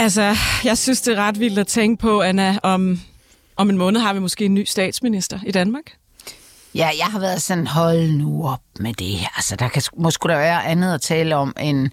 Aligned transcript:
Altså, 0.00 0.36
jeg 0.64 0.78
synes, 0.78 1.00
det 1.00 1.18
er 1.18 1.22
ret 1.22 1.40
vildt 1.40 1.58
at 1.58 1.66
tænke 1.66 2.00
på, 2.00 2.22
Anna, 2.22 2.58
om, 2.62 3.00
om 3.56 3.70
en 3.70 3.78
måned 3.78 4.00
har 4.00 4.12
vi 4.12 4.20
måske 4.20 4.44
en 4.44 4.54
ny 4.54 4.64
statsminister 4.64 5.40
i 5.46 5.50
Danmark. 5.50 5.82
Ja, 6.74 6.90
jeg 6.98 7.06
har 7.06 7.18
været 7.18 7.42
sådan, 7.42 7.66
hold 7.66 8.12
nu 8.12 8.48
op 8.48 8.60
med 8.78 8.94
det. 8.94 9.18
Altså, 9.36 9.56
der 9.56 9.68
kan 9.68 9.82
måske 9.96 10.28
der 10.28 10.36
være 10.36 10.66
andet 10.66 10.94
at 10.94 11.00
tale 11.00 11.36
om, 11.36 11.54
end 11.60 11.90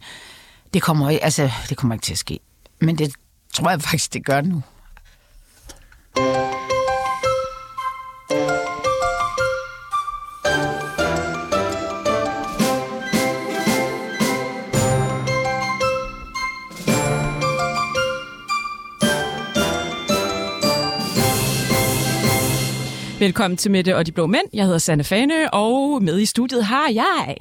det 0.74 0.82
kommer, 0.82 1.20
altså, 1.22 1.52
det 1.70 1.78
kommer 1.78 1.96
ikke 1.96 2.04
til 2.04 2.14
at 2.14 2.18
ske. 2.18 2.40
Men 2.82 2.98
det 2.98 3.14
tror 3.54 3.70
jeg 3.70 3.82
faktisk, 3.82 4.14
det 4.14 4.26
gør 4.26 4.42
nu. 4.42 4.62
Velkommen 23.28 23.58
til 23.58 23.72
Mette 23.72 23.96
og 23.96 24.06
de 24.06 24.12
Blå 24.12 24.28
Mænd. 24.28 24.48
Jeg 24.54 24.66
hedder 24.66 24.78
Sanne 24.78 25.04
Fane, 25.04 25.54
og 25.54 26.04
med 26.04 26.20
i 26.20 26.26
studiet 26.26 26.66
har 26.66 26.90
jeg... 26.90 27.36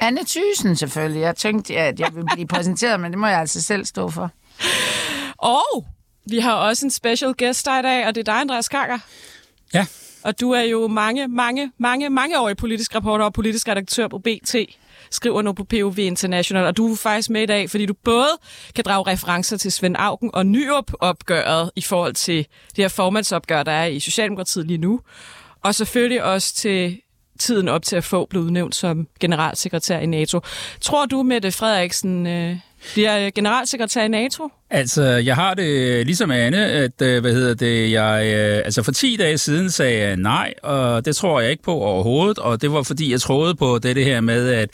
Anne 0.00 0.20
Thysen 0.26 0.76
selvfølgelig. 0.76 1.20
Jeg 1.20 1.36
tænkte, 1.36 1.76
at 1.76 2.00
jeg 2.00 2.14
ville 2.14 2.28
blive 2.34 2.46
præsenteret, 2.46 3.00
men 3.00 3.12
det 3.12 3.18
må 3.18 3.26
jeg 3.26 3.40
altså 3.40 3.62
selv 3.62 3.84
stå 3.84 4.10
for. 4.10 4.30
Og 5.36 5.86
vi 6.26 6.38
har 6.38 6.54
også 6.54 6.86
en 6.86 6.90
special 6.90 7.34
guest 7.38 7.66
der 7.66 7.78
i 7.78 7.82
dag, 7.82 8.06
og 8.06 8.14
det 8.14 8.20
er 8.20 8.32
dig, 8.32 8.40
Andreas 8.40 8.68
Kakker. 8.68 8.98
Ja. 9.74 9.86
Og 10.22 10.40
du 10.40 10.50
er 10.50 10.62
jo 10.62 10.88
mange, 10.88 11.28
mange, 11.28 11.72
mange, 11.78 12.10
mange 12.10 12.40
år 12.40 12.48
i 12.48 12.54
politisk 12.54 12.94
reporter 12.94 13.24
og 13.24 13.32
politisk 13.32 13.68
redaktør 13.68 14.08
på 14.08 14.18
BT 14.18 14.54
skriver 15.12 15.42
nu 15.42 15.52
på 15.52 15.64
POV 15.64 15.98
International, 15.98 16.64
og 16.64 16.76
du 16.76 16.92
er 16.92 16.96
faktisk 16.96 17.30
med 17.30 17.42
i 17.42 17.46
dag, 17.46 17.70
fordi 17.70 17.86
du 17.86 17.94
både 18.04 18.28
kan 18.74 18.84
drage 18.84 19.06
referencer 19.06 19.56
til 19.56 19.72
Svend 19.72 19.96
Augen 19.98 20.30
og 20.34 20.46
Nyrup-opgøret 20.46 21.70
i 21.76 21.80
forhold 21.80 22.14
til 22.14 22.46
det 22.76 22.84
her 22.84 22.88
formandsopgør, 22.88 23.62
der 23.62 23.72
er 23.72 23.86
i 23.86 24.00
Socialdemokratiet 24.00 24.66
lige 24.66 24.78
nu, 24.78 25.00
og 25.64 25.74
selvfølgelig 25.74 26.24
også 26.24 26.54
til 26.54 27.01
tiden 27.42 27.68
op 27.68 27.82
til 27.82 27.96
at 27.96 28.04
få 28.04 28.26
blevet 28.30 28.44
udnævnt 28.44 28.74
som 28.74 29.06
generalsekretær 29.20 29.98
i 29.98 30.06
NATO. 30.06 30.40
Tror 30.80 31.06
du, 31.06 31.22
Mette 31.22 31.52
Frederiksen 31.52 32.26
øh, 32.26 32.56
bliver 32.92 33.30
generalsekretær 33.30 34.04
i 34.04 34.08
NATO? 34.08 34.48
Altså, 34.70 35.02
jeg 35.02 35.34
har 35.34 35.54
det 35.54 35.64
øh, 35.64 36.06
ligesom 36.06 36.30
Anne, 36.30 36.66
at, 36.66 37.02
øh, 37.02 37.20
hvad 37.20 37.32
hedder 37.32 37.54
det, 37.54 37.90
jeg, 37.90 38.34
øh, 38.34 38.56
altså 38.64 38.82
for 38.82 38.92
10 38.92 39.16
dage 39.16 39.38
siden 39.38 39.70
sagde 39.70 39.98
jeg 39.98 40.16
nej, 40.16 40.54
og 40.62 41.04
det 41.04 41.16
tror 41.16 41.40
jeg 41.40 41.50
ikke 41.50 41.62
på 41.62 41.74
overhovedet, 41.74 42.38
og 42.38 42.62
det 42.62 42.72
var 42.72 42.82
fordi, 42.82 43.12
jeg 43.12 43.20
troede 43.20 43.54
på 43.54 43.78
det, 43.78 43.96
det 43.96 44.04
her 44.04 44.20
med, 44.20 44.48
at 44.48 44.70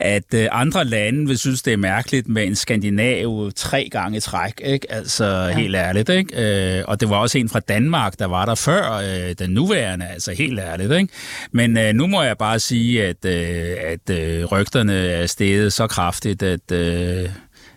at 0.00 0.34
øh, 0.34 0.48
andre 0.52 0.84
lande 0.84 1.26
vil 1.26 1.38
synes, 1.38 1.62
det 1.62 1.72
er 1.72 1.76
mærkeligt 1.76 2.28
med 2.28 2.44
en 2.44 2.54
skandinav 2.54 3.52
tre 3.56 3.88
gange 3.92 4.20
træk, 4.20 4.60
ikke? 4.64 4.92
Altså, 4.92 5.24
ja. 5.24 5.56
helt 5.56 5.76
ærligt, 5.76 6.08
ikke? 6.08 6.78
Øh, 6.78 6.84
og 6.88 7.00
det 7.00 7.10
var 7.10 7.16
også 7.16 7.38
en 7.38 7.48
fra 7.48 7.60
Danmark, 7.60 8.18
der 8.18 8.26
var 8.26 8.44
der 8.44 8.54
før 8.54 8.92
øh, 8.92 9.34
den 9.38 9.50
nuværende, 9.50 10.06
altså 10.06 10.32
helt 10.32 10.58
ærligt, 10.58 10.92
ikke? 10.92 11.12
Men 11.52 11.78
øh, 11.78 11.92
nu 11.94 12.06
må 12.06 12.22
jeg 12.22 12.38
bare 12.38 12.58
sige, 12.58 13.04
at, 13.06 13.24
øh, 13.24 13.76
at 13.86 14.10
øh, 14.10 14.44
rygterne 14.44 14.94
er 14.94 15.26
steget 15.26 15.72
så 15.72 15.86
kraftigt, 15.86 16.42
at... 16.42 16.72
Øh, 16.72 17.28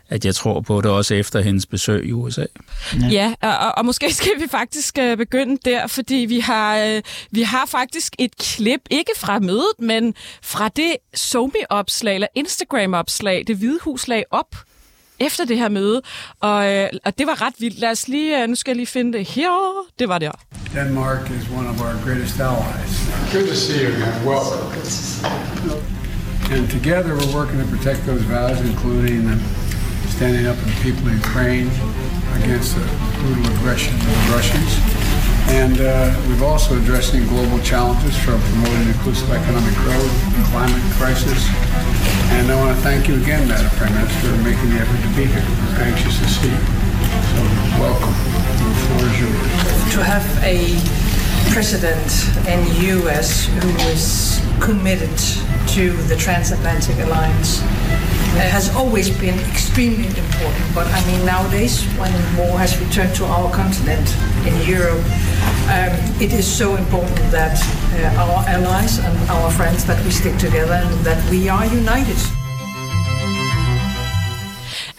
at 0.10 0.26
jeg 0.26 0.36
tror 0.36 0.62
på 0.62 0.82
det 0.82 0.92
også 0.92 1.14
efter 1.14 1.42
hendes 1.42 1.66
besøg 1.66 2.06
i 2.06 2.12
USA. 2.12 2.46
Ja, 3.12 3.34
ja 3.42 3.50
og, 3.50 3.78
og 3.78 3.86
måske 3.86 4.14
skal 4.22 4.32
vi 4.40 4.48
faktisk 4.52 4.98
uh, 5.02 5.18
begynde 5.18 5.58
der, 5.66 5.88
fordi 5.88 6.16
vi 6.16 6.40
har, 6.40 6.86
uh, 6.86 7.02
vi 7.32 7.42
har 7.42 7.66
faktisk 7.66 8.16
et 8.20 8.38
klip, 8.38 8.82
ikke 8.90 9.12
fra 9.18 9.40
mødet, 9.40 9.80
men 9.80 10.14
fra 10.44 10.70
det 10.70 10.96
Somi-opslag, 11.14 12.16
eller 12.16 12.28
Instagram-opslag, 12.36 13.44
det 13.48 13.56
hvide 13.56 13.80
hus 13.82 14.08
lag 14.08 14.24
op 14.32 14.56
efter 15.20 15.46
det 15.46 15.58
her 15.58 15.70
møde, 15.70 16.02
og, 16.40 16.74
øh, 16.74 16.90
og 17.06 17.18
det 17.18 17.28
var 17.28 17.42
ret 17.42 17.54
vildt. 17.60 17.80
Lad 17.80 17.92
os 17.92 18.08
lige, 18.08 18.44
uh, 18.44 18.50
nu 18.50 18.56
skal 18.56 18.72
jeg 18.72 18.76
lige 18.76 18.88
finde 18.88 19.18
det 19.18 19.26
her. 19.28 19.50
Det 20.00 20.10
var 20.10 20.18
det. 20.18 20.32
Denmark 20.74 21.32
is 21.32 21.50
one 21.58 21.70
of 21.70 21.82
our 21.82 21.96
greatest 22.06 22.40
allies. 22.40 22.92
Good 23.34 23.48
to 23.48 23.56
see 23.56 23.84
you 23.84 23.90
again. 23.94 24.28
Welcome. 24.28 26.00
And 26.52 26.70
together 26.70 27.12
we're 27.16 27.36
working 27.40 27.60
to 27.64 27.68
protect 27.76 28.00
those 28.06 28.24
values, 28.24 28.62
including 28.70 29.22
standing 30.20 30.48
up 30.52 30.58
for 30.60 30.68
the 30.68 30.80
people 30.84 31.08
of 31.08 31.16
Ukraine 31.16 31.72
against 32.44 32.76
the 32.76 32.84
brutal 33.24 33.56
aggression 33.56 33.96
of 33.96 34.04
the 34.04 34.36
Russians. 34.36 34.68
And 35.48 35.80
uh, 35.80 36.12
we've 36.28 36.44
also 36.44 36.76
addressing 36.76 37.24
global 37.32 37.56
challenges 37.64 38.20
from 38.20 38.36
promoting 38.52 38.92
inclusive 38.92 39.32
economic 39.32 39.72
growth, 39.80 40.12
the 40.36 40.44
climate 40.52 40.84
crisis. 41.00 41.40
And 42.36 42.52
I 42.52 42.56
want 42.60 42.76
to 42.76 42.84
thank 42.84 43.08
you 43.08 43.16
again, 43.16 43.48
Madam 43.48 43.72
Prime 43.80 43.96
Minister, 43.96 44.36
for 44.36 44.44
making 44.44 44.76
the 44.76 44.84
effort 44.84 45.00
to 45.08 45.12
be 45.16 45.24
here. 45.24 45.48
We're 45.72 45.88
anxious 45.88 46.20
to 46.20 46.28
see 46.28 46.52
you. 46.52 46.64
So 47.32 47.40
welcome. 47.80 48.12
The 48.12 48.76
floor 48.92 49.08
is 49.08 49.16
yours. 49.24 49.40
To 49.96 50.04
have 50.04 50.28
a 50.44 50.76
president 51.52 52.10
in 52.48 52.60
U.S. 53.00 53.46
who 53.46 53.70
is 53.90 54.40
committed 54.62 55.18
to 55.70 55.94
the 56.08 56.16
transatlantic 56.16 56.98
alliance 57.06 57.62
has 58.38 58.74
always 58.76 59.10
been 59.10 59.38
extremely 59.52 60.08
important. 60.08 60.66
But 60.74 60.88
I 60.88 61.06
mean, 61.08 61.26
nowadays, 61.26 61.84
when 61.98 62.12
war 62.38 62.58
has 62.58 62.80
returned 62.80 63.16
to 63.16 63.26
our 63.26 63.52
continent 63.52 64.08
in 64.46 64.56
Europe, 64.68 65.04
um, 65.70 65.94
it 66.22 66.32
is 66.34 66.46
so 66.48 66.76
important 66.76 67.20
that 67.32 67.58
uh, 67.94 68.22
our 68.22 68.48
allies 68.48 69.00
and 69.00 69.30
our 69.30 69.52
friends 69.52 69.86
that 69.86 70.04
we 70.06 70.12
stick 70.12 70.38
together 70.38 70.74
and 70.74 71.06
that 71.06 71.20
we 71.30 71.50
are 71.50 71.66
united. 71.66 72.18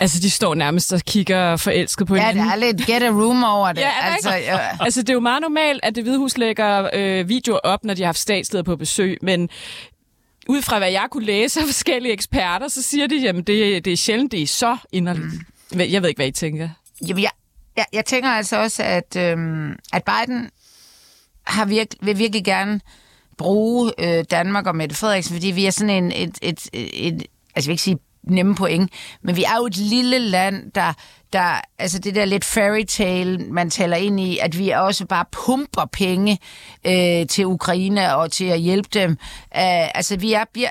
Altså, 0.01 0.21
de 0.21 0.31
står 0.31 0.55
nærmest 0.55 0.93
og 0.93 1.01
kigger 1.01 1.57
forelsket 1.57 2.07
på 2.07 2.15
ja, 2.15 2.21
hinanden. 2.21 2.45
Ja, 2.45 2.49
der 2.49 2.67
er 2.67 2.73
lidt 2.73 2.87
get 2.87 3.03
a 3.03 3.09
room 3.09 3.45
over 3.45 3.73
det. 3.73 3.81
ja, 4.01 4.13
altså, 4.13 4.35
ja. 4.35 4.59
altså, 4.81 5.03
det 5.03 5.11
er 5.11 5.15
jo 5.15 5.21
meget 5.21 5.43
normalt, 5.43 5.81
at 5.83 5.95
det 5.95 6.05
hvide 6.05 6.19
hus 6.19 6.39
lægger 6.39 6.91
øh, 6.93 7.29
videoer 7.29 7.59
op, 7.59 7.85
når 7.85 7.95
de 7.95 8.03
har 8.03 8.07
haft 8.07 8.19
statsleder 8.19 8.63
på 8.63 8.77
besøg, 8.77 9.19
men 9.23 9.49
ud 10.49 10.63
fra 10.63 10.79
hvad 10.79 10.91
jeg 10.91 11.07
kunne 11.11 11.25
læse 11.25 11.61
af 11.61 11.67
forskellige 11.67 12.13
eksperter, 12.13 12.69
så 12.69 12.83
siger 12.83 13.07
de, 13.07 13.29
at 13.29 13.35
det, 13.35 13.85
det 13.85 13.93
er 13.93 13.97
sjældent, 13.97 14.33
det 14.33 14.43
er 14.43 14.47
så 14.47 14.77
inderligt. 14.93 15.27
Mm. 15.73 15.81
Jeg 15.81 16.03
ved 16.03 16.09
ikke, 16.09 16.19
hvad 16.19 16.29
I 16.29 16.33
tænker. 16.33 16.69
Jamen, 17.09 17.23
jeg, 17.23 17.31
jeg, 17.77 17.87
jeg 17.93 18.05
tænker 18.05 18.29
altså 18.29 18.57
også, 18.57 18.83
at, 18.83 19.17
øhm, 19.17 19.73
at 19.93 20.03
Biden 20.05 20.51
har 21.47 21.65
virk, 21.65 21.87
vil 22.03 22.19
virkelig 22.19 22.45
gerne 22.45 22.81
bruge 23.39 23.93
øh, 23.99 24.25
Danmark 24.31 24.67
og 24.67 24.77
Mette 24.77 24.97
Frederiksen, 24.97 25.35
fordi 25.35 25.47
vi 25.47 25.67
er 25.67 25.71
sådan 25.71 26.05
en, 26.05 26.13
et, 26.13 26.39
et, 26.43 26.69
et, 26.73 27.07
et 27.07 27.13
altså 27.13 27.27
jeg 27.57 27.67
vil 27.67 27.71
ikke 27.71 27.83
sige 27.83 27.99
nemme 28.23 28.55
point, 28.55 28.93
men 29.23 29.37
vi 29.37 29.45
er 29.45 29.57
jo 29.59 29.67
et 29.67 29.77
lille 29.77 30.19
land, 30.19 30.73
der 30.73 30.93
der, 31.33 31.61
altså 31.79 31.99
det 31.99 32.15
der 32.15 32.25
lidt 32.25 32.45
fairy 32.45 32.85
tale, 32.85 33.39
man 33.39 33.71
taler 33.71 33.97
ind 33.97 34.21
i, 34.21 34.39
at 34.39 34.59
vi 34.59 34.71
også 34.71 35.07
bare 35.07 35.25
pumper 35.33 35.85
penge 35.93 36.39
øh, 36.87 37.27
til 37.27 37.47
Ukraine 37.47 38.17
og 38.17 38.33
til 38.33 38.45
at 38.45 38.61
hjælpe 38.61 38.89
dem. 38.93 39.11
Uh, 39.11 39.97
altså 39.97 40.17
vi 40.17 40.33
er, 40.33 40.45
vi 40.55 40.65
er, 40.65 40.71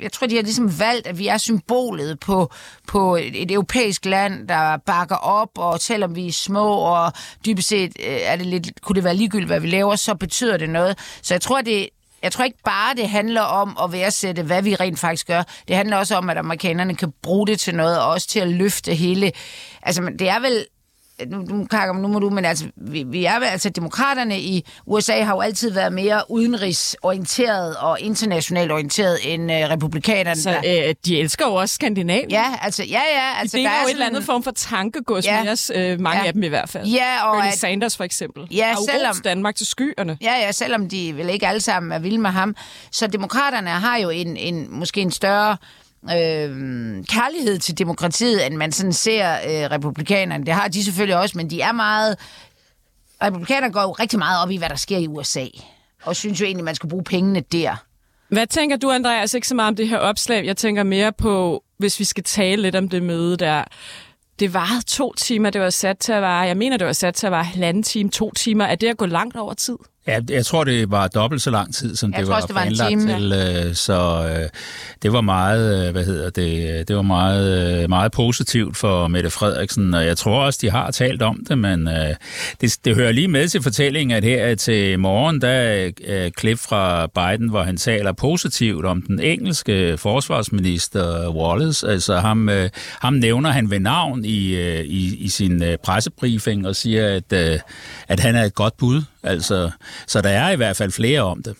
jeg 0.00 0.12
tror, 0.12 0.26
de 0.26 0.34
har 0.34 0.42
ligesom 0.42 0.80
valgt, 0.80 1.06
at 1.06 1.18
vi 1.18 1.26
er 1.26 1.38
symbolet 1.38 2.20
på, 2.20 2.50
på 2.88 3.16
et 3.16 3.50
europæisk 3.50 4.04
land, 4.04 4.48
der 4.48 4.76
bakker 4.76 5.16
op, 5.16 5.58
og 5.58 5.80
selvom 5.80 6.16
vi 6.16 6.26
er 6.26 6.32
små, 6.32 6.74
og 6.74 7.12
dybest 7.46 7.68
set 7.68 7.92
øh, 8.06 8.18
er 8.22 8.36
det 8.36 8.46
lidt, 8.46 8.80
kunne 8.82 8.96
det 8.96 9.04
være 9.04 9.16
ligegyldigt, 9.16 9.48
hvad 9.48 9.60
vi 9.60 9.68
laver, 9.68 9.96
så 9.96 10.14
betyder 10.14 10.56
det 10.56 10.70
noget. 10.70 10.98
Så 11.22 11.34
jeg 11.34 11.40
tror, 11.40 11.60
det, 11.60 11.88
jeg 12.22 12.32
tror 12.32 12.44
ikke 12.44 12.62
bare, 12.64 12.94
det 12.94 13.08
handler 13.08 13.40
om 13.40 13.76
at 13.82 13.92
værdsætte, 13.92 14.42
hvad 14.42 14.62
vi 14.62 14.74
rent 14.74 14.98
faktisk 14.98 15.26
gør. 15.26 15.42
Det 15.68 15.76
handler 15.76 15.96
også 15.96 16.16
om, 16.16 16.30
at 16.30 16.36
amerikanerne 16.36 16.94
kan 16.94 17.12
bruge 17.22 17.46
det 17.46 17.60
til 17.60 17.74
noget, 17.74 18.00
og 18.00 18.08
også 18.08 18.28
til 18.28 18.40
at 18.40 18.48
løfte 18.48 18.94
hele... 18.94 19.32
Altså, 19.82 20.12
det 20.18 20.28
er 20.28 20.40
vel 20.40 20.66
nu, 21.26 21.38
nu, 21.38 21.66
nu 21.92 22.08
må 22.08 22.18
du, 22.18 22.30
men 22.30 22.44
altså, 22.44 22.64
vi, 22.76 23.02
vi 23.02 23.24
er 23.24 23.32
altså, 23.32 23.68
demokraterne 23.68 24.40
i 24.40 24.64
USA 24.86 25.22
har 25.22 25.34
jo 25.34 25.40
altid 25.40 25.70
været 25.70 25.92
mere 25.92 26.22
udenrigsorienteret 26.28 27.76
og 27.76 28.00
internationalt 28.00 28.72
orienteret 28.72 29.18
end 29.34 29.52
øh, 29.52 29.58
republikanerne. 29.58 30.40
Så 30.40 30.50
øh, 30.50 30.94
de 31.06 31.20
elsker 31.20 31.46
jo 31.46 31.54
også 31.54 31.74
Skandinavien. 31.74 32.30
Ja, 32.30 32.44
altså, 32.62 32.84
ja, 32.84 33.02
ja. 33.14 33.40
Altså, 33.40 33.56
det 33.56 33.66
er 33.66 33.70
jo 33.70 33.80
jo 33.82 33.86
et 33.86 33.92
eller 33.92 34.06
andet 34.06 34.24
form 34.24 34.42
for 34.42 34.50
tankegods 34.50 35.26
ja, 35.26 35.44
med 35.44 35.52
os, 35.52 35.72
øh, 35.74 36.00
mange 36.00 36.20
ja, 36.20 36.26
af 36.26 36.32
dem 36.32 36.42
i 36.42 36.48
hvert 36.48 36.68
fald. 36.68 36.86
Ja, 36.86 37.26
og 37.26 37.34
Bernie 37.36 37.52
at, 37.52 37.58
Sanders 37.58 37.96
for 37.96 38.04
eksempel. 38.04 38.46
Ja, 38.50 38.66
har 38.66 38.92
selvom, 38.92 39.16
Danmark 39.24 39.54
til 39.54 39.66
skyerne. 39.66 40.18
Ja, 40.20 40.32
ja, 40.32 40.52
selvom 40.52 40.88
de 40.88 41.16
vel 41.16 41.30
ikke 41.30 41.46
alle 41.46 41.60
sammen 41.60 41.92
er 41.92 41.98
vilde 41.98 42.18
med 42.18 42.30
ham. 42.30 42.56
Så 42.92 43.06
demokraterne 43.06 43.70
har 43.70 43.98
jo 43.98 44.10
en, 44.10 44.36
en 44.36 44.66
måske 44.70 45.00
en 45.00 45.10
større 45.10 45.56
øh, 46.04 47.04
kærlighed 47.04 47.58
til 47.58 47.78
demokratiet, 47.78 48.46
end 48.46 48.56
man 48.56 48.72
sådan 48.72 48.92
ser 48.92 49.32
øh, 49.32 49.70
republikanerne. 49.70 50.46
Det 50.46 50.54
har 50.54 50.68
de 50.68 50.84
selvfølgelig 50.84 51.16
også, 51.16 51.38
men 51.38 51.50
de 51.50 51.60
er 51.60 51.72
meget... 51.72 52.18
Republikanerne 53.22 53.72
går 53.72 53.82
jo 53.82 53.92
rigtig 53.92 54.18
meget 54.18 54.42
op 54.42 54.50
i, 54.50 54.56
hvad 54.56 54.68
der 54.68 54.76
sker 54.76 54.98
i 54.98 55.06
USA, 55.06 55.46
og 56.02 56.16
synes 56.16 56.40
jo 56.40 56.44
egentlig, 56.46 56.64
man 56.64 56.74
skal 56.74 56.88
bruge 56.88 57.04
pengene 57.04 57.40
der. 57.40 57.76
Hvad 58.28 58.46
tænker 58.46 58.76
du, 58.76 58.90
Andreas, 58.90 59.34
ikke 59.34 59.48
så 59.48 59.54
meget 59.54 59.68
om 59.68 59.76
det 59.76 59.88
her 59.88 59.98
opslag? 59.98 60.46
Jeg 60.46 60.56
tænker 60.56 60.82
mere 60.82 61.12
på, 61.12 61.64
hvis 61.78 61.98
vi 61.98 62.04
skal 62.04 62.24
tale 62.24 62.62
lidt 62.62 62.76
om 62.76 62.88
det 62.88 63.02
møde 63.02 63.36
der. 63.36 63.64
Det 64.38 64.54
var 64.54 64.68
to 64.86 65.14
timer, 65.14 65.50
det 65.50 65.60
var 65.60 65.70
sat 65.70 65.98
til 65.98 66.12
at 66.12 66.22
være, 66.22 66.38
jeg 66.38 66.56
mener, 66.56 66.76
det 66.76 66.86
var 66.86 66.92
sat 66.92 67.14
til 67.14 67.26
at 67.26 67.32
være 67.32 67.44
halvanden 67.44 67.82
time, 67.82 68.10
to 68.10 68.30
timer. 68.30 68.64
Er 68.64 68.74
det 68.74 68.86
at 68.86 68.96
gå 68.96 69.06
langt 69.06 69.36
over 69.36 69.54
tid? 69.54 69.76
Ja, 70.06 70.20
jeg 70.30 70.46
tror, 70.46 70.64
det 70.64 70.90
var 70.90 71.08
dobbelt 71.08 71.42
så 71.42 71.50
lang 71.50 71.74
tid, 71.74 71.96
som 71.96 72.12
Jeg 72.12 72.20
det 72.20 72.28
var 72.28 72.34
også, 72.34 72.46
det 72.46 72.54
var 72.54 72.62
planlagt 72.62 72.88
time. 72.90 73.14
til. 73.14 73.32
øh, 73.68 73.74
Så 73.74 74.28
øh, 74.42 74.48
det 75.02 75.12
var 75.12 75.20
meget, 75.20 75.86
øh, 75.86 75.92
hvad 75.92 76.04
hedder 76.04 76.30
det, 76.30 76.88
det 76.88 76.96
var 76.96 77.02
meget, 77.02 77.88
meget 77.88 78.12
positivt 78.12 78.76
for 78.76 79.08
Mette 79.08 79.30
Frederiksen, 79.30 79.94
og 79.94 80.04
jeg 80.06 80.16
tror 80.16 80.40
også, 80.44 80.58
de 80.62 80.70
har 80.70 80.90
talt 80.90 81.22
om 81.22 81.44
det, 81.48 81.58
men 81.58 81.88
øh, 81.88 82.14
det, 82.60 82.76
det 82.84 82.94
hører 82.96 83.12
lige 83.12 83.28
med 83.28 83.48
til 83.48 83.62
fortællingen, 83.62 84.16
at 84.16 84.24
her 84.24 84.54
til 84.54 84.98
morgen, 84.98 85.40
der 85.40 85.48
er 85.48 85.90
øh, 86.06 86.30
klip 86.30 86.58
fra 86.58 87.06
Biden, 87.06 87.48
hvor 87.48 87.62
han 87.62 87.76
taler 87.76 88.12
positivt 88.12 88.84
om 88.86 89.02
den 89.02 89.20
engelske 89.20 89.96
forsvarsminister 89.98 91.28
Wallace. 91.30 91.88
Altså 91.88 92.16
ham, 92.18 92.48
øh, 92.48 92.70
ham 93.00 93.12
nævner 93.12 93.50
han 93.50 93.70
ved 93.70 93.80
navn 93.80 94.24
i, 94.24 94.54
øh, 94.54 94.80
i, 94.84 95.16
i 95.16 95.28
sin 95.28 95.62
øh, 95.62 95.76
pressebriefing 95.84 96.66
og 96.66 96.76
siger, 96.76 97.08
at, 97.16 97.32
øh, 97.52 97.58
at 98.08 98.20
han 98.20 98.36
er 98.36 98.44
et 98.44 98.54
godt 98.54 98.76
bud. 98.76 99.02
Altså, 99.22 99.70
så 100.06 100.20
der 100.20 100.28
er 100.28 100.50
i 100.50 100.56
hvert 100.56 100.76
fald 100.76 100.92
flere 100.92 101.20
om 101.20 101.42
det. 101.42 101.56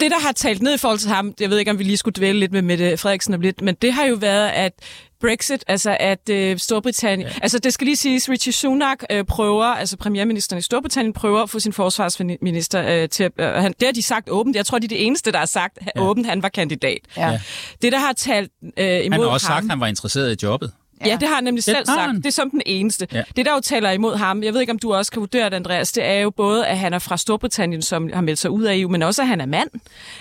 det, 0.00 0.10
der 0.10 0.20
har 0.20 0.32
talt 0.32 0.62
ned 0.62 0.74
i 0.74 0.78
forhold 0.78 0.98
til 0.98 1.10
ham, 1.10 1.34
jeg 1.40 1.50
ved 1.50 1.58
ikke, 1.58 1.70
om 1.70 1.78
vi 1.78 1.84
lige 1.84 1.96
skulle 1.96 2.14
dvæle 2.16 2.38
lidt 2.38 2.52
med 2.52 2.62
Mette 2.62 2.96
Frederiksen 2.96 3.34
om 3.34 3.40
lidt, 3.40 3.62
men 3.62 3.74
det 3.82 3.92
har 3.92 4.04
jo 4.04 4.14
været, 4.14 4.48
at 4.48 4.72
Brexit, 5.20 5.64
altså 5.66 5.96
at 6.00 6.28
øh, 6.30 6.58
Storbritannien, 6.58 7.28
ja. 7.28 7.34
altså 7.42 7.58
det 7.58 7.72
skal 7.72 7.84
lige 7.84 7.96
siges, 7.96 8.28
Richie 8.28 8.52
Sunak 8.52 9.02
øh, 9.10 9.24
prøver, 9.24 9.64
altså 9.64 9.96
premierministeren 9.96 10.58
i 10.58 10.62
Storbritannien 10.62 11.12
prøver 11.12 11.42
at 11.42 11.50
få 11.50 11.58
sin 11.58 11.72
forsvarsminister 11.72 13.02
øh, 13.02 13.08
til 13.08 13.24
at, 13.24 13.32
øh, 13.38 13.46
han, 13.46 13.74
det 13.80 13.88
har 13.88 13.92
de 13.92 14.02
sagt 14.02 14.30
åbent, 14.30 14.56
jeg 14.56 14.66
tror, 14.66 14.78
de 14.78 14.84
er 14.84 14.88
de 14.88 14.96
eneste, 14.96 15.32
der 15.32 15.38
har 15.38 15.46
sagt 15.46 15.78
ja. 15.96 16.02
åbent, 16.02 16.26
han 16.26 16.42
var 16.42 16.48
kandidat. 16.48 16.98
Ja. 17.16 17.40
Det, 17.82 17.92
der 17.92 17.98
har 17.98 18.12
talt 18.12 18.50
øh, 18.62 18.86
imod 18.86 19.10
Han 19.10 19.12
har 19.12 19.28
også 19.28 19.46
ham, 19.46 19.56
sagt, 19.56 19.64
at 19.64 19.70
han 19.70 19.80
var 19.80 19.86
interesseret 19.86 20.42
i 20.42 20.46
jobbet. 20.46 20.72
Ja, 21.06 21.16
det 21.20 21.28
har 21.28 21.34
han 21.34 21.44
nemlig 21.44 21.64
selv 21.64 21.76
har 21.76 21.84
sagt. 21.84 22.00
han. 22.00 22.16
Det 22.16 22.26
er 22.26 22.30
som 22.30 22.50
den 22.50 22.62
eneste. 22.66 23.06
Ja. 23.12 23.22
Det, 23.36 23.46
der 23.46 23.52
jo 23.54 23.60
taler 23.60 23.90
imod 23.90 24.16
ham, 24.16 24.42
jeg 24.42 24.54
ved 24.54 24.60
ikke, 24.60 24.70
om 24.70 24.78
du 24.78 24.94
også 24.94 25.12
kan 25.12 25.20
vurdere 25.20 25.44
det, 25.50 25.56
Andreas, 25.56 25.92
det 25.92 26.04
er 26.04 26.20
jo 26.20 26.30
både, 26.30 26.66
at 26.66 26.78
han 26.78 26.94
er 26.94 26.98
fra 26.98 27.16
Storbritannien, 27.16 27.82
som 27.82 28.10
har 28.14 28.20
meldt 28.20 28.38
sig 28.38 28.50
ud 28.50 28.62
af 28.64 28.76
EU, 28.76 28.88
men 28.90 29.02
også, 29.02 29.22
at 29.22 29.28
han 29.28 29.40
er 29.40 29.46
mand. 29.46 29.70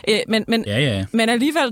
Øh, 0.09 0.19
men, 0.27 0.45
men, 0.47 0.63
Ja, 0.67 0.79
ja. 0.79 1.05
men 1.11 1.29
alligevel, 1.29 1.71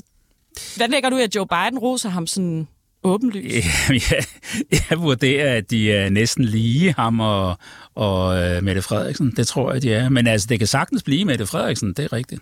hvad 0.75 0.87
lægger 0.87 1.09
du 1.09 1.17
i, 1.17 1.21
at 1.21 1.35
Joe 1.35 1.47
Biden 1.47 1.79
roser 1.79 2.09
ham 2.09 2.27
sådan 2.27 2.67
åbenlyst? 3.03 3.65
jeg, 3.89 4.23
jeg 4.89 5.01
vurderer, 5.01 5.57
at 5.57 5.71
de 5.71 5.91
er 5.91 6.09
næsten 6.09 6.45
lige, 6.45 6.93
ham 6.93 7.19
og, 7.19 7.57
og 7.95 8.37
øh, 8.43 8.63
Mette 8.63 8.81
Frederiksen. 8.81 9.33
Det 9.37 9.47
tror 9.47 9.73
jeg, 9.73 9.81
de 9.81 9.93
er. 9.93 10.09
Men 10.09 10.27
altså, 10.27 10.47
det 10.49 10.59
kan 10.59 10.67
sagtens 10.67 11.03
blive 11.03 11.25
Mette 11.25 11.45
Frederiksen, 11.45 11.93
det 11.93 12.05
er 12.05 12.13
rigtigt. 12.13 12.41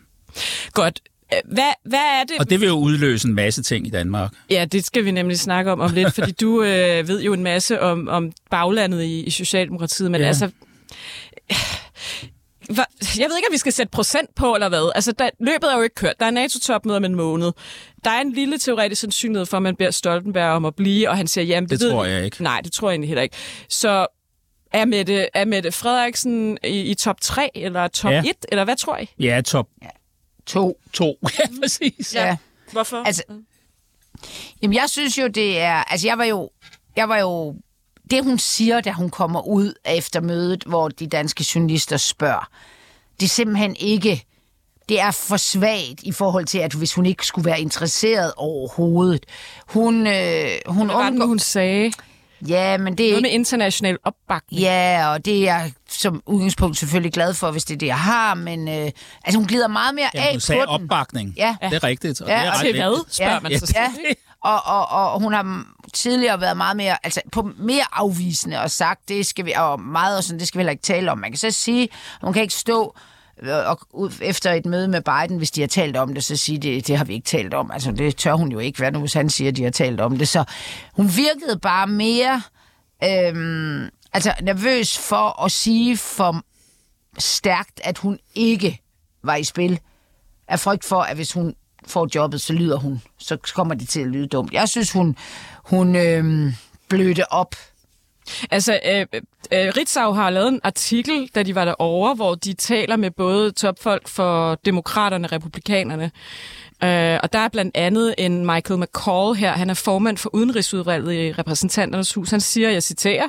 Godt. 0.74 1.00
Øh, 1.34 1.40
Hvad, 1.54 1.72
hvad 1.86 2.00
er 2.00 2.24
det? 2.24 2.40
Og 2.40 2.50
det 2.50 2.62
vil 2.62 2.68
jo 2.68 2.76
udløse 2.76 3.28
en 3.28 3.34
masse 3.36 3.64
ting 3.64 3.88
i 3.88 3.90
Danmark. 3.90 4.32
Ja, 4.50 4.66
det 4.72 4.86
skal 4.86 5.06
vi 5.06 5.12
nemlig 5.12 5.40
snakke 5.40 5.72
om 5.72 5.80
om 5.80 5.94
lidt, 5.94 6.14
fordi 6.14 6.32
du 6.32 6.64
øh, 6.64 7.08
ved 7.08 7.22
jo 7.22 7.34
en 7.34 7.44
masse 7.44 7.82
om, 7.82 8.08
om 8.08 8.32
baglandet 8.52 9.04
i, 9.04 9.24
i 9.24 9.30
Socialdemokratiet, 9.30 10.12
men 10.12 10.22
ja. 10.22 10.28
Altså... 10.28 10.50
Hva- 12.72 13.20
Jeg 13.20 13.30
ved 13.30 13.38
ikke, 13.38 13.48
om 13.50 13.54
vi 13.54 13.58
skal 13.58 13.74
sætte 13.74 13.92
procent 13.92 14.30
på, 14.36 14.54
eller 14.56 14.70
hvad. 14.70 14.92
Altså, 14.96 15.12
der, 15.12 15.30
løbet 15.40 15.72
er 15.72 15.76
jo 15.78 15.82
ikke 15.82 15.96
kørt. 15.96 16.14
Der 16.20 16.26
er 16.26 16.32
NATO-topmøde 16.32 16.98
om 16.98 17.06
en 17.06 17.16
måned. 17.16 17.52
Der 18.04 18.10
er 18.12 18.22
en 18.22 18.32
lille 18.34 18.58
teoretisk 18.58 19.02
sandsynlighed 19.02 19.46
for, 19.46 19.58
at 19.58 19.64
man 19.64 19.76
beder 19.76 19.92
Stoltenberg 19.92 20.50
om 20.52 20.66
at 20.66 20.76
blive, 20.76 21.10
og 21.10 21.18
han 21.18 21.28
siger, 21.28 21.46
jamen, 21.46 21.70
det, 21.70 21.80
Det 21.80 21.92
tror 21.92 22.06
jeg 22.06 22.26
ikke. 22.26 22.44
Nej, 22.44 22.62
det 22.64 22.72
tror 22.72 22.90
jeg 22.90 22.94
egentlig 22.94 23.08
heller 23.10 23.22
ikke. 23.22 23.36
Så 23.70 24.08
er 24.74 24.86
Mette, 24.86 25.28
er 25.34 25.46
Mette 25.46 25.72
Frederiksen 25.72 26.58
i, 26.64 26.82
i 26.82 26.94
top 26.94 27.22
3, 27.22 27.50
eller 27.56 27.88
top 27.88 28.12
Ja. 28.12 28.20
1, 28.26 28.32
eller 28.52 28.64
hvad 28.64 28.76
tror 28.76 28.98
I? 28.98 29.10
Ja, 29.20 29.42
top 29.46 29.68
To. 30.50 30.78
2. 30.94 31.18
Ja, 31.40 31.46
præcis. 31.62 32.16
Ja. 32.16 32.38
Hvorfor? 32.72 33.04
Altså, 33.04 33.24
jamen 34.62 34.74
jeg 34.76 34.90
synes 34.90 35.18
jo, 35.18 35.28
det 35.28 35.60
er... 35.60 35.74
Altså, 35.74 36.08
jeg 36.08 36.18
var 36.18 36.24
jo... 36.26 36.50
Jeg 36.96 37.10
var 37.10 37.18
jo 37.18 37.56
det, 38.12 38.24
hun 38.24 38.40
siger, 38.40 38.82
da 38.82 38.92
hun 38.92 39.10
kommer 39.10 39.48
ud 39.48 39.74
efter 39.86 40.22
mødet, 40.22 40.64
hvor 40.64 40.90
de 40.90 41.08
danske 41.08 41.46
journalister 41.56 41.98
spørger, 41.98 42.50
det 43.20 43.26
er 43.26 43.30
simpelthen 43.30 43.76
ikke... 43.80 44.26
Det 44.90 45.00
er 45.00 45.12
for 45.12 45.38
svagt 45.38 46.04
i 46.04 46.12
forhold 46.12 46.46
til, 46.46 46.58
at 46.58 46.74
hvis 46.74 46.94
hun 46.94 47.06
ikke 47.06 47.26
skulle 47.26 47.46
være 47.46 47.62
interesseret 47.62 48.34
overhovedet. 48.38 49.26
Hun, 49.68 50.08
øh, 50.08 50.50
hun 50.66 50.86
Hvad 50.86 50.96
nu, 50.96 51.02
undgår... 51.02 51.26
hun 51.26 51.40
sagde? 51.40 51.92
Ja, 52.48 52.78
men 52.78 52.98
det 52.98 53.06
er 53.06 53.10
Noget 53.10 53.22
med 53.22 53.30
international 53.32 53.98
opbakning. 54.04 54.62
Ja, 54.62 55.08
og 55.12 55.26
det 55.26 55.38
er 55.38 55.44
jeg 55.44 55.72
som 55.90 56.24
udgangspunkt 56.26 56.78
selvfølgelig 56.78 57.14
glad 57.14 57.34
for, 57.34 57.52
hvis 57.52 57.64
det 57.66 57.74
er 57.74 57.78
det, 57.78 57.88
jeg 57.88 58.00
har, 58.00 58.34
men 58.34 58.68
øh, 58.68 58.92
altså, 59.26 59.38
hun 59.40 59.48
glider 59.48 59.68
meget 59.68 59.96
mere 59.96 60.10
Ja, 60.14 60.22
af 60.26 60.32
hun 60.32 60.40
sagde 60.40 60.66
på 60.68 60.74
den. 60.78 60.84
opbakning. 60.84 61.34
Ja. 61.38 61.56
Det 61.62 61.74
er 61.74 61.84
rigtigt. 61.84 62.22
Og 62.22 62.28
Ja, 62.28 62.34
det 62.40 62.46
er 62.46 62.52
og 62.52 62.58
ret 62.58 62.66
Til 62.66 62.76
hvad, 62.76 63.06
spørger 63.12 63.34
Ja, 63.34 63.40
man 63.40 63.60
så. 63.60 63.74
ja. 63.76 63.92
Og, 64.44 64.66
og, 64.66 64.88
og 65.14 65.20
hun 65.20 65.34
har 65.34 65.64
tidligere 65.94 66.42
været 66.42 66.58
meget 66.58 66.78
mere, 66.78 66.98
altså 67.04 67.22
på 67.32 67.52
mere 67.58 67.84
afvisende 67.92 68.62
og 68.62 68.72
sagt, 68.72 69.10
det 69.10 69.26
skal 69.26 69.46
vi, 69.46 69.54
og 69.58 69.82
meget 69.82 70.18
og 70.18 70.24
sådan, 70.24 70.40
det 70.40 70.48
skal 70.48 70.58
vi 70.58 70.62
heller 70.62 70.72
ikke 70.72 70.84
tale 70.84 71.12
om. 71.12 71.18
Man 71.18 71.32
kan 71.32 71.38
så 71.38 71.52
sige, 71.52 71.90
hun 72.22 72.34
kan 72.34 72.42
ikke 72.42 72.54
stå 72.54 72.96
og 73.48 74.12
efter 74.22 74.52
et 74.52 74.66
møde 74.66 74.88
med 74.88 75.02
Biden, 75.02 75.38
hvis 75.38 75.52
de 75.52 75.62
har 75.62 75.68
talt 75.68 75.98
om 75.98 76.14
det, 76.14 76.24
så 76.24 76.36
sige, 76.36 76.58
det, 76.58 76.88
det 76.88 76.98
har 76.98 77.06
vi 77.06 77.14
ikke 77.14 77.26
talt 77.26 77.54
om. 77.54 77.72
Altså, 77.72 77.92
det 77.92 78.16
tør 78.16 78.34
hun 78.34 78.52
jo 78.52 78.60
ikke, 78.60 78.78
hvad 78.80 78.92
nu 78.92 79.00
hvis 79.00 79.14
han 79.14 79.30
siger, 79.30 79.52
at 79.52 79.58
de 79.58 79.64
har 79.64 79.72
talt 79.72 80.02
om 80.02 80.18
det. 80.18 80.28
Så 80.28 80.44
hun 80.94 81.06
virkede 81.16 81.60
bare 81.62 81.88
mere 81.88 82.42
øhm, 83.04 83.90
altså 84.14 84.34
nervøs 84.42 84.98
for 84.98 85.44
at 85.44 85.52
sige 85.52 85.98
for 85.98 86.44
stærkt, 87.18 87.82
at 87.84 87.98
hun 87.98 88.20
ikke 88.36 88.82
var 89.24 89.36
i 89.36 89.44
spil. 89.44 89.80
Af 90.48 90.60
frygt 90.60 90.86
for, 90.86 91.02
at 91.02 91.16
hvis 91.16 91.34
hun 91.34 91.56
får 91.88 92.08
jobbet, 92.16 92.42
så 92.42 92.54
lyder 92.54 92.78
hun. 92.78 93.02
Så 93.18 93.38
kommer 93.54 93.74
det 93.76 93.90
til 93.90 94.00
at 94.02 94.08
lyde 94.08 94.28
dumt. 94.28 94.54
Jeg 94.54 94.70
synes, 94.70 94.92
hun, 94.92 95.18
hun 95.64 95.96
øhm, 95.96 96.54
blødte 96.90 97.32
op. 97.32 97.56
Altså, 98.52 98.80
øh, 98.86 99.06
øh, 99.54 99.74
Ritzau 99.78 100.12
har 100.12 100.30
lavet 100.30 100.48
en 100.48 100.60
artikel, 100.64 101.30
da 101.36 101.44
de 101.44 101.56
var 101.56 101.66
derovre, 101.66 102.16
hvor 102.16 102.36
de 102.36 102.54
taler 102.54 102.96
med 102.96 103.12
både 103.12 103.52
topfolk 103.52 104.08
for 104.08 104.56
demokraterne 104.56 105.28
og 105.28 105.32
republikanerne. 105.32 106.12
Øh, 106.84 107.20
og 107.24 107.34
der 107.34 107.40
er 107.40 107.48
blandt 107.48 107.78
andet 107.78 108.16
en 108.18 108.46
Michael 108.46 108.80
McCall 108.80 109.36
her, 109.36 109.52
han 109.52 109.70
er 109.70 109.74
formand 109.74 110.18
for 110.18 110.36
udenrigsudvalget 110.36 111.14
i 111.14 111.32
repræsentanternes 111.32 112.14
hus. 112.14 112.30
Han 112.30 112.42
siger, 112.42 112.70
jeg 112.70 112.84
citerer, 112.84 113.28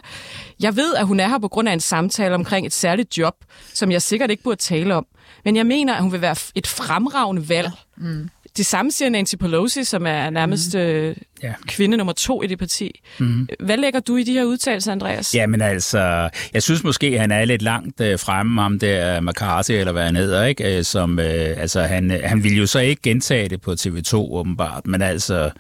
Jeg 0.60 0.76
ved, 0.76 0.94
at 0.94 1.06
hun 1.06 1.20
er 1.20 1.28
her 1.28 1.38
på 1.38 1.48
grund 1.48 1.68
af 1.68 1.72
en 1.72 1.80
samtale 1.80 2.34
omkring 2.34 2.66
et 2.66 2.72
særligt 2.72 3.18
job, 3.18 3.34
som 3.74 3.92
jeg 3.92 4.02
sikkert 4.02 4.30
ikke 4.30 4.42
burde 4.42 4.60
tale 4.60 4.94
om. 4.94 5.06
Men 5.44 5.56
jeg 5.56 5.66
mener, 5.66 5.94
at 5.94 6.02
hun 6.02 6.12
vil 6.12 6.20
være 6.20 6.36
et 6.54 6.66
fremragende 6.66 7.48
valg. 7.48 7.70
Mm. 7.96 8.30
Det 8.56 8.66
samme 8.66 8.90
siger 8.92 9.08
Nancy 9.08 9.34
Pelosi, 9.34 9.84
som 9.84 10.06
er 10.06 10.30
nærmest 10.30 10.74
øh, 10.74 11.16
Ja. 11.42 11.52
kvinde 11.68 11.96
nummer 11.96 12.12
to 12.12 12.42
i 12.42 12.46
det 12.46 12.58
parti. 12.58 13.00
Mm. 13.18 13.48
Hvad 13.60 13.76
lægger 13.76 14.00
du 14.00 14.16
i 14.16 14.22
de 14.22 14.32
her 14.32 14.44
udtalelser, 14.44 14.92
Andreas? 14.92 15.34
Jamen 15.34 15.60
altså, 15.60 16.28
jeg 16.54 16.62
synes 16.62 16.84
måske, 16.84 17.18
han 17.18 17.30
er 17.32 17.44
lidt 17.44 17.62
langt 17.62 18.00
øh, 18.00 18.18
fremme, 18.18 18.60
ham 18.62 18.78
der 18.78 19.20
McCarthy, 19.20 19.72
eller 19.72 19.92
hvad 19.92 20.04
han 20.04 20.16
hedder, 20.16 20.44
ikke? 20.44 20.78
Øh, 20.78 20.84
som, 20.84 21.18
øh, 21.18 21.26
altså, 21.60 21.82
han, 21.82 22.10
øh, 22.10 22.20
han 22.24 22.44
vil 22.44 22.56
jo 22.56 22.66
så 22.66 22.78
ikke 22.78 23.02
gentage 23.02 23.48
det 23.48 23.60
på 23.60 23.72
TV2, 23.72 24.14
åbenbart, 24.14 24.86
men 24.86 25.02
altså... 25.02 25.50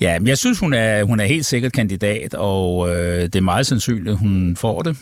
Ja, 0.00 0.18
men 0.18 0.28
jeg 0.28 0.38
synes, 0.38 0.58
hun 0.58 0.72
er, 0.74 1.04
hun 1.04 1.20
er 1.20 1.24
helt 1.24 1.46
sikkert 1.46 1.72
kandidat, 1.72 2.34
og 2.34 2.88
øh, 2.96 3.22
det 3.22 3.36
er 3.36 3.40
meget 3.40 3.66
sandsynligt, 3.66 4.08
at 4.08 4.18
hun 4.18 4.56
får 4.56 4.82
det. 4.82 4.96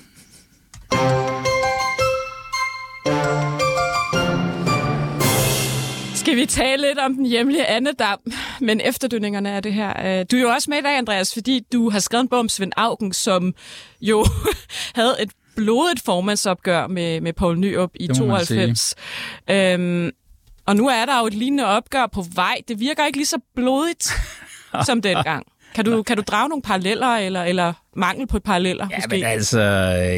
Skal 6.33 6.41
vi 6.41 6.47
tale 6.47 6.89
lidt 6.89 6.99
om 6.99 7.15
den 7.15 7.27
hjemlige 7.27 7.67
andedam, 7.67 8.19
men 8.61 8.81
efterdønningerne 8.81 9.51
af 9.51 9.63
det 9.63 9.73
her. 9.73 10.21
Øh, 10.21 10.27
Du 10.31 10.37
er 10.37 10.41
jo 10.41 10.49
også 10.49 10.71
med 10.71 10.79
i 10.79 10.81
dag, 10.81 10.99
Andreas, 10.99 11.33
fordi 11.35 11.61
du 11.73 11.91
har 11.91 11.99
skrevet 11.99 12.23
en 12.23 12.29
bog 12.29 12.39
om 12.39 12.49
Svend 12.49 12.73
Augen, 12.77 13.13
som 13.13 13.55
jo 14.01 14.27
havde 14.95 15.17
et 15.21 15.31
blodigt 15.57 16.05
formandsopgør 16.05 16.87
med, 16.87 17.21
med 17.21 17.33
Poul 17.33 17.59
Nyrup 17.59 17.91
i 17.95 18.07
Det 18.07 18.19
må 18.21 18.27
man 18.27 18.47
92. 18.47 18.95
Øhm, 19.51 20.11
og 20.67 20.77
nu 20.77 20.89
er 20.89 21.07
der 21.07 21.21
jo 21.21 21.27
et 21.27 21.35
lignende 21.35 21.67
opgør 21.67 22.07
på 22.07 22.25
vej. 22.35 22.57
Det 22.69 22.81
virker 22.81 23.07
ikke 23.07 23.19
lige 23.19 23.27
så 23.27 23.39
blodigt 23.57 24.09
som 24.87 25.03
dengang. 25.03 25.47
Kan 25.75 25.85
du, 25.85 26.03
kan 26.03 26.17
du 26.17 26.23
drage 26.27 26.49
nogle 26.49 26.63
paralleller, 26.63 27.07
eller, 27.17 27.43
eller 27.43 27.73
mangel 27.97 28.27
på 28.27 28.39
paralleller, 28.39 28.87
Ja, 28.91 28.97
måske? 28.97 29.09
men 29.11 29.25
altså, 29.25 29.61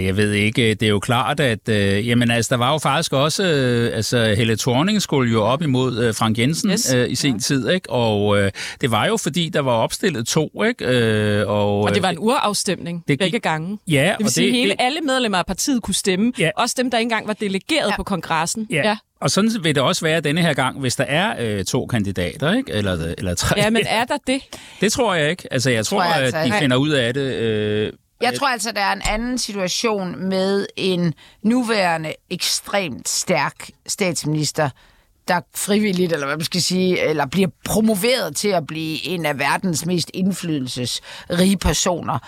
jeg 0.04 0.16
ved 0.16 0.32
ikke, 0.32 0.74
det 0.74 0.82
er 0.82 0.90
jo 0.90 0.98
klart, 1.00 1.40
at 1.40 1.68
øh, 1.68 2.08
jamen, 2.08 2.30
altså, 2.30 2.48
der 2.48 2.56
var 2.56 2.72
jo 2.72 2.78
faktisk 2.78 3.12
også, 3.12 3.44
øh, 3.44 3.96
altså 3.96 4.34
Helle 4.36 4.56
Thorning 4.56 5.02
skulle 5.02 5.32
jo 5.32 5.42
op 5.42 5.62
imod 5.62 5.98
øh, 5.98 6.14
Frank 6.14 6.38
Jensen 6.38 6.70
Yes. 6.70 6.94
øh, 6.94 7.10
i 7.10 7.14
sin 7.14 7.32
ja. 7.32 7.38
tid, 7.38 7.68
ikke? 7.70 7.90
Og 7.90 8.38
øh, 8.40 8.50
det 8.80 8.90
var 8.90 9.06
jo 9.06 9.16
fordi, 9.16 9.48
der 9.48 9.60
var 9.60 9.72
opstillet 9.72 10.26
to, 10.26 10.62
ikke? 10.64 10.84
Øh, 10.84 11.48
og, 11.48 11.80
Og 11.80 11.94
det 11.94 12.02
var 12.02 12.08
øh, 12.08 12.12
en 12.12 12.18
urafstemning 12.18 13.04
det 13.08 13.18
begge 13.18 13.38
gange. 13.38 13.78
Ja, 13.88 14.02
Det 14.02 14.16
vil 14.18 14.24
og 14.24 14.30
sige, 14.30 14.46
det- 14.46 14.54
hele, 14.56 14.70
det- 14.70 14.76
alle 14.78 15.00
medlemmer 15.00 15.38
af 15.38 15.46
partiet 15.46 15.82
kunne 15.82 15.94
stemme. 15.94 16.32
Ja. 16.38 16.50
Også 16.56 16.74
dem, 16.78 16.90
der 16.90 16.98
ikke 16.98 17.04
engang 17.06 17.26
var 17.26 17.34
delegeret 17.34 17.90
Ja. 17.90 17.96
på 17.96 18.02
kongressen. 18.02 18.66
Ja. 18.70 18.88
ja. 18.88 18.96
Og 19.24 19.30
sådan 19.30 19.50
vil 19.62 19.74
det 19.74 19.82
også 19.82 20.04
være 20.04 20.20
denne 20.20 20.40
her 20.40 20.54
gang, 20.54 20.80
hvis 20.80 20.96
der 20.96 21.04
er 21.04 21.34
øh, 21.38 21.64
to 21.64 21.86
kandidater, 21.86 22.52
ikke? 22.52 22.72
Eller, 22.72 23.14
eller 23.18 23.34
tre. 23.34 23.56
ja, 23.58 23.70
men 23.70 23.82
er 23.86 24.04
der 24.04 24.18
det? 24.26 24.42
Det 24.80 24.92
tror 24.92 25.14
jeg 25.14 25.30
ikke. 25.30 25.48
Altså, 25.50 25.70
jeg 25.70 25.86
tror, 25.86 26.02
jeg 26.02 26.12
jeg 26.16 26.22
altså 26.24 26.38
at 26.38 26.46
de 26.46 26.52
finder 26.52 26.76
ud 26.76 26.88
af 26.90 27.14
det. 27.14 27.20
Øh, 27.34 27.92
Jeg 28.20 28.34
tror 28.34 28.48
altså, 28.48 28.72
der 28.72 28.80
er 28.80 28.92
en 28.92 29.02
anden 29.04 29.38
situation 29.38 30.28
med 30.28 30.66
en 30.76 31.14
nuværende 31.42 32.12
ekstremt 32.30 33.08
stærk 33.08 33.68
statsminister, 33.86 34.70
der 35.28 35.40
frivilligt, 35.54 36.12
eller 36.12 36.26
hvad 36.26 36.36
man 36.36 36.44
skal 36.44 36.62
sige, 36.62 37.08
eller 37.08 37.26
bliver 37.26 37.48
promoveret 37.64 38.36
til 38.36 38.48
at 38.48 38.66
blive 38.66 39.06
en 39.06 39.26
af 39.26 39.38
verdens 39.38 39.86
mest 39.86 40.10
indflydelsesrige 40.14 41.56
personer, 41.56 42.18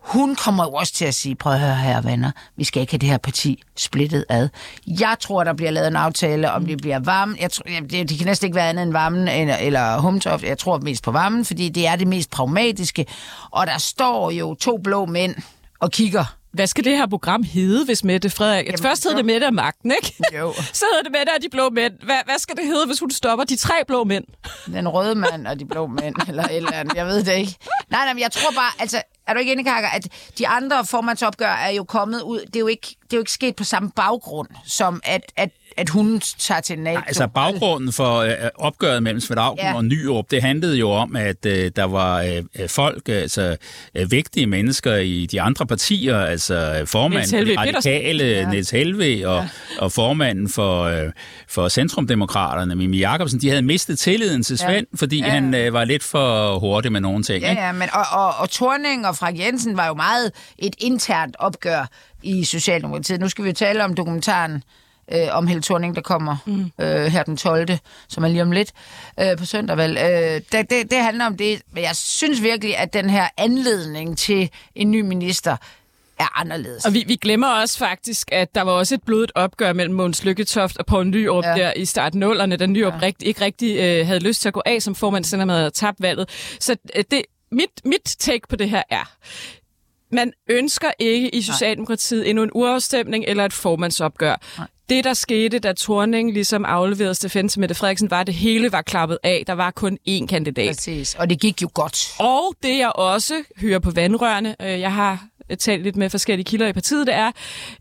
hun 0.00 0.36
kommer 0.36 0.64
jo 0.64 0.70
også 0.70 0.92
til 0.92 1.04
at 1.04 1.14
sige, 1.14 1.34
prøv 1.34 1.52
at 1.52 1.60
høre 1.60 1.74
her 1.74 2.00
venner, 2.00 2.30
vi 2.56 2.64
skal 2.64 2.80
ikke 2.80 2.92
have 2.92 2.98
det 2.98 3.08
her 3.08 3.18
parti 3.18 3.62
splittet 3.76 4.24
ad. 4.28 4.48
Jeg 4.86 5.16
tror, 5.20 5.44
der 5.44 5.52
bliver 5.52 5.70
lavet 5.70 5.88
en 5.88 5.96
aftale, 5.96 6.52
om 6.52 6.66
det 6.66 6.78
bliver 6.80 6.98
varmen. 6.98 7.36
Jeg 7.40 7.50
tror, 7.50 7.62
det, 7.90 8.08
det 8.08 8.18
kan 8.18 8.26
næsten 8.26 8.46
ikke 8.46 8.56
være 8.56 8.68
andet 8.68 8.82
end 8.82 8.92
varmen 8.92 9.28
eller, 9.28 9.56
eller 9.56 9.98
humtoft. 10.00 10.44
Jeg 10.44 10.58
tror 10.58 10.78
mest 10.78 11.02
på 11.04 11.10
varmen, 11.10 11.44
fordi 11.44 11.68
det 11.68 11.86
er 11.86 11.96
det 11.96 12.06
mest 12.06 12.30
pragmatiske. 12.30 13.06
Og 13.50 13.66
der 13.66 13.78
står 13.78 14.30
jo 14.30 14.54
to 14.54 14.76
blå 14.84 15.06
mænd 15.06 15.34
og 15.80 15.90
kigger 15.90 16.24
Hvad 16.52 16.66
skal 16.66 16.84
det 16.84 16.96
her 16.96 17.06
program 17.06 17.42
hedde, 17.42 17.84
hvis 17.84 18.04
Mette 18.04 18.30
Frederik... 18.30 18.66
Jamen, 18.66 18.78
Først 18.78 19.04
hed 19.04 19.16
det 19.16 19.24
Mette 19.24 19.46
af 19.46 19.52
magten, 19.52 19.92
ikke? 20.02 20.14
Jo. 20.38 20.52
så 20.72 20.84
hedder 20.92 21.02
det 21.02 21.12
Mette 21.12 21.32
af 21.34 21.40
de 21.40 21.48
blå 21.50 21.70
mænd. 21.70 21.92
Hvad, 22.04 22.16
hvad 22.24 22.38
skal 22.38 22.56
det 22.56 22.64
hedde, 22.66 22.86
hvis 22.86 23.00
hun 23.00 23.10
stopper 23.10 23.44
de 23.44 23.56
tre 23.56 23.74
blå 23.86 24.04
mænd? 24.04 24.24
den 24.66 24.88
røde 24.88 25.14
mand 25.14 25.46
og 25.46 25.60
de 25.60 25.64
blå 25.66 25.86
mænd, 25.86 26.14
eller 26.28 26.42
et 26.44 26.56
eller 26.56 26.72
andet. 26.72 26.94
Jeg 26.94 27.06
ved 27.06 27.24
det 27.24 27.36
ikke. 27.36 27.56
Nej, 27.90 28.04
nej, 28.04 28.14
men 28.14 28.20
jeg 28.20 28.32
tror 28.32 28.50
bare, 28.50 28.72
altså, 28.78 29.02
er 29.26 29.34
du 29.34 29.40
ikke 29.40 29.52
enig, 29.52 29.64
Kaka, 29.64 29.88
at 29.94 30.08
de 30.38 30.48
andre 30.48 30.86
formandsopgør 30.86 31.52
er 31.52 31.70
jo 31.70 31.84
kommet 31.84 32.22
ud, 32.22 32.40
det 32.40 32.56
er 32.56 32.60
jo 32.60 32.66
ikke, 32.66 32.86
det 33.02 33.12
er 33.12 33.16
jo 33.16 33.20
ikke 33.20 33.32
sket 33.32 33.56
på 33.56 33.64
samme 33.64 33.90
baggrund, 33.90 34.48
som 34.64 35.00
at, 35.04 35.32
at, 35.36 35.50
at 35.80 35.88
hun 35.88 36.20
tager 36.38 36.60
til 36.60 36.78
NATO. 36.78 36.94
Nej, 36.94 37.04
altså 37.06 37.26
baggrunden 37.26 37.92
for 37.92 38.18
øh, 38.18 38.32
opgøret 38.54 39.02
mellem 39.02 39.20
Svend 39.20 39.40
Auken 39.40 39.64
Ja. 39.64 39.74
og 39.74 39.84
Nyrup, 39.84 40.30
det 40.30 40.42
handlede 40.42 40.76
jo 40.76 40.90
om, 40.90 41.16
at 41.16 41.46
øh, 41.46 41.70
der 41.76 41.84
var 41.84 42.22
øh, 42.22 42.42
øh, 42.58 42.68
folk, 42.68 43.08
altså 43.08 43.56
øh, 43.94 44.10
vigtige 44.10 44.46
mennesker 44.46 44.94
i 44.96 45.26
de 45.26 45.40
andre 45.40 45.66
partier, 45.66 46.18
altså 46.18 46.76
øh, 46.80 46.86
formanden 46.86 47.30
for 47.38 47.44
de 47.44 47.58
radikale, 47.58 48.24
ja. 48.24 48.48
Niels 48.50 48.70
Helve, 48.70 49.28
og, 49.28 49.42
ja. 49.42 49.48
og 49.78 49.92
formanden 49.92 50.48
for, 50.48 50.82
øh, 50.84 51.12
for 51.48 51.68
Centrumdemokraterne, 51.68 52.74
Mimi 52.74 52.98
Jacobsen, 52.98 53.40
de 53.40 53.48
havde 53.48 53.62
mistet 53.62 53.98
tilliden 53.98 54.42
til 54.42 54.58
Svend, 54.58 54.86
ja. 54.92 54.96
fordi 54.96 55.18
Ja. 55.20 55.26
ja. 55.26 55.30
han 55.32 55.54
øh, 55.54 55.72
var 55.72 55.84
lidt 55.84 56.02
for 56.02 56.58
hurtig 56.58 56.92
med 56.92 57.00
nogle 57.00 57.22
ting. 57.22 57.42
Ja, 57.42 57.50
ikke? 57.50 57.62
ja, 57.62 57.72
men 57.72 57.88
og, 57.92 58.04
og, 58.12 58.34
og 58.38 58.50
Thorning 58.50 59.06
og 59.06 59.16
Frank 59.16 59.38
Jensen 59.38 59.76
var 59.76 59.86
jo 59.86 59.94
meget 59.94 60.32
et 60.58 60.74
internt 60.78 61.36
opgør 61.38 61.88
i 62.22 62.44
Socialdemokratiet. 62.44 63.20
Nu 63.20 63.28
skal 63.28 63.44
vi 63.44 63.48
jo 63.48 63.54
tale 63.54 63.84
om 63.84 63.94
dokumentaren 63.94 64.62
øh, 65.12 65.28
om 65.30 65.46
Helle 65.46 65.62
Thorning, 65.62 65.96
der 65.96 66.02
kommer 66.02 66.36
mm. 66.46 66.70
øh, 66.80 67.06
her 67.06 67.22
den 67.22 67.36
12., 67.36 67.68
som 68.08 68.24
er 68.24 68.28
lige 68.28 68.42
om 68.42 68.52
lidt 68.52 68.72
øh, 69.20 69.36
på 69.36 69.44
søndag 69.44 69.76
vel. 69.76 69.98
Øh, 69.98 70.40
det, 70.52 70.70
det, 70.70 70.90
det 70.90 70.98
handler 70.98 71.26
om 71.26 71.36
det, 71.36 71.62
men 71.72 71.82
jeg 71.82 71.96
synes 71.96 72.42
virkelig, 72.42 72.76
at 72.76 72.92
den 72.92 73.10
her 73.10 73.28
anledning 73.36 74.18
til 74.18 74.50
en 74.74 74.90
ny 74.90 75.00
minister 75.00 75.56
er 76.18 76.40
anderledes. 76.40 76.84
Og 76.84 76.94
vi, 76.94 77.04
vi 77.06 77.16
glemmer 77.16 77.48
også 77.48 77.78
faktisk, 77.78 78.28
at 78.32 78.54
der 78.54 78.62
var 78.62 78.72
også 78.72 78.94
et 78.94 79.02
blodigt 79.02 79.32
opgør 79.34 79.72
mellem 79.72 79.94
Måns 79.94 80.24
Lykketoft 80.24 80.76
og 80.76 80.86
Poul 80.86 81.06
Nyrup 81.06 81.44
Ja. 81.44 81.54
der 81.54 81.72
i 81.76 81.84
starten 81.84 82.22
0'erne, 82.22 82.56
da 82.56 82.66
Nyrup 82.66 82.92
ja. 82.92 82.98
rigt, 83.02 83.22
ikke 83.22 83.40
rigtig 83.40 83.78
øh, 83.78 84.06
havde 84.06 84.20
lyst 84.20 84.42
til 84.42 84.48
at 84.48 84.54
gå 84.54 84.62
af 84.66 84.82
som 84.82 84.94
formand, 84.94 85.24
selvom 85.24 85.48
han 85.48 85.58
havde 85.58 85.70
tabt 85.70 86.02
valget. 86.02 86.28
Så 86.60 86.76
øh, 86.96 87.04
det, 87.10 87.22
mit, 87.52 87.70
mit 87.84 88.16
take 88.18 88.48
på 88.48 88.56
det 88.56 88.70
her 88.70 88.82
er, 88.90 89.10
man 90.12 90.32
ønsker 90.48 90.90
ikke 90.98 91.34
i 91.34 91.42
Socialdemokratiet 91.42 92.30
endnu 92.30 92.42
en 92.42 92.50
urafstemning 92.54 93.24
eller 93.28 93.44
et 93.44 93.52
formandsopgør. 93.52 94.36
Nej. 94.58 94.66
Det, 94.90 95.04
der 95.04 95.14
skete, 95.14 95.58
da 95.58 95.72
Thorning 95.72 96.32
ligesom 96.32 96.64
afleverede 96.64 97.14
Stefan 97.14 97.48
til 97.48 97.60
Mette 97.60 97.74
Frederiksen, 97.74 98.10
var, 98.10 98.20
at 98.20 98.26
det 98.26 98.34
hele 98.34 98.72
var 98.72 98.82
klappet 98.82 99.18
af. 99.22 99.44
Der 99.46 99.52
var 99.52 99.70
kun 99.70 99.98
én 100.08 100.26
kandidat. 100.26 100.68
Præcis, 100.68 101.14
og 101.14 101.30
det 101.30 101.40
gik 101.40 101.62
jo 101.62 101.70
godt. 101.74 102.14
Og 102.18 102.54
det, 102.62 102.78
jeg 102.78 102.92
også 102.94 103.34
hører 103.60 103.78
på 103.78 103.90
vandrørene, 103.90 104.56
øh, 104.62 104.80
jeg 104.80 104.94
har 104.94 105.24
talt 105.58 105.82
lidt 105.82 105.96
med 105.96 106.10
forskellige 106.10 106.44
kilder 106.44 106.66
i 106.66 106.72
partiet, 106.72 107.06
det 107.06 107.14
er, 107.14 107.32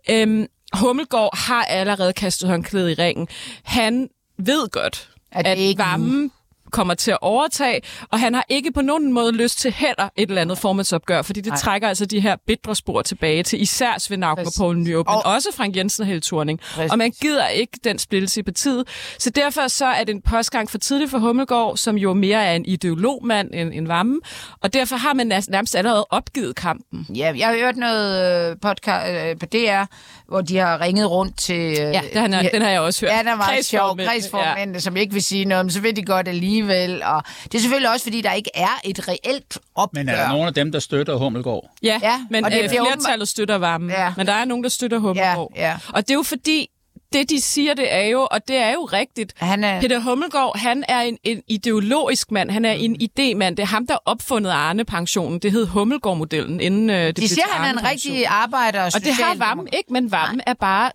øhm, 0.10 0.48
Hummelgaard 0.74 1.38
har 1.38 1.64
allerede 1.64 2.14
kastet 2.14 2.50
håndklædet 2.50 2.92
i 2.92 2.94
ringen. 3.02 3.28
Han 3.64 4.10
ved 4.38 4.70
godt, 4.70 5.10
At 5.32 5.48
at 5.48 5.78
varmen 5.78 6.32
kommer 6.72 6.94
til 6.94 7.12
at 7.12 7.18
overtage, 7.22 7.82
og 8.12 8.20
han 8.20 8.34
har 8.34 8.46
ikke 8.50 8.72
på 8.72 8.82
nogen 8.82 9.14
måde 9.14 9.32
lyst 9.32 9.60
til 9.60 9.72
heller 9.72 10.10
et 10.16 10.30
eller 10.30 10.42
andet 10.42 10.58
formandsopgør, 10.58 11.22
fordi 11.22 11.42
det. 11.42 11.48
Nej. 11.48 11.58
trækker 11.58 11.88
altså 11.88 12.06
de 12.06 12.20
her 12.20 12.36
bitre 12.48 12.76
spor 12.76 13.02
tilbage 13.02 13.44
til 13.44 13.62
især 13.62 13.98
Svend 13.98 14.26
Auken 14.26 14.46
og. 14.46 14.52
Poul 14.58 14.78
Nyrup, 14.78 15.06
men 15.08 15.16
Og- 15.16 15.26
også 15.26 15.50
Frank 15.58 15.76
Jensen 15.76 16.02
og 16.02 16.08
Helle 16.08 16.22
Thorning. 16.22 16.60
Præcis. 16.60 16.92
Og 16.92 16.98
man 16.98 17.12
gider 17.22 17.48
ikke 17.48 17.80
den 17.84 18.00
splittelse 18.00 18.40
i 18.40 18.44
partiet. 18.44 18.88
Så 19.20 19.30
derfor 19.30 19.68
så 19.68 19.86
er 19.86 20.04
det 20.04 20.16
en 20.16 20.22
postgang 20.22 20.70
for 20.70 20.78
tidligt 20.78 21.12
for 21.12 21.18
Hummelgaard, 21.18 21.78
som 21.78 21.96
jo 21.98 22.14
mere 22.14 22.46
er 22.46 22.54
en 22.54 22.66
ideologmand 22.66 23.50
end 23.54 23.74
en 23.74 23.88
varme, 23.88 24.20
og 24.62 24.74
derfor 24.74 24.96
har 24.96 25.14
man 25.14 25.28
næsten- 25.28 25.52
nærmest 25.52 25.76
allerede 25.76 26.06
opgivet 26.10 26.56
kampen. 26.56 27.08
Ja, 27.16 27.34
jeg 27.38 27.48
har 27.48 27.56
hørt 27.56 27.78
noget 27.78 28.50
øh, 28.52 28.56
podcast 28.62 29.08
øh, 29.10 29.38
på 29.40 29.46
DR, 29.46 29.84
hvor 30.28 30.42
de 30.42 30.58
har 30.58 30.82
ringet 30.82 31.12
rundt 31.12 31.38
til... 31.38 31.56
Øh, 31.72 31.76
Ja, 31.78 32.02
den, 32.14 32.34
har, 32.34 32.42
de, 32.42 32.50
den 32.54 32.62
har 32.62 32.70
jeg 32.70 32.80
også 32.82 33.06
hørt. 33.06 33.14
Ja, 33.14 33.20
den 33.20 33.28
er 33.28 33.36
meget 33.36 33.66
sjov. 33.66 33.98
Kredsformændene, 33.98 34.74
ja. 34.76 34.80
som 34.80 34.98
ikke 34.98 35.14
vil 35.14 35.24
sige 35.24 35.46
noget, 35.46 35.66
men 35.66 35.72
så 35.72 35.82
vil 35.82 35.96
de 35.96 36.04
godt 36.04 36.28
alligevel. 36.28 36.59
Og 37.06 37.24
det 37.44 37.56
er 37.56 37.60
selvfølgelig 37.60 37.90
også, 37.90 38.04
fordi 38.06 38.22
der 38.22 38.34
ikke 38.34 38.50
er 38.56 38.80
et 38.84 39.08
reelt 39.08 39.58
opgør. 39.76 40.00
Men 40.00 40.10
er 40.10 40.16
der 40.16 40.30
nogen 40.32 40.48
af 40.48 40.54
dem, 40.54 40.72
der 40.72 40.80
støtter 40.80 41.16
Hummelgaard? 41.16 41.70
Ja, 41.84 42.00
Ja, 42.04 42.22
men 42.30 42.46
og 42.46 42.52
det 42.52 42.64
øh, 42.64 42.70
flertallet 42.70 43.28
støtter 43.28 43.56
varmen. 43.56 43.90
Ja. 43.90 44.14
Men 44.18 44.28
der 44.28 44.34
er 44.34 44.46
nogen, 44.46 44.64
der 44.64 44.70
støtter 44.70 44.98
Hummelgaard. 45.00 45.52
Ja, 45.56 45.70
ja. 45.70 45.78
Og 45.94 46.02
det 46.08 46.10
er 46.10 46.16
jo 46.16 46.24
fordi, 46.24 46.68
det 47.14 47.30
de 47.30 47.42
siger, 47.42 47.74
det 47.74 47.94
er 47.94 48.02
jo, 48.06 48.28
og 48.32 48.48
det 48.48 48.56
er 48.56 48.72
jo 48.72 48.86
rigtigt, 48.86 49.34
Han 49.38 49.64
er- 49.64 49.82
Peter 49.82 50.00
Hummelgaard, 50.00 50.58
han 50.60 50.84
er 50.88 51.02
en, 51.02 51.18
en 51.24 51.42
ideologisk 51.48 52.32
mand, 52.32 52.52
han 52.52 52.66
er 52.66 52.72
en 52.72 52.96
idémand. 52.96 53.50
Det 53.50 53.60
er 53.60 53.66
ham, 53.66 53.88
der 53.88 53.98
opfundet 54.06 54.52
Arne-pensionen. 54.52 55.40
Det 55.40 55.52
hed 55.52 55.68
Hummelgaard-modellen, 55.68 56.60
inden 56.60 56.90
øh, 56.90 56.96
det 57.08 57.08
De 57.08 57.14
blev 57.22 57.28
siger, 57.28 57.46
han 57.52 57.76
er 57.76 57.80
en 57.80 57.88
rigtig 57.90 58.28
arbejder 58.28 58.84
Og 58.96 59.04
det 59.04 59.14
har 59.14 59.36
Vammen 59.36 59.68
ikke, 59.74 59.94
men 59.94 60.12
Vammen 60.12 60.42
er 60.48 60.54
bare 60.54 60.92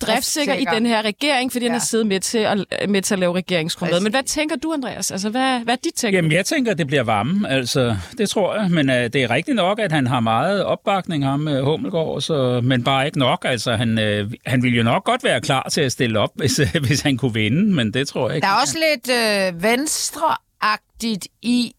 driftsikker 0.00 0.54
i 0.54 0.64
den 0.74 0.86
her 0.86 1.02
regering, 1.02 1.52
fordi 1.52 1.64
ja. 1.64 1.70
han 1.70 1.80
har 1.80 1.86
siddet 1.86 2.06
med 2.06 2.20
til 2.20 2.38
at, 2.38 2.66
med 2.88 3.02
til 3.02 3.14
at 3.14 3.18
lave 3.18 3.36
regeringsgrundlaget. 3.36 4.02
Men 4.02 4.12
hvad 4.12 4.22
tænker 4.22 4.56
du, 4.56 4.72
Andreas? 4.72 5.10
Altså, 5.10 5.30
hvad, 5.30 5.60
hvad 5.60 5.74
er 5.74 5.78
dit 5.84 5.94
tænker? 5.94 6.18
Jamen, 6.18 6.32
jeg 6.32 6.46
tænker, 6.46 6.74
det 6.74 6.86
bliver 6.86 7.02
varme, 7.02 7.48
altså, 7.50 7.96
det 8.18 8.30
tror 8.30 8.54
jeg. 8.54 8.70
Men 8.70 8.90
uh, 8.90 8.96
det 8.96 9.16
er 9.16 9.30
rigtigt 9.30 9.56
nok, 9.56 9.78
at 9.78 9.92
han 9.92 10.06
har 10.06 10.20
meget 10.20 10.64
opbakning, 10.64 11.24
ham 11.24 11.46
uh, 11.46 11.58
Hummelgaard, 11.58 12.20
så, 12.20 12.60
men 12.64 12.84
bare 12.84 13.06
ikke 13.06 13.18
nok. 13.18 13.44
Altså, 13.44 13.76
han, 13.76 13.98
uh, 13.98 14.32
han 14.46 14.62
ville 14.62 14.76
jo 14.76 14.82
nok 14.82 15.04
godt 15.04 15.24
være 15.24 15.40
klar 15.40 15.68
til 15.68 15.80
at 15.80 15.92
stille 15.92 16.18
op, 16.18 16.30
hvis, 16.40 16.60
uh, 16.60 16.82
hvis 16.86 17.00
han 17.00 17.16
kunne 17.16 17.34
vinde, 17.34 17.74
men 17.74 17.94
det 17.94 18.08
tror 18.08 18.28
jeg 18.28 18.36
ikke. 18.36 18.46
Der 18.46 18.52
er 18.52 18.60
også 18.60 18.78
lidt 18.90 19.10
øh, 19.10 19.62
venstreagtigt 19.62 21.28
i, 21.42 21.72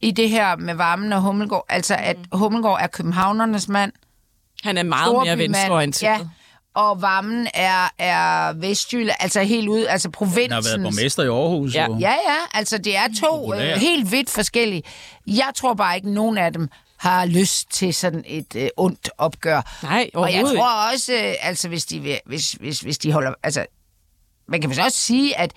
i 0.00 0.10
det 0.10 0.30
her 0.30 0.56
med 0.56 0.74
varmen 0.74 1.12
og 1.12 1.20
Hummelgaard. 1.20 1.66
Altså, 1.68 1.96
at 1.98 2.16
Hummelgaard 2.32 2.78
er 2.82 2.86
københavnernes 2.86 3.68
mand. 3.68 3.92
Han 4.62 4.78
er 4.78 4.82
meget 4.82 5.12
mere 5.12 5.26
storbymand. 5.26 5.38
venstreorienteret. 5.38 6.18
Ja. 6.18 6.26
Og 6.74 7.02
Vammen 7.02 7.48
er, 7.54 7.88
er 7.98 8.52
Vestjylland, 8.52 9.16
altså 9.20 9.42
helt 9.42 9.68
ude, 9.68 9.88
altså 9.90 10.10
provinsen. 10.10 10.40
Han 10.42 10.50
har 10.52 10.60
været 10.62 10.82
borgmester 10.82 11.22
i 11.22 11.26
Aarhus. 11.26 11.74
Ja. 11.74 11.86
jo. 11.86 11.96
Ja, 12.00 12.10
ja, 12.12 12.36
altså 12.54 12.78
det 12.78 12.96
er 12.96 13.06
to 13.20 13.54
øh, 13.54 13.60
helt 13.60 14.12
vidt 14.12 14.30
forskellige. 14.30 14.82
Jeg 15.26 15.50
tror 15.54 15.74
bare 15.74 15.96
ikke, 15.96 16.10
nogen 16.10 16.38
af 16.38 16.52
dem 16.52 16.68
har 16.96 17.26
lyst 17.26 17.70
til 17.70 17.94
sådan 17.94 18.24
et 18.26 18.56
øh, 18.56 18.68
ondt 18.76 19.10
opgør. 19.18 19.78
Nej, 19.82 20.10
Og 20.14 20.32
jeg 20.32 20.42
tror 20.56 20.92
også, 20.92 21.12
øh, 21.12 21.34
altså 21.40 21.68
hvis 21.68 21.84
de, 21.84 22.00
vil- 22.00 22.20
hvis, 22.26 22.52
hvis, 22.52 22.80
hvis 22.80 22.98
de 22.98 23.12
holder, 23.12 23.32
altså 23.42 23.66
man 24.48 24.60
kan 24.60 24.70
vist 24.70 24.80
også 24.80 24.98
sige, 24.98 25.38
at 25.38 25.52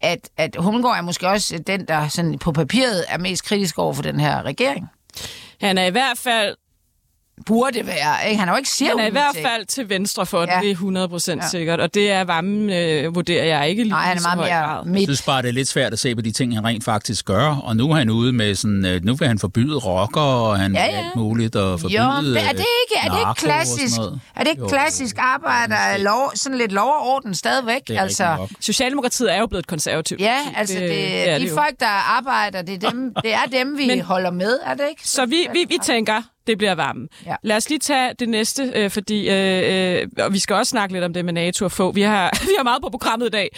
at, 0.00 0.18
at 0.36 0.56
Hummelgaard 0.58 0.96
er 0.98 1.02
måske 1.02 1.28
også 1.28 1.58
den, 1.66 1.88
der 1.88 2.08
sådan 2.08 2.38
på 2.38 2.52
papiret 2.52 3.04
er 3.08 3.18
mest 3.18 3.44
kritisk 3.44 3.78
over 3.78 3.92
for 3.94 4.02
den 4.02 4.20
her 4.20 4.42
regering. 4.42 4.86
Han 5.60 5.78
er 5.78 5.84
i 5.84 5.90
hvert 5.90 6.18
fald 6.18 6.56
Burde 7.46 7.86
være, 7.86 8.28
ikke? 8.28 8.38
Han 8.40 8.48
er 8.48 8.52
jo 8.52 8.56
ikke 8.56 8.68
Han 8.68 8.88
cirka 8.88 9.02
er 9.02 9.06
i 9.06 9.10
hvert 9.10 9.36
fald 9.42 9.66
til 9.66 9.88
venstre 9.88 10.26
for 10.26 10.40
det, 10.40 10.48
Ja. 10.48 10.60
det 10.60 10.68
er 10.68 10.72
100 10.74 11.08
procent 11.08 11.42
Ja. 11.42 11.48
sikkert. 11.48 11.80
Og 11.80 11.94
det 11.94 12.10
er 12.10 12.24
Vammen, 12.24 12.70
øh, 12.70 13.14
vurderer 13.14 13.44
jeg 13.44 13.68
ikke 13.68 13.82
lige 13.82 13.90
Nej, 13.92 14.00
han 14.06 14.16
er 14.16 14.20
meget 14.22 14.38
mere 14.38 14.48
grad. 14.66 14.82
Jeg 14.84 14.92
midt. 14.92 15.04
synes 15.06 15.22
bare, 15.22 15.42
det 15.42 15.48
er 15.48 15.52
lidt 15.52 15.68
svært 15.68 15.92
at 15.92 15.98
se 15.98 16.14
på 16.14 16.20
de 16.20 16.32
ting, 16.32 16.54
han 16.54 16.64
rent 16.64 16.84
faktisk 16.84 17.24
gør. 17.24 17.56
Og 17.64 17.76
nu 17.76 17.90
er 17.90 17.94
han 17.94 18.10
ude 18.10 18.32
med 18.32 18.54
sådan, 18.54 18.86
øh, 18.86 19.04
nu 19.04 19.14
vil 19.14 19.28
han 19.28 19.38
forbyde 19.38 19.76
rocker, 19.76 20.20
og 20.20 20.58
han 20.58 20.74
Ja, 20.74 20.84
ja, 20.84 20.96
alt 20.98 21.16
muligt, 21.16 21.56
og 21.56 21.80
forbyde 21.80 22.02
Jo, 22.02 22.20
men 22.20 22.36
er 22.36 22.52
det 22.52 22.58
ikke, 22.58 22.96
er 23.04 23.08
det 23.10 23.18
ikke 23.18 23.34
klassisk, 23.36 23.98
er 24.36 24.40
det 24.44 24.50
ikke 24.50 24.62
Jo, 24.62 24.68
klassisk 24.68 25.16
arbejder, 25.18 25.98
lov, 25.98 26.32
sådan 26.34 26.58
lidt 26.58 26.72
lov 26.72 26.88
og 26.88 27.06
orden 27.14 27.34
stadigvæk? 27.34 27.80
Det 27.88 27.96
er 27.96 28.00
altså. 28.02 28.36
Socialdemokratiet 28.60 29.32
er 29.34 29.38
jo 29.38 29.46
blevet 29.46 29.66
konservativt. 29.66 30.20
Ja, 30.20 30.36
altså 30.56 30.74
det, 30.74 30.88
det 30.90 31.28
er 31.30 31.38
de 31.38 31.44
det 31.44 31.52
folk, 31.52 31.80
der 31.80 31.86
arbejder, 32.18 32.62
det 32.62 32.84
er 32.84 32.90
dem, 32.90 33.14
det 33.22 33.34
er 33.34 33.44
dem 33.52 33.78
vi 33.78 33.86
Men, 33.86 33.96
Men- 33.96 34.00
holder 34.04 34.30
med, 34.30 34.58
er 34.66 34.74
det 34.74 34.84
ikke? 34.90 35.08
Så 35.08 35.26
vi, 35.26 35.46
vi, 35.52 35.64
vi 35.68 35.78
tænker, 35.84 36.22
det 36.46 36.58
bliver 36.58 36.74
varme. 36.74 37.08
Ja. 37.26 37.36
Lad 37.42 37.56
os 37.56 37.68
lige 37.68 37.78
tage 37.78 38.14
det 38.18 38.28
næste, 38.28 38.72
øh, 38.74 38.90
fordi 38.90 39.30
øh, 39.30 40.00
øh, 40.00 40.08
og 40.18 40.32
vi 40.32 40.38
skal 40.38 40.56
også 40.56 40.70
snakke 40.70 40.94
lidt 40.94 41.04
om 41.04 41.12
det 41.12 41.24
med 41.24 41.32
NATO 41.32 41.64
og 41.64 41.72
få. 41.72 41.92
Vi 41.92 42.02
har, 42.02 42.38
vi 42.48 42.54
har 42.56 42.64
meget 42.64 42.82
på 42.82 42.88
programmet 42.90 43.26
i 43.26 43.30
dag. 43.30 43.48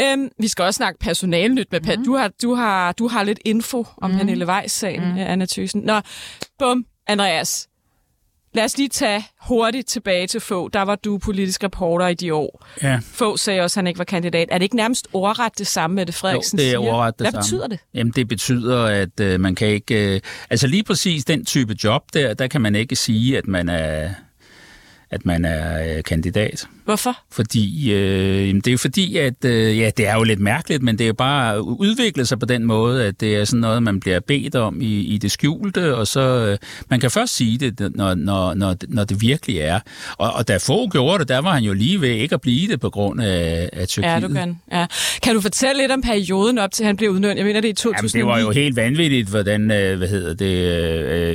Øhm, 0.00 0.30
vi 0.38 0.48
skal 0.48 0.64
også 0.64 0.78
snakke 0.78 0.98
personalnyt 0.98 1.72
med 1.72 1.80
Pat. 1.80 1.98
Mm. 1.98 2.04
Du, 2.04 2.16
har, 2.16 2.30
du, 2.42 2.54
har, 2.54 2.92
du 2.92 3.08
har 3.08 3.22
lidt 3.22 3.40
info 3.44 3.86
om 3.96 4.10
mm. 4.10 4.16
Pernille 4.16 4.46
Weiss-sagen, 4.46 5.12
mm. 5.12 5.18
Anna 5.18 5.46
Thyssen. 5.46 5.82
Nå, 5.82 6.00
bum, 6.58 6.84
Andreas. 7.06 7.67
Lad 8.54 8.64
os 8.64 8.76
lige 8.78 8.88
tage 8.88 9.24
hurtigt 9.42 9.88
tilbage 9.88 10.26
til 10.26 10.40
få. 10.40 10.68
Der 10.68 10.82
var 10.82 10.94
du 10.96 11.18
politisk 11.18 11.64
reporter 11.64 12.06
i 12.06 12.14
de 12.14 12.34
år. 12.34 12.66
Ja. 12.82 13.00
Få 13.12 13.36
sagde 13.36 13.60
også, 13.60 13.80
at 13.80 13.82
han 13.82 13.86
ikke 13.86 13.98
var 13.98 14.04
kandidat. 14.04 14.48
Er 14.50 14.58
det 14.58 14.62
ikke 14.62 14.76
nærmest 14.76 15.08
ordret 15.12 15.58
det 15.58 15.66
samme, 15.66 15.94
med 15.94 16.06
det 16.06 16.14
Frederiksen 16.14 16.58
Jo, 16.58 16.62
det 16.62 16.66
er 16.66 16.70
siger? 16.70 16.78
ordret 16.92 17.18
det 17.18 17.24
Hvad 17.24 17.32
samme. 17.32 17.42
betyder 17.42 17.66
det? 17.66 17.78
Jamen, 17.94 18.12
det 18.16 18.28
betyder, 18.28 18.84
at 18.84 19.20
øh, 19.20 19.40
man 19.40 19.54
kan 19.54 19.68
ikke... 19.68 20.14
Øh, 20.14 20.20
altså 20.50 20.66
lige 20.66 20.84
præcis 20.84 21.24
den 21.24 21.44
type 21.44 21.76
job 21.84 22.02
der, 22.14 22.34
der 22.34 22.46
kan 22.46 22.60
man 22.60 22.74
ikke 22.74 22.96
sige, 22.96 23.38
at 23.38 23.46
man 23.46 23.68
er 23.68 24.10
at 25.10 25.26
man 25.26 25.44
er 25.44 25.96
øh, 25.96 26.02
kandidat. 26.02 26.68
Hvorfor? 26.84 27.18
Fordi, 27.30 27.92
øh, 27.92 28.54
det 28.54 28.66
er 28.66 28.72
jo 28.72 28.78
fordi, 28.78 29.16
at 29.16 29.44
øh, 29.44 29.78
ja, 29.78 29.90
det 29.96 30.06
er 30.06 30.14
jo 30.14 30.22
lidt 30.22 30.40
mærkeligt, 30.40 30.82
men 30.82 30.98
det 30.98 31.04
er 31.04 31.08
jo 31.08 31.14
bare 31.14 31.62
udviklet 31.62 32.28
sig 32.28 32.38
på 32.38 32.46
den 32.46 32.64
måde, 32.64 33.04
at 33.04 33.20
det 33.20 33.36
er 33.36 33.44
sådan 33.44 33.60
noget, 33.60 33.82
man 33.82 34.00
bliver 34.00 34.20
bedt 34.20 34.54
om 34.54 34.80
i, 34.80 35.00
i 35.00 35.18
det 35.18 35.30
skjulte, 35.30 35.96
og 35.96 36.06
så 36.06 36.20
øh, 36.20 36.58
man 36.90 37.00
kan 37.00 37.10
først 37.10 37.36
sige 37.36 37.58
det, 37.58 37.96
når, 37.96 38.14
når, 38.14 38.54
når, 38.54 38.76
når 38.88 39.04
det 39.04 39.20
virkelig 39.20 39.58
er. 39.58 39.80
Og, 40.18 40.32
og 40.32 40.48
da 40.48 40.56
få 40.56 40.88
gjorde 40.88 41.18
det, 41.18 41.28
der 41.28 41.38
var 41.38 41.52
han 41.52 41.62
jo 41.62 41.72
lige 41.72 42.00
ved 42.00 42.08
ikke 42.08 42.34
at 42.34 42.40
blive 42.40 42.68
det 42.68 42.80
på 42.80 42.90
grund 42.90 43.20
af, 43.20 43.70
af 43.72 43.88
Tyrkiet. 43.88 44.12
Erdogan, 44.12 44.60
ja. 44.72 44.86
Kan 45.22 45.34
du 45.34 45.40
fortælle 45.40 45.80
lidt 45.82 45.92
om 45.92 46.02
perioden 46.02 46.58
op 46.58 46.72
til, 46.72 46.86
han 46.86 46.96
blev 46.96 47.10
udnævnt? 47.10 47.36
Jeg 47.36 47.46
mener, 47.46 47.60
det 47.60 47.68
er 47.68 47.72
i 47.72 47.74
2009. 47.74 48.18
Jamen, 48.18 48.28
det 48.28 48.32
var 48.32 48.40
jo 48.40 48.50
helt 48.60 48.76
vanvittigt, 48.76 49.28
hvordan, 49.28 49.70
øh, 49.70 49.98
hvad 49.98 50.08
hedder 50.08 50.34
det, 50.34 50.54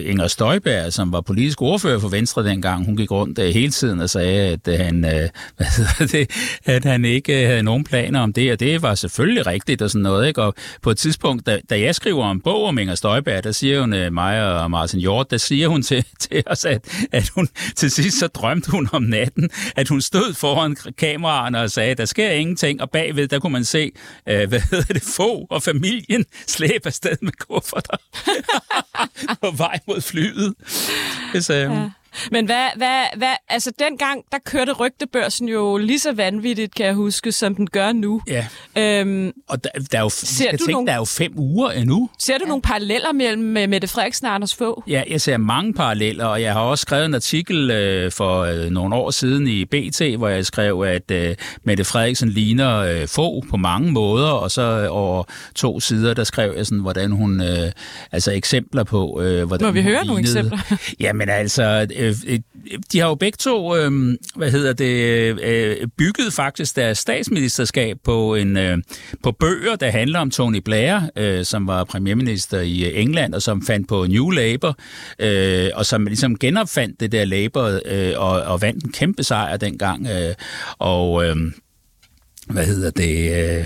øh, 0.04 0.10
Inger 0.10 0.28
Støjberg, 0.28 0.94
som 0.94 1.12
var 1.12 1.22
politisk 1.22 1.62
ordfører 1.62 2.00
for 2.00 2.08
Venstre 2.08 2.46
dengang, 2.46 2.86
hun 2.86 2.98
gik 2.98 3.12
rundt 3.12 3.40
øh, 3.40 3.46
hele 3.64 3.72
tiden 3.72 4.00
og 4.00 4.10
sagde, 4.10 4.52
at 4.52 4.68
øh, 4.68 4.80
han, 4.80 5.06
øh, 5.06 5.12
hvad 5.58 5.68
hedder 5.78 6.18
det, 6.18 6.32
at 6.66 6.86
han 6.86 7.06
ikke 7.06 7.42
øh, 7.42 7.48
havde 7.48 7.64
nogen 7.64 7.84
planer 7.84 8.20
om 8.20 8.34
det, 8.34 8.52
og 8.52 8.60
det 8.60 8.82
var 8.82 8.96
selvfølgelig 8.96 9.48
rigtigt 9.48 9.82
og 9.82 9.90
sådan 9.90 10.04
noget, 10.04 10.28
ikke? 10.28 10.42
Og 10.42 10.54
på 10.82 10.90
et 10.90 10.98
tidspunkt, 10.98 11.46
da, 11.46 11.60
da 11.70 11.80
jeg 11.80 11.96
skriver 11.96 12.32
en 12.32 12.42
bog 12.42 12.66
om 12.66 12.78
Inger 12.78 12.96
Støjberg, 12.96 13.44
der 13.44 13.52
siger 13.52 13.82
hun, 13.82 14.14
mig 14.14 14.62
og 14.62 14.72
Martin 14.72 15.00
Hjort, 15.00 15.32
der 15.32 15.38
siger 15.38 15.68
hun 15.68 15.82
til, 15.82 16.06
til 16.30 16.44
os, 16.46 16.66
at, 16.66 17.08
at 17.12 17.30
hun 17.36 17.48
til 17.76 17.92
sidst 17.92 18.20
så 18.20 18.28
drømte 18.28 18.72
hun 18.72 18.90
om 18.92 19.04
natten, 19.04 19.50
at 19.76 19.88
hun 19.88 20.02
stod 20.02 20.34
foran 20.34 20.76
kameraerne 20.98 21.62
og 21.62 21.72
sagde, 21.72 21.96
der 21.96 22.06
sker 22.06 22.32
ingenting, 22.32 22.82
og 22.82 22.90
bagved, 22.90 23.28
der 23.28 23.40
kunne 23.40 23.54
man 23.54 23.66
se, 23.66 23.92
øh, 24.30 24.48
hvad 24.50 24.62
hedder 24.72 24.94
det, 24.94 25.04
få 25.16 25.48
og 25.50 25.64
familien 25.64 26.26
slæbe 26.48 26.86
afsted 26.86 27.16
med 27.22 27.32
kufferter 27.32 27.98
på 29.42 29.52
vej 29.58 29.80
mod 29.88 30.02
flyet. 30.02 30.54
Det 31.34 31.46
sagde 31.46 31.68
hun. 31.68 31.78
Ja. 31.78 31.90
Men 32.32 32.46
hvad, 32.46 32.68
hvad, 32.76 33.04
hvad, 33.18 33.34
altså 33.50 33.72
dengang, 33.80 34.22
der 34.32 34.38
kørte 34.46 34.72
rygtebørsen 34.72 35.50
jo 35.50 35.78
lige 35.78 36.00
så 36.00 36.12
vanvittigt, 36.12 36.76
kan 36.76 36.86
jeg 36.86 36.94
huske, 36.94 37.32
som 37.32 37.56
den 37.56 37.68
gør 37.68 37.92
nu. 37.92 38.22
Ja. 38.28 38.48
Øhm, 38.78 39.32
og 39.50 39.64
der, 39.64 39.70
der, 39.92 39.98
er 39.98 40.02
jo, 40.02 40.10
ser 40.10 40.52
du 40.52 40.58
tænke, 40.58 40.72
nogle, 40.72 40.88
der 40.88 40.94
er 40.94 40.98
jo 40.98 41.06
fem 41.06 41.32
uger 41.36 41.72
endnu. 41.72 42.10
Ser 42.20 42.38
du 42.38 42.44
ja. 42.44 42.48
nogle 42.48 42.62
paralleller 42.62 43.12
mellem 43.12 43.70
Mette 43.70 43.88
Frederiksen 43.88 44.28
og 44.28 44.36
Anders 44.36 44.56
Fogh? 44.56 44.90
Ja, 44.92 45.04
jeg 45.10 45.22
ser 45.22 45.38
mange 45.38 45.74
paralleller, 45.74 46.26
og 46.26 46.42
jeg 46.42 46.54
har 46.54 46.62
også 46.62 46.82
skrevet 46.82 47.06
en 47.06 47.14
artikel 47.16 47.72
øh, 47.72 48.12
for 48.12 48.42
øh, 48.42 48.70
nogle 48.70 48.96
år 48.96 49.12
siden 49.12 49.48
i 49.48 49.66
BT, 49.66 50.02
hvor 50.18 50.28
jeg 50.28 50.46
skrev, 50.46 50.82
at 50.82 51.12
øh, 51.12 51.36
Mette 51.64 51.84
Frederiksen 51.84 52.30
ligner 52.30 52.78
øh, 52.78 53.08
Fogh 53.08 53.48
på 53.50 53.58
mange 53.58 53.92
måder, 53.92 54.30
og 54.30 54.52
så 54.52 54.62
øh, 54.62 54.88
over 54.90 55.24
to 55.56 55.80
sider, 55.80 56.14
der 56.14 56.24
skrev 56.24 56.54
jeg 56.58 56.66
sådan, 56.66 56.80
hvordan 56.80 57.12
hun, 57.12 57.42
øh, 57.42 57.72
altså 58.12 58.32
eksempler 58.32 58.84
på, 58.84 59.22
øh, 59.22 59.48
hvordan 59.48 59.66
Må 59.68 59.72
vi 59.72 59.82
høre 59.82 59.92
lignede. 59.92 60.08
nogle 60.08 60.22
eksempler? 60.22 60.60
Jamen 61.06 61.30
altså, 61.30 61.88
Øh, 62.04 62.16
øh, 62.28 62.40
de 62.92 63.00
har 63.00 63.08
jo 63.08 63.16
begge 63.16 63.38
to, 63.40 63.76
øh, 63.76 64.18
hvad 64.36 64.52
hedder 64.52 64.74
det, 64.74 65.42
øh, 65.44 65.88
bygget 65.98 66.34
faktisk 66.34 66.76
deres 66.76 66.98
statsministerskab 66.98 67.98
på 68.04 68.36
en 68.36 68.58
øh, 68.58 68.78
på 69.24 69.32
bøger, 69.32 69.76
der 69.76 69.90
handler 69.90 70.20
om 70.20 70.32
Tony 70.32 70.58
Blair, 70.66 71.00
øh, 71.16 71.46
som 71.46 71.68
var 71.68 71.84
premierminister 71.84 72.62
i 72.62 73.02
England, 73.02 73.34
og 73.34 73.42
som 73.42 73.66
fandt 73.66 73.88
på 73.88 74.06
New 74.06 74.30
Labour, 74.30 74.78
øh, 75.20 75.70
og 75.74 75.86
som 75.86 76.06
ligesom 76.06 76.38
genopfandt 76.40 77.00
det 77.00 77.12
der 77.12 77.26
Labour, 77.26 77.80
øh, 77.86 78.14
og, 78.16 78.42
og 78.42 78.62
vandt 78.62 78.84
en 78.84 78.92
kæmpe 78.92 79.24
sejr 79.24 79.58
dengang. 79.58 80.08
Øh, 80.08 80.34
og 80.80 81.26
øh, 81.26 81.36
hvad 82.50 82.66
hedder 82.66 82.92
det... 82.92 83.46
Øh, 83.60 83.66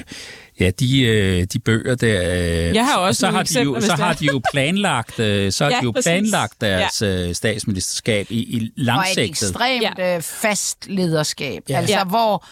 Ja, 0.60 0.70
de, 0.70 1.02
øh, 1.02 1.44
de 1.44 1.60
bøger 1.60 1.96
der. 1.96 2.22
Øh, 2.68 2.76
Jeg 2.76 2.86
har 2.86 2.98
også 2.98 3.20
så 3.20 3.28
har 3.28 3.44
de 3.44 3.62
jo, 3.64 3.82
så 3.82 3.96
har 3.96 4.14
de 4.14 4.26
jo 4.26 4.42
planlagt, 4.52 5.20
øh, 5.20 5.52
så 5.52 5.64
har 5.64 5.72
ja, 5.72 5.80
de 5.80 5.84
jo 5.84 5.94
planlagt 6.04 6.62
deres 6.62 7.02
ja. 7.02 7.34
statsministerskab 7.34 8.28
i, 8.30 8.40
i 8.40 8.72
langsigtet. 8.76 9.18
Og 9.18 9.24
et 9.24 9.30
ekstremt 9.30 10.00
ja. 10.00 10.18
fast 10.18 10.88
lederskab. 10.88 11.64
Ja. 11.70 11.78
Altså, 11.78 11.96
ja. 11.98 12.04
hvor 12.04 12.46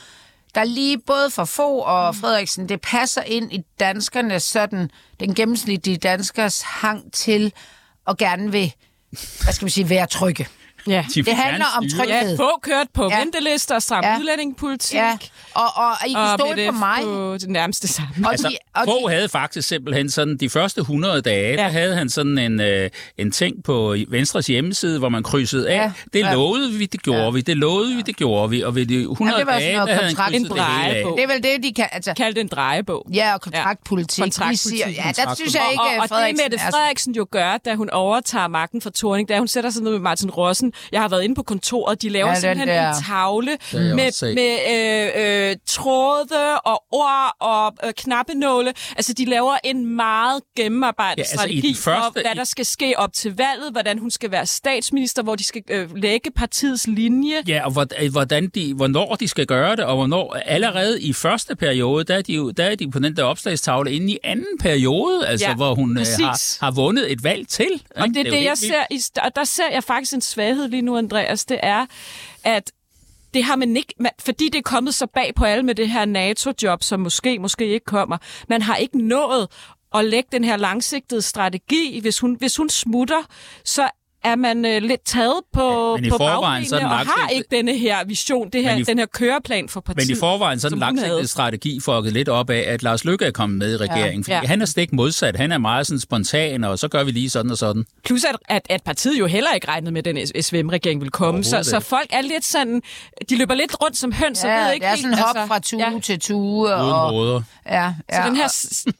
der 0.55 0.63
lige 0.63 0.97
både 1.07 1.29
for 1.29 1.45
få 1.45 1.77
og 1.77 2.15
Frederiksen, 2.15 2.69
det 2.69 2.81
passer 2.81 3.21
ind 3.21 3.53
i 3.53 3.61
danskernes 3.79 4.43
sådan, 4.43 4.89
den 5.19 5.35
gennemsnitlige 5.35 5.97
danskers 5.97 6.61
hang 6.61 7.13
til 7.13 7.53
at 8.07 8.17
gerne 8.17 8.51
vil, 8.51 8.73
hvad 9.43 9.53
skal 9.53 9.65
vi 9.65 9.71
sige, 9.71 9.89
være 9.89 10.07
trygge. 10.07 10.47
Ja. 10.87 11.05
De 11.15 11.21
det 11.21 11.35
handler 11.35 11.65
om 11.77 11.89
tryghed. 11.89 12.29
Ja, 12.29 12.35
få 12.35 12.59
kørt 12.61 12.87
på 12.93 13.09
ja. 13.11 13.19
ventelister, 13.19 13.79
samt 13.79 14.05
ja. 14.05 14.17
udlændingepolitik. 14.19 14.95
Ja. 14.95 15.17
Og, 15.53 15.63
og, 15.75 15.87
og 15.87 16.07
I 16.07 16.13
kan 16.13 16.27
stole 16.39 16.65
på 16.65 16.71
mig. 16.71 17.01
på 17.03 17.37
det 17.37 17.49
nærmeste 17.49 17.87
samme. 17.87 18.09
Og 18.25 18.31
altså, 18.31 18.49
de, 18.49 18.57
og 18.73 18.85
få 18.85 19.09
de... 19.09 19.13
havde 19.13 19.29
faktisk 19.29 19.67
simpelthen 19.67 20.09
sådan, 20.09 20.37
de 20.37 20.49
første 20.49 20.81
100 20.81 21.21
dage, 21.21 21.49
ja. 21.49 21.63
der 21.63 21.69
havde 21.69 21.95
han 21.95 22.09
sådan 22.09 22.37
en, 22.37 22.61
øh, 22.61 22.89
en 23.17 23.31
ting 23.31 23.63
på 23.63 23.95
Venstres 24.07 24.47
hjemmeside, 24.47 24.99
hvor 24.99 25.09
man 25.09 25.23
krydsede 25.23 25.69
af. 25.69 25.75
Ja. 25.75 25.91
Det 26.13 26.19
ja. 26.19 26.33
lovede 26.33 26.71
vi, 26.71 26.85
det 26.85 27.03
gjorde 27.03 27.23
ja. 27.23 27.29
vi. 27.29 27.41
Det 27.41 27.57
lovede 27.57 27.95
vi, 27.95 28.01
det 28.01 28.15
gjorde 28.15 28.49
vi. 28.49 28.61
Og 28.61 28.75
ved 28.75 28.85
de 28.85 29.01
100 29.01 29.37
ja, 29.37 29.43
dage, 29.43 29.73
der 29.73 29.93
havde 29.93 30.15
han 30.15 30.33
en 30.33 30.45
drejebog. 30.45 31.11
det. 31.11 31.17
Det 31.17 31.23
er 31.23 31.27
vel 31.33 31.43
det, 31.43 31.63
de 31.63 31.73
kan... 31.73 31.89
Altså... 31.91 32.13
Kaldte 32.13 32.41
en 32.41 32.47
drejebog. 32.47 33.07
Ja, 33.13 33.33
og 33.33 33.41
kontraktpolitik. 33.41 34.19
Ja. 34.19 34.23
kontraktpolitik. 34.23 34.71
Siger, 34.71 34.89
ja, 34.89 35.11
der 35.15 35.35
synes 35.35 35.55
jeg 35.55 35.67
ikke, 35.71 35.83
og, 35.83 36.09
og, 36.11 36.17
og 36.17 36.27
det 36.27 36.39
Mette 36.43 36.59
Frederiksen 36.59 37.15
jo 37.15 37.27
gør, 37.31 37.57
da 37.57 37.75
hun 37.75 37.89
overtager 37.89 38.47
magten 38.47 38.81
fra 38.81 38.89
Torning, 38.89 39.29
da 39.29 39.37
hun 39.37 39.47
sætter 39.47 39.69
sig 39.69 39.83
ned 39.83 39.91
med 39.91 39.99
Martin 39.99 40.29
Rossen. 40.29 40.73
Jeg 40.91 41.01
har 41.01 41.09
været 41.09 41.23
inde 41.23 41.35
på 41.35 41.43
kontoret. 41.43 42.01
De 42.01 42.09
laver 42.09 42.29
ja, 42.29 42.39
simpelthen 42.39 42.67
der. 42.67 42.89
en 42.89 43.03
tavle 43.03 43.57
med, 43.73 44.35
med 44.35 44.57
øh, 45.45 45.49
øh, 45.49 45.55
tråde 45.65 46.59
og 46.65 46.83
ord 46.91 47.35
og 47.39 47.73
øh, 47.83 47.93
knappenåle. 47.93 48.73
Altså, 48.95 49.13
de 49.13 49.25
laver 49.25 49.57
en 49.63 49.95
meget 49.95 50.41
gennemarbejdet 50.57 51.17
ja, 51.17 51.21
altså, 51.21 51.35
strategi 51.35 51.75
første... 51.75 52.01
for, 52.13 52.21
hvad 52.21 52.35
der 52.35 52.43
skal 52.43 52.65
ske 52.65 52.93
op 52.97 53.13
til 53.13 53.35
valget, 53.37 53.71
hvordan 53.71 53.99
hun 53.99 54.11
skal 54.11 54.31
være 54.31 54.45
statsminister, 54.45 55.23
hvor 55.23 55.35
de 55.35 55.43
skal 55.43 55.61
øh, 55.69 55.95
lægge 55.95 56.31
partiets 56.31 56.87
linje. 56.87 57.35
Ja, 57.47 57.65
og 57.65 57.87
øh, 58.01 58.11
hvordan 58.11 58.47
de, 58.47 58.73
hvornår 58.73 59.15
de 59.15 59.27
skal 59.27 59.45
gøre 59.45 59.75
det, 59.75 59.85
og 59.85 59.95
hvornår 59.95 60.37
allerede 60.45 61.01
i 61.01 61.13
første 61.13 61.55
periode, 61.55 62.03
der 62.03 62.17
er 62.17 62.21
de, 62.21 62.33
jo, 62.33 62.51
der 62.51 62.63
er 62.63 62.75
de 62.75 62.91
på 62.91 62.99
den 62.99 63.15
der 63.15 63.23
opslagstavle 63.23 63.91
inde 63.91 64.13
i 64.13 64.17
anden 64.23 64.57
periode, 64.59 65.27
altså 65.27 65.47
ja, 65.47 65.55
hvor 65.55 65.75
hun 65.75 65.97
øh, 65.97 66.05
har, 66.19 66.65
har 66.65 66.71
vundet 66.71 67.11
et 67.11 67.23
valg 67.23 67.47
til. 67.47 67.83
Og 67.95 68.07
det 68.07 68.17
er 68.17 68.23
det, 68.23 68.31
det 68.31 68.43
jeg 68.43 68.57
ser, 68.57 68.83
i, 68.91 69.01
og 69.23 69.35
der 69.35 69.43
ser 69.43 69.71
jeg 69.71 69.83
faktisk 69.83 70.13
en 70.13 70.21
svaghed 70.21 70.64
lige 70.67 70.81
nu, 70.81 70.97
Andreas, 70.97 71.45
det 71.45 71.59
er, 71.63 71.85
at 72.43 72.71
det 73.33 73.43
har 73.43 73.55
man 73.55 73.77
ikke, 73.77 73.93
man, 73.99 74.11
fordi 74.19 74.49
det 74.49 74.57
er 74.57 74.63
kommet 74.63 74.95
så 74.95 75.07
bag 75.07 75.35
på 75.35 75.45
alle 75.45 75.63
med 75.63 75.75
det 75.75 75.89
her 75.89 76.05
NATO-job, 76.05 76.83
som 76.83 76.99
måske, 76.99 77.39
måske 77.39 77.67
ikke 77.67 77.85
kommer. 77.85 78.17
Man 78.49 78.61
har 78.61 78.75
ikke 78.75 79.07
nået 79.07 79.47
at 79.95 80.05
lægge 80.05 80.29
den 80.31 80.43
her 80.43 80.57
langsigtede 80.57 81.21
strategi. 81.21 81.99
Hvis 81.99 82.19
hun, 82.19 82.35
hvis 82.35 82.57
hun 82.57 82.69
smutter, 82.69 83.21
så 83.63 83.89
er 84.25 84.35
man 84.35 84.65
øh, 84.65 84.81
lidt 84.81 85.01
taget 85.05 85.41
på, 85.53 85.97
ja, 86.03 86.09
på 86.09 86.17
bagbenene 86.17 86.85
og 86.85 86.97
har 86.97 87.29
ikke 87.29 87.47
denne 87.51 87.77
her 87.77 88.05
vision, 88.05 88.49
det 88.49 88.63
her, 88.63 88.75
i, 88.75 88.83
den 88.83 88.99
her 88.99 89.05
køreplan 89.05 89.69
for 89.69 89.79
partiet. 89.79 90.07
Men 90.09 90.17
i 90.17 90.19
forvejen 90.19 90.59
sådan 90.59 90.75
en 90.75 90.79
langsigtet 90.79 91.29
strategi 91.29 91.79
for 91.79 91.97
at 91.97 92.13
lidt 92.13 92.29
op 92.29 92.49
af, 92.49 92.63
at 92.67 92.83
Lars 92.83 93.05
Løkke 93.05 93.25
er 93.25 93.31
kommet 93.31 93.59
med 93.59 93.73
i 93.73 93.77
regeringen. 93.77 94.25
Ja. 94.27 94.35
Fordi 94.35 94.45
ja. 94.45 94.47
han 94.47 94.61
er 94.61 94.65
stik 94.65 94.93
modsat. 94.93 95.35
Han 95.35 95.51
er 95.51 95.57
meget 95.57 95.87
sådan 95.87 95.99
spontan, 95.99 96.63
og 96.63 96.79
så 96.79 96.87
gør 96.87 97.03
vi 97.03 97.11
lige 97.11 97.29
sådan 97.29 97.51
og 97.51 97.57
sådan. 97.57 97.85
Plus 98.05 98.23
at, 98.23 98.35
at, 98.49 98.61
at 98.69 98.83
partiet 98.83 99.19
jo 99.19 99.25
heller 99.25 99.53
ikke 99.53 99.67
regnede 99.67 99.91
med, 99.91 100.07
at 100.07 100.15
den 100.15 100.43
SVM-regering 100.43 101.01
vil 101.01 101.11
komme. 101.11 101.43
Så, 101.43 101.63
så 101.63 101.79
folk 101.79 102.07
er 102.09 102.21
lidt 102.21 102.45
sådan, 102.45 102.81
de 103.29 103.37
løber 103.37 103.53
lidt 103.53 103.81
rundt 103.83 103.97
som 103.97 104.11
høns. 104.11 104.43
Ja, 104.43 104.65
ved 104.65 104.73
ikke 104.73 104.85
det 104.85 104.91
er 104.91 104.95
sådan 104.95 105.17
hop 105.17 105.35
altså, 105.35 105.47
fra 105.47 105.59
tue 105.59 105.93
ja. 105.93 105.99
til 105.99 106.19
tue. 106.19 106.67
Uden 106.67 106.71
og, 106.71 107.13
råder. 107.13 107.41
Ja, 107.65 107.83
ja. 107.83 107.93
Så 108.11 108.27
den 108.27 108.35
her 108.35 108.47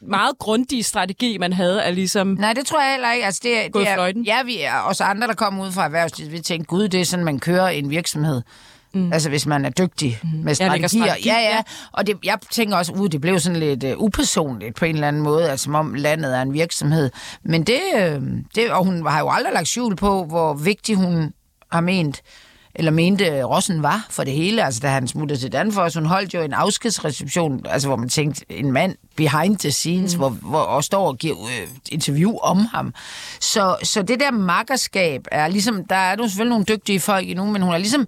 meget 0.02 0.40
grundige 0.40 0.84
strategi, 0.84 1.38
man 1.38 1.54
havde, 1.54 1.82
er 1.82 1.92
ligesom 1.92 2.28
Nej, 2.28 2.54
det 2.54 2.66
tror 2.66 2.82
jeg 2.82 2.92
heller 2.92 3.12
ikke. 3.12 3.26
Altså, 3.26 3.42
det, 3.44 3.74
det 3.74 3.88
er, 3.88 4.24
ja, 4.26 4.44
vi 4.44 4.62
er 4.62 4.74
også 4.74 5.04
andre, 5.15 5.28
der 5.28 5.34
kommer 5.34 5.65
ud 5.65 5.71
fra 5.71 5.86
erhvervslivet, 5.86 6.32
vi 6.32 6.39
tænker, 6.39 6.65
gud, 6.65 6.88
det 6.88 7.01
er 7.01 7.06
sådan, 7.06 7.25
man 7.25 7.39
kører 7.39 7.67
en 7.67 7.89
virksomhed. 7.89 8.41
Mm. 8.93 9.13
Altså 9.13 9.30
hvis 9.30 9.45
man 9.45 9.65
er 9.65 9.69
dygtig 9.69 10.19
mm. 10.23 10.30
med 10.43 10.56
strategier. 10.56 10.88
Strategi, 10.88 11.28
ja, 11.30 11.39
ja. 11.39 11.63
Og 11.91 12.08
det, 12.08 12.17
jeg 12.23 12.38
tænker 12.51 12.78
også, 12.78 12.91
ud, 12.91 13.10
det 13.10 13.21
blev 13.21 13.39
sådan 13.39 13.60
lidt 13.60 13.84
uh, 13.84 14.04
upersonligt 14.04 14.75
på 14.75 14.86
en 14.86 14.95
eller 14.95 15.08
anden 15.08 15.21
måde, 15.21 15.49
altså 15.49 15.63
som 15.63 15.75
om 15.75 15.93
landet 15.93 16.38
er 16.38 16.41
en 16.41 16.54
virksomhed. 16.54 17.12
Men 17.43 17.63
det, 17.63 17.82
uh, 17.95 18.28
det, 18.56 18.71
og 18.71 18.86
hun 18.86 19.08
har 19.08 19.19
jo 19.19 19.30
aldrig 19.30 19.54
lagt 19.54 19.67
skjul 19.67 19.95
på, 19.95 20.25
hvor 20.25 20.54
vigtig 20.54 20.95
hun 20.95 21.34
har 21.71 21.82
ment, 21.82 22.21
eller 22.76 22.92
mente 22.92 23.44
Rossen 23.44 23.84
var 23.84 24.06
for 24.10 24.24
det 24.24 24.34
hele, 24.34 24.64
altså 24.64 24.80
da 24.80 24.88
han 24.88 25.08
smuttede 25.08 25.40
til 25.40 25.52
Danfoss. 25.52 25.96
Hun 25.96 26.06
holdt 26.06 26.34
jo 26.34 26.42
en 26.42 26.54
afskedsreception, 26.54 27.66
altså 27.70 27.88
hvor 27.88 27.98
man 27.98 28.10
tænkte, 28.10 28.46
en 28.50 28.72
mand 28.72 28.96
behind 29.16 29.58
the 29.58 29.72
scenes, 29.72 30.16
mm. 30.16 30.20
hvor, 30.20 30.30
hvor 30.30 30.60
og 30.60 30.84
står 30.84 31.08
og 31.08 31.18
giver 31.18 31.36
øh, 31.46 31.68
interview 31.92 32.38
om 32.38 32.58
ham. 32.58 32.94
Så, 33.40 33.76
så 33.84 34.02
det 34.02 34.20
der 34.20 34.32
makkerskab 34.32 35.28
er 35.32 35.48
ligesom, 35.48 35.86
der 35.86 35.96
er 35.96 36.16
jo 36.20 36.28
selvfølgelig 36.28 36.50
nogle 36.50 36.66
dygtige 36.66 37.00
folk 37.00 37.30
endnu, 37.30 37.46
men 37.46 37.62
hun 37.62 37.74
er 37.74 37.78
ligesom 37.78 38.08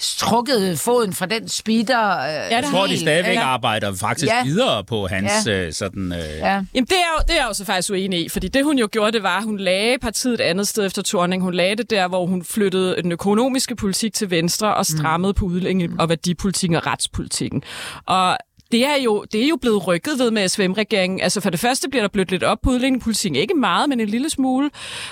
strukket 0.00 0.78
foden 0.78 1.12
fra 1.12 1.26
den 1.26 1.48
speeder. 1.48 2.18
Øh, 2.18 2.24
ja, 2.24 2.56
jeg 2.56 2.64
tror, 2.70 2.86
de 2.86 2.98
stadigvæk 2.98 3.34
ja. 3.34 3.42
arbejder 3.42 3.94
faktisk 3.94 4.32
ja. 4.32 4.44
videre 4.44 4.84
på 4.84 5.06
hans 5.06 5.32
ja. 5.46 5.52
øh, 5.52 5.72
sådan... 5.72 6.12
Øh... 6.12 6.18
Ja. 6.18 6.64
Jamen, 6.74 6.86
det 6.86 6.92
er, 6.92 7.10
jo, 7.16 7.22
det 7.28 7.30
er 7.30 7.34
jeg 7.34 7.46
jo 7.48 7.54
så 7.54 7.64
faktisk 7.64 7.90
uenig 7.90 8.24
i, 8.24 8.28
fordi 8.28 8.48
det, 8.48 8.64
hun 8.64 8.78
jo 8.78 8.88
gjorde, 8.92 9.12
det 9.12 9.22
var, 9.22 9.38
at 9.38 9.44
hun 9.44 9.58
lagde 9.58 9.98
partiet 9.98 10.34
et 10.34 10.40
andet 10.40 10.68
sted 10.68 10.86
efter 10.86 11.02
Torning. 11.02 11.42
Hun 11.42 11.54
lagde 11.54 11.76
det 11.76 11.90
der, 11.90 12.08
hvor 12.08 12.26
hun 12.26 12.44
flyttede 12.44 13.02
den 13.02 13.12
økonomiske 13.12 13.76
politik 13.76 14.14
til 14.14 14.30
venstre 14.30 14.74
og 14.74 14.86
strammede 14.86 15.30
mm. 15.30 15.34
på 15.34 15.44
udlændinge- 15.44 15.96
og 15.98 16.08
værdipolitikken 16.08 16.76
og 16.76 16.86
retspolitikken. 16.86 17.62
Og 18.06 18.36
det 18.72 18.86
er, 18.86 18.96
jo, 19.04 19.24
det 19.32 19.44
er 19.44 19.48
jo 19.48 19.56
blevet 19.56 19.86
rykket 19.86 20.18
ved 20.18 20.30
med 20.30 20.48
SVM-regeringen. 20.48 21.20
Altså 21.20 21.40
for 21.40 21.50
det 21.50 21.60
første 21.60 21.88
bliver 21.88 22.02
der 22.02 22.08
blødt 22.08 22.30
lidt 22.30 22.42
op 22.42 22.58
på 22.62 22.70
udlændingepolitikken. 22.70 23.36
Ikke 23.36 23.54
meget, 23.54 23.88
men 23.88 24.00
en 24.00 24.08
lille 24.08 24.30
smule. 24.30 24.70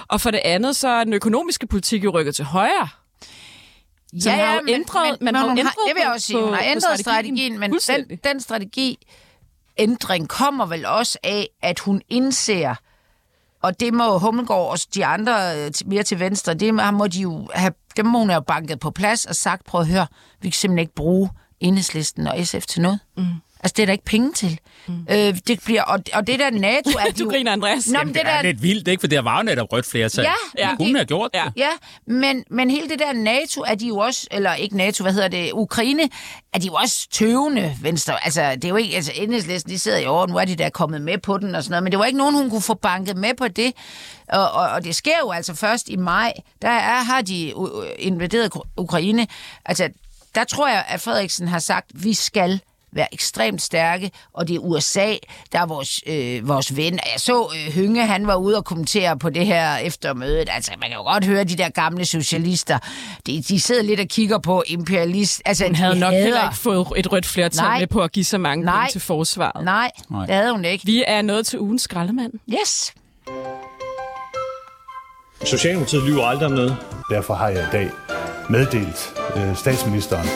Og 0.09 0.20
for 0.20 0.31
det 0.31 0.40
andet, 0.44 0.77
så 0.77 0.88
er 0.88 1.05
den 1.05 1.12
økonomiske 1.12 1.66
politik 1.66 2.05
jo 2.05 2.11
rykket 2.11 2.35
til 2.35 2.44
højre. 2.44 2.88
Så 4.21 4.31
man 4.31 4.38
har 4.38 4.55
jo 4.55 4.61
ændret, 4.68 5.21
man 5.21 5.35
har 5.35 5.44
jo 5.44 5.51
ændret 5.51 5.75
det 5.88 5.94
vil 5.94 6.01
jeg 6.01 6.12
også 6.12 6.27
sige. 6.27 6.44
Hun 6.44 6.55
har 6.55 6.62
ændret 6.64 7.01
strategien 7.01 7.59
men 7.59 7.73
den, 7.73 8.18
den 8.25 8.40
strategi 8.40 8.99
ændring 9.79 10.29
kommer 10.29 10.66
vel 10.66 10.87
også 10.87 11.18
af, 11.23 11.49
at 11.62 11.79
hun 11.79 12.03
indser, 12.09 12.75
og 13.62 13.81
det 13.81 13.94
må 13.94 14.18
Hummelgaard 14.18 14.71
og 14.71 14.79
de 14.94 15.05
andre 15.05 15.59
øh, 15.59 15.71
mere 15.87 16.03
til 16.03 16.21
venstre, 16.21 16.55
det 16.55 16.75
må, 16.75 16.90
må 16.90 17.07
de 17.07 17.21
jo 17.21 17.49
have, 17.55 17.73
dem 17.97 18.07
må 18.07 18.18
hun 18.18 18.31
have 18.31 18.42
banket 18.42 18.81
på 18.81 18.90
plads 18.90 19.27
og 19.27 19.37
sagt, 19.37 19.64
prøv 19.66 19.81
at 19.81 19.87
høre, 19.87 20.07
vi 20.40 20.49
kan 20.49 20.55
simpelthen 20.55 20.79
ikke 20.79 20.94
bruge 20.94 21.31
enhedslisten 21.61 22.27
og 22.27 22.47
SF 22.47 22.66
til 22.66 22.83
noget. 22.83 23.01
Mm. 23.16 23.25
Altså, 23.61 23.75
det 23.77 23.83
er 23.83 23.87
der 23.87 23.92
ikke 23.92 24.05
penge 24.05 24.33
til. 24.33 24.59
Mm. 24.87 25.07
Øh, 25.11 25.35
det 25.47 25.61
bliver, 25.64 25.83
og, 25.83 25.99
og 26.14 26.27
det 26.27 26.38
der 26.38 26.51
NATO 26.51 26.90
er 26.90 27.11
Du 27.18 27.25
jo- 27.25 27.31
griner, 27.31 27.53
Andreas. 27.53 27.87
Nå, 27.87 27.92
men 27.92 27.99
Jamen, 27.99 28.14
det 28.14 28.23
det 28.23 28.31
er 28.31 28.37
der, 28.37 28.42
lidt 28.42 28.62
vildt, 28.62 28.88
ikke? 28.88 29.01
For 29.01 29.07
der 29.07 29.21
var 29.21 29.37
jo 29.37 29.42
netop 29.42 29.73
rødt 29.73 29.87
flertal. 29.87 30.25
Ja, 30.25 30.33
Ja. 30.68 30.71
det- 30.85 30.97
har 30.97 31.05
gjort 31.05 31.31
Ja. 31.35 31.44
det. 31.44 31.53
Ja, 31.57 31.68
men, 32.07 32.44
men 32.51 32.71
hele 32.71 32.88
det 32.88 32.99
der 32.99 33.12
NATO 33.12 33.61
er 33.66 33.75
de 33.75 33.87
jo 33.87 33.97
også, 33.99 34.27
eller 34.31 34.55
ikke 34.55 34.77
NATO, 34.77 35.05
hvad 35.05 35.12
hedder 35.12 35.29
det, 35.29 35.51
Ukraine, 35.53 36.09
er 36.53 36.59
de 36.59 36.66
jo 36.66 36.73
også 36.73 37.07
tøvende 37.11 37.77
venstre. 37.83 38.25
Altså, 38.25 38.51
det 38.55 38.64
er 38.64 38.68
jo 38.68 38.77
ikke, 38.77 38.97
altså 38.97 39.12
enhedslisten, 39.14 39.73
de 39.73 39.79
sidder 39.79 39.99
i 39.99 40.07
år, 40.07 40.27
nu 40.27 40.37
er 40.37 40.44
de 40.44 40.57
der 40.57 40.68
kommet 40.71 41.01
med 41.03 41.18
på 41.18 41.38
den 41.38 41.55
og 41.55 41.62
sådan 41.64 41.71
noget, 41.73 41.83
men 41.83 41.92
det 41.92 41.99
var 41.99 42.05
ikke 42.05 42.18
nogen, 42.18 42.35
hun 42.35 42.51
kunne 42.51 42.62
få 42.62 42.75
banket 42.75 43.16
med 43.16 43.35
på 43.35 43.49
det. 43.49 43.73
Og, 44.29 44.51
og, 44.53 44.68
og 44.68 44.85
det 44.85 44.97
sker 44.97 45.18
jo 45.23 45.31
altså 45.31 45.55
først 45.55 45.88
i 45.88 45.97
maj, 45.97 46.33
der 46.62 46.68
er, 46.71 47.03
har 47.05 47.23
de 47.23 47.53
invaderet 47.99 48.51
Ukra- 48.57 48.68
Ukraine. 48.77 49.27
Altså, 49.64 49.88
der 50.35 50.44
tror 50.44 50.68
jeg, 50.68 50.85
at 50.88 51.01
Frederiksen 51.01 51.49
har 51.49 51.59
sagt, 51.59 51.87
vi 51.94 52.14
skal 52.14 52.61
være 52.92 53.14
ekstremt 53.14 53.62
stærke, 53.62 54.11
og 54.33 54.48
det 54.48 54.55
er 54.55 54.59
USA, 54.61 55.14
der 55.53 55.61
er 55.61 55.66
vores, 55.66 56.01
øh, 56.07 56.48
vores 56.48 56.77
ven. 56.77 56.92
Jeg 56.92 57.20
så 57.20 57.42
øh, 57.66 57.72
Hynge, 57.74 58.07
han 58.07 58.27
var 58.27 58.35
ude 58.37 58.57
og 58.57 58.64
kommentere 58.64 59.18
på 59.18 59.31
det 59.31 59.46
her 59.46 59.77
efter 59.77 60.14
mødet. 60.14 60.48
Altså, 60.53 60.70
man 60.81 60.88
kan 60.88 60.96
jo 60.98 61.03
godt 61.03 61.24
høre 61.24 61.44
de 61.44 61.57
der 61.57 61.68
gamle 61.68 62.05
socialister. 62.05 62.79
De, 63.27 63.42
de 63.42 63.61
sidder 63.61 63.83
lidt 63.83 64.01
og 64.01 64.07
kigger 64.07 64.38
på 64.38 64.62
imperialist. 64.66 65.42
Altså, 65.44 65.64
Hun 65.66 65.74
havde 65.74 65.94
de 65.94 65.98
nok 66.01 66.12
hader- 66.12 66.24
heller 66.24 66.42
ikke 66.51 66.57
fået 66.61 66.87
et 66.96 67.12
rødt 67.12 67.27
flertal 67.27 67.64
Nej. 67.64 67.79
med 67.79 67.87
på 67.87 68.01
at 68.03 68.12
give 68.12 68.24
så 68.24 68.38
mange 68.38 68.64
Nej. 68.64 68.74
penge 68.81 68.92
til 68.92 69.01
forsvaret. 69.01 69.64
Nej, 69.64 69.90
Nej. 70.11 70.27
det 70.27 70.35
havde 70.35 70.53
hun 70.53 70.64
ikke. 70.64 70.87
Vi 70.87 71.05
er 71.07 71.22
nået 71.22 71.46
til 71.46 71.59
ugens 71.61 71.83
skraldemand. 71.83 72.33
Yes. 72.53 72.92
Socialdemokratiet 75.44 76.03
lyver 76.03 76.24
aldrig 76.27 76.46
om 76.46 76.53
noget. 76.53 76.77
Derfor 77.11 77.35
har 77.35 77.48
jeg 77.48 77.62
i 77.62 77.66
dag 77.72 77.90
meddelt 78.51 79.12
øh, 79.37 79.57
statsministeren, 79.57 80.29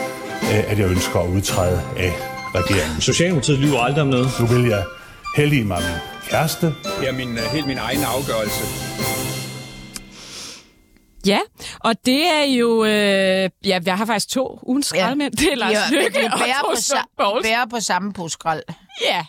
øh, 0.43 0.71
at 0.71 0.79
jeg 0.79 0.89
ønsker 0.89 1.19
at 1.19 1.29
udtræde 1.29 1.81
af 1.97 2.13
regeringen. 2.55 3.01
Socialdemokratiet 3.01 3.59
lyver 3.59 3.79
aldrig 3.79 4.01
om 4.01 4.07
noget. 4.07 4.27
Nu 4.39 4.45
vil 4.45 4.65
jeg 4.69 4.83
hellige 5.37 5.63
mig 5.63 5.81
min 5.81 6.29
kæreste, 6.29 6.65
Det 6.99 7.07
er 7.07 7.11
min, 7.11 7.37
øh, 7.37 7.43
helt 7.43 7.67
min 7.67 7.77
egen 7.77 7.99
afgørelse. 8.03 8.63
Ja, 11.25 11.39
og 11.79 11.95
det 12.05 12.27
er 12.27 12.43
jo... 12.43 12.83
Øh, 12.85 13.49
ja, 13.65 13.79
jeg 13.85 13.97
har 13.97 14.05
faktisk 14.05 14.29
to 14.29 14.59
ugens 14.63 14.85
skraldemænd. 14.85 15.33
Det 15.33 15.51
er 15.51 15.55
Lars 15.55 15.71
Ja, 15.73 15.79
Løkke 15.91 16.19
vi 16.19 16.25
og 16.25 16.39
på, 16.65 16.71
sa- 16.75 17.41
bærer 17.43 17.65
på 17.69 17.79
samme 17.79 18.13
poskrald. 18.13 18.63
Ja, 19.09 19.25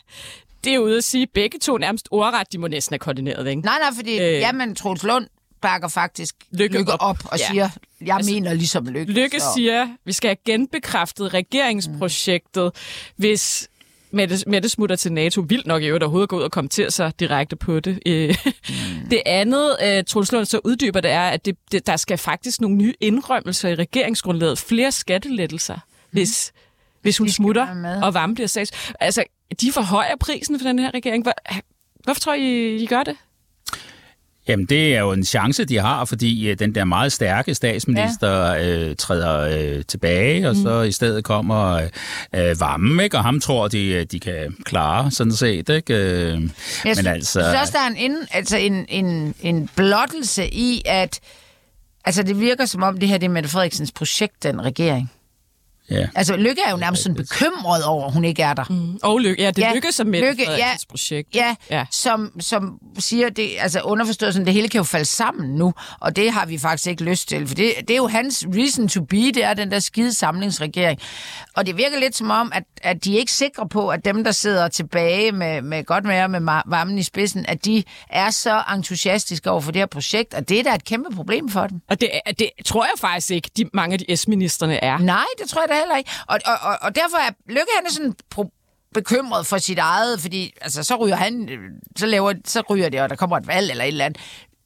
det 0.65 0.75
er 0.75 0.79
ude 0.79 0.97
at 0.97 1.05
sige, 1.05 1.27
begge 1.35 1.59
to 1.59 1.77
nærmest 1.79 2.09
ordret, 2.11 2.53
de 2.53 2.59
må 2.59 2.67
næsten 2.69 2.95
have 2.95 2.99
koordineret, 2.99 3.49
ikke? 3.49 3.63
Nej, 3.63 3.79
nej, 3.79 3.89
fordi 3.97 4.19
Øh. 4.19 4.27
øh. 4.27 4.33
jamen, 4.41 4.75
Troels 4.75 5.03
Lund 5.03 5.27
bakker 5.65 5.89
faktisk 5.89 6.35
Lykke 6.51 6.79
lykke, 6.79 6.93
op. 6.93 6.99
op. 7.01 7.19
og 7.33 7.39
Ja. 7.39 7.47
siger, 7.51 7.69
jeg 8.01 8.17
Altså, 8.17 8.33
mener 8.33 8.55
ligesom 8.55 8.87
Lykke. 8.87 9.13
Lykke 9.13 9.41
så- 9.41 9.47
siger, 9.57 9.89
vi 10.05 10.13
skal 10.13 10.29
have 10.29 10.37
genbekræftet 10.47 11.35
regeringsprojektet, 11.35 12.73
hvis 13.17 13.69
Mette, 14.11 14.37
Mette 14.47 14.69
smutter 14.69 14.97
til 14.97 15.13
NATO. 15.13 15.41
Vildt 15.41 15.67
nok 15.67 15.83
i 15.83 15.87
øvrigt 15.87 16.05
overhovedet 16.05 16.29
gå 16.29 16.37
ud 16.37 16.43
og 16.43 16.51
kommentere 16.53 16.91
sig 16.91 17.13
direkte 17.21 17.57
på 17.57 17.81
det. 17.81 17.99
Øh, 18.07 18.35
Det 19.11 19.23
andet, 19.27 19.77
uh, 19.85 20.05
Troels 20.07 20.33
Lund 20.33 20.45
så 20.45 20.61
uddyber, 20.65 21.01
det 21.01 21.11
er, 21.11 21.23
at 21.29 21.45
det, 21.45 21.57
det, 21.73 21.87
der 21.87 21.97
skal 21.97 22.19
faktisk 22.19 22.61
nogle 22.61 22.77
nye 22.77 22.95
indrømmelser 23.01 23.69
i 23.69 23.75
regeringsgrundlaget. 23.75 24.59
Flere 24.59 24.93
skattelettelser, 24.93 25.79
hvis, 26.11 26.53
hvis 27.03 27.19
hun 27.19 27.29
smutter, 27.29 27.67
og 28.03 28.15
Varme 28.15 28.35
bliver 28.35 28.49
stats. 28.49 28.93
Altså, 29.01 29.25
de 29.61 29.73
forhøjer 29.73 30.17
prisen 30.21 30.61
for 30.61 30.67
den 30.69 30.79
her 30.79 30.91
regering. 30.95 31.23
Hvor, 31.23 31.35
hvorfor 32.05 32.21
tror 32.21 32.35
I, 32.35 32.77
I 32.77 32.87
gør 32.87 33.03
det? 33.03 33.17
Jamen, 34.49 34.67
det 34.67 34.95
er 34.95 35.01
jo 35.01 35.13
en 35.13 35.25
chance, 35.25 35.65
de 35.65 35.81
har, 35.81 36.05
fordi 36.05 36.51
øh, 36.51 36.59
den 36.59 36.75
der 36.75 36.85
meget 36.85 37.13
stærke 37.13 37.55
statsminister 37.55 38.53
ja. 38.53 38.69
øh, 38.69 38.97
træder 38.97 39.41
øh, 39.41 39.85
tilbage, 39.85 40.49
og 40.49 40.57
mm. 40.57 40.63
så 40.63 40.83
i 40.83 40.93
stedet 40.93 41.25
kommer 41.25 41.73
øh, 42.35 42.51
øh, 42.51 42.61
Vammen, 42.61 43.01
ikke? 43.01 43.17
og 43.17 43.25
ham 43.25 43.41
tror 43.41 43.69
de, 43.69 43.87
øh, 43.87 44.05
de 44.05 44.21
kan 44.21 44.57
klare, 44.65 45.11
sådan 45.11 45.33
set. 45.33 45.69
Ikke? 45.69 45.95
Øh, 45.95 46.29
Jeg 46.31 46.39
men 46.85 46.95
synes, 46.95 47.07
altså... 47.07 47.41
synes 47.41 47.61
også, 47.61 47.73
der 47.73 47.79
er 47.79 47.95
en, 47.97 48.17
altså 48.31 48.57
en, 48.57 48.87
en, 48.89 49.35
en 49.41 49.69
blottelse 49.77 50.55
i, 50.55 50.83
at 50.87 51.21
altså 52.05 52.23
det 52.23 52.41
virker 52.41 52.67
som 52.67 52.83
om, 52.83 52.99
det 52.99 53.09
her 53.09 53.19
det 53.19 53.27
er 53.27 53.31
Mette 53.31 53.49
Frederiksens 53.49 53.93
projekt, 53.93 54.43
den 54.43 54.65
regering. 54.65 55.11
Ja. 55.91 56.07
Altså 56.15 56.37
Lykke 56.37 56.63
er 56.67 56.71
jo 56.71 56.77
nærmest 56.77 57.03
sådan 57.03 57.17
bekymret 57.17 57.85
over, 57.85 58.07
at 58.07 58.13
hun 58.13 58.25
ikke 58.25 58.43
er 58.43 58.55
der. 58.55 58.65
Mm. 58.71 58.99
Og 59.03 59.21
Lykke, 59.21 59.43
ja, 59.43 59.51
det 59.51 59.59
Ja, 59.59 59.75
lykkes 59.75 59.95
som 59.95 60.07
Mette 60.07 60.29
Lykke, 60.29 60.43
ja. 60.51 60.71
projekt. 60.89 61.35
Ja, 61.35 61.57
Ja. 61.71 61.87
Som, 61.91 62.41
som 62.41 62.79
siger, 62.99 63.29
det, 63.29 63.51
altså 63.59 63.81
underforstået 63.81 64.33
sådan, 64.35 64.47
det 64.47 64.55
hele 64.55 64.69
kan 64.69 64.79
jo 64.79 64.85
falde 64.85 65.05
sammen 65.05 65.55
nu, 65.55 65.75
og 66.01 66.17
det 66.17 66.31
har 66.33 66.47
vi 66.47 66.59
faktisk 66.59 66.87
ikke 66.87 67.05
lyst 67.05 67.29
til, 67.29 67.47
for 67.47 67.55
det, 67.55 67.73
det 67.81 67.91
er 67.91 67.97
jo 67.97 68.07
hans 68.07 68.47
reason 68.57 68.89
to 68.89 69.01
be, 69.01 69.17
det 69.17 69.45
er 69.45 69.55
den 69.55 69.71
der 69.71 69.79
skide 69.79 70.15
samlingsregering. 70.15 71.01
Og 71.57 71.67
det 71.67 71.77
virker 71.77 71.99
lidt 72.01 72.17
som 72.17 72.31
om, 72.31 72.53
at, 72.55 72.63
at 72.83 73.05
de 73.05 73.15
er 73.15 73.19
ikke 73.19 73.33
sikre 73.33 73.69
på, 73.69 73.89
at 73.89 74.05
dem, 74.05 74.25
der 74.25 74.33
sidder 74.33 74.69
tilbage 74.69 75.33
med, 75.33 75.63
med 75.63 75.85
godt 75.85 76.05
med 76.05 76.29
med 76.29 76.41
varmen 76.67 76.99
i 76.99 77.03
spidsen, 77.03 77.45
at 77.49 77.65
de 77.65 77.85
er 78.11 78.31
så 78.31 78.63
entusiastiske 78.75 79.51
over 79.51 79.61
for 79.61 79.73
det 79.73 79.81
her 79.81 79.87
projekt, 79.87 80.35
og 80.35 80.49
det 80.49 80.59
er 80.59 80.63
da 80.63 80.75
et 80.75 80.85
kæmpe 80.85 81.17
problem 81.17 81.49
for 81.49 81.67
dem. 81.67 81.81
Og 81.89 82.01
det, 82.01 82.11
det 82.39 82.51
tror 82.65 82.85
jeg 82.85 82.93
faktisk 83.01 83.31
ikke, 83.31 83.51
de, 83.57 83.65
mange 83.75 83.93
af 83.93 83.99
de 83.99 84.17
S-ministerne 84.17 84.85
er. 84.85 84.99
Nej, 84.99 85.25
det 85.43 85.49
tror 85.49 85.63
jeg 85.69 85.69
da 85.75 85.79
heller 85.79 85.97
ikke. 85.97 86.11
Og, 86.27 86.39
og, 86.47 86.57
og, 86.63 86.79
og 86.81 86.95
derfor 86.95 87.17
er 87.17 87.31
Lykke, 87.49 87.73
han 87.79 87.87
er 87.87 87.91
sådan 87.91 88.15
bekymret 88.95 89.47
for 89.47 89.59
sit 89.59 89.79
eget, 89.79 90.21
fordi 90.21 90.53
altså, 90.61 90.83
så 90.83 90.97
ryger 90.97 91.17
han, 91.17 91.49
øh, 91.49 91.59
så, 91.97 92.07
laver, 92.07 92.33
så 92.45 92.63
ryger 92.71 92.89
det, 92.89 93.01
og 93.01 93.11
der 93.11 93.17
kommer 93.17 93.37
et 93.37 93.47
valg 93.47 93.71
eller 93.71 93.85
et 93.85 93.89
eller 93.89 94.05
andet. 94.05 94.21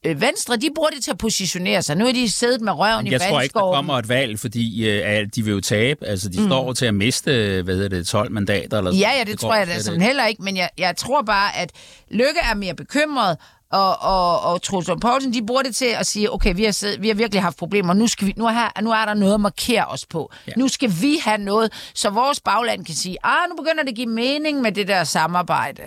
Øh, 0.06 0.20
Venstre, 0.20 0.56
de 0.56 0.68
bruger 0.74 0.90
det 0.90 1.04
til 1.04 1.10
at 1.10 1.18
positionere 1.18 1.82
sig. 1.82 1.96
Nu 1.96 2.06
er 2.06 2.12
de 2.12 2.30
siddet 2.30 2.60
med 2.60 2.72
røven 2.72 3.06
i 3.06 3.10
Jeg 3.10 3.20
tror 3.20 3.40
ikke, 3.40 3.52
der 3.52 3.72
kommer 3.74 3.94
et 3.94 4.08
valg, 4.08 4.40
fordi 4.40 4.88
øh, 4.88 5.26
de 5.34 5.42
vil 5.42 5.52
jo 5.52 5.60
tabe. 5.60 6.06
Altså, 6.06 6.28
de 6.28 6.40
mm. 6.40 6.46
står 6.46 6.72
til 6.72 6.86
at 6.86 6.94
miste, 6.94 7.62
hvad 7.62 7.74
hedder 7.74 7.88
det, 7.88 8.06
12 8.06 8.32
mandater. 8.32 8.78
Eller 8.78 8.92
Ja, 8.92 9.10
ja, 9.18 9.24
det, 9.24 9.40
går 9.40 9.48
tror 9.48 9.56
jeg 9.56 9.66
da 9.66 9.80
som 9.80 10.00
heller 10.00 10.26
ikke, 10.26 10.42
men 10.42 10.56
jeg, 10.56 10.70
jeg 10.78 10.96
tror 10.96 11.22
bare, 11.22 11.56
at 11.56 11.70
Lykke 12.10 12.40
er 12.50 12.54
mere 12.54 12.74
bekymret, 12.74 13.36
og, 13.72 13.96
og, 14.00 14.40
og 14.40 14.62
Troels 14.62 14.88
Lund 14.88 15.00
Poulsen, 15.00 15.32
de 15.32 15.46
bruger 15.46 15.62
det 15.62 15.76
til 15.76 15.86
at 15.86 16.06
sige, 16.06 16.32
okay, 16.32 16.54
vi 16.56 16.64
har, 16.64 16.72
siddet, 16.72 17.02
vi 17.02 17.08
har 17.08 17.14
virkelig 17.14 17.42
haft 17.42 17.56
problemer, 17.56 17.94
nu, 17.94 18.06
skal 18.06 18.26
vi, 18.26 18.34
nu, 18.36 18.46
er 18.46 18.50
her, 18.50 18.80
nu 18.82 18.90
er 18.90 19.04
der 19.04 19.14
noget 19.14 19.34
at 19.34 19.40
markere 19.40 19.84
os 19.84 20.06
på. 20.06 20.32
Ja. 20.46 20.52
Nu 20.56 20.68
skal 20.68 20.92
vi 21.00 21.18
have 21.24 21.38
noget, 21.38 21.90
så 21.94 22.10
vores 22.10 22.40
bagland 22.40 22.84
kan 22.84 22.94
sige, 22.94 23.16
ah, 23.24 23.48
nu 23.50 23.56
begynder 23.56 23.82
det 23.82 23.90
at 23.90 23.96
give 23.96 24.06
mening 24.06 24.60
med 24.60 24.72
det 24.72 24.88
der 24.88 25.04
samarbejde. 25.04 25.82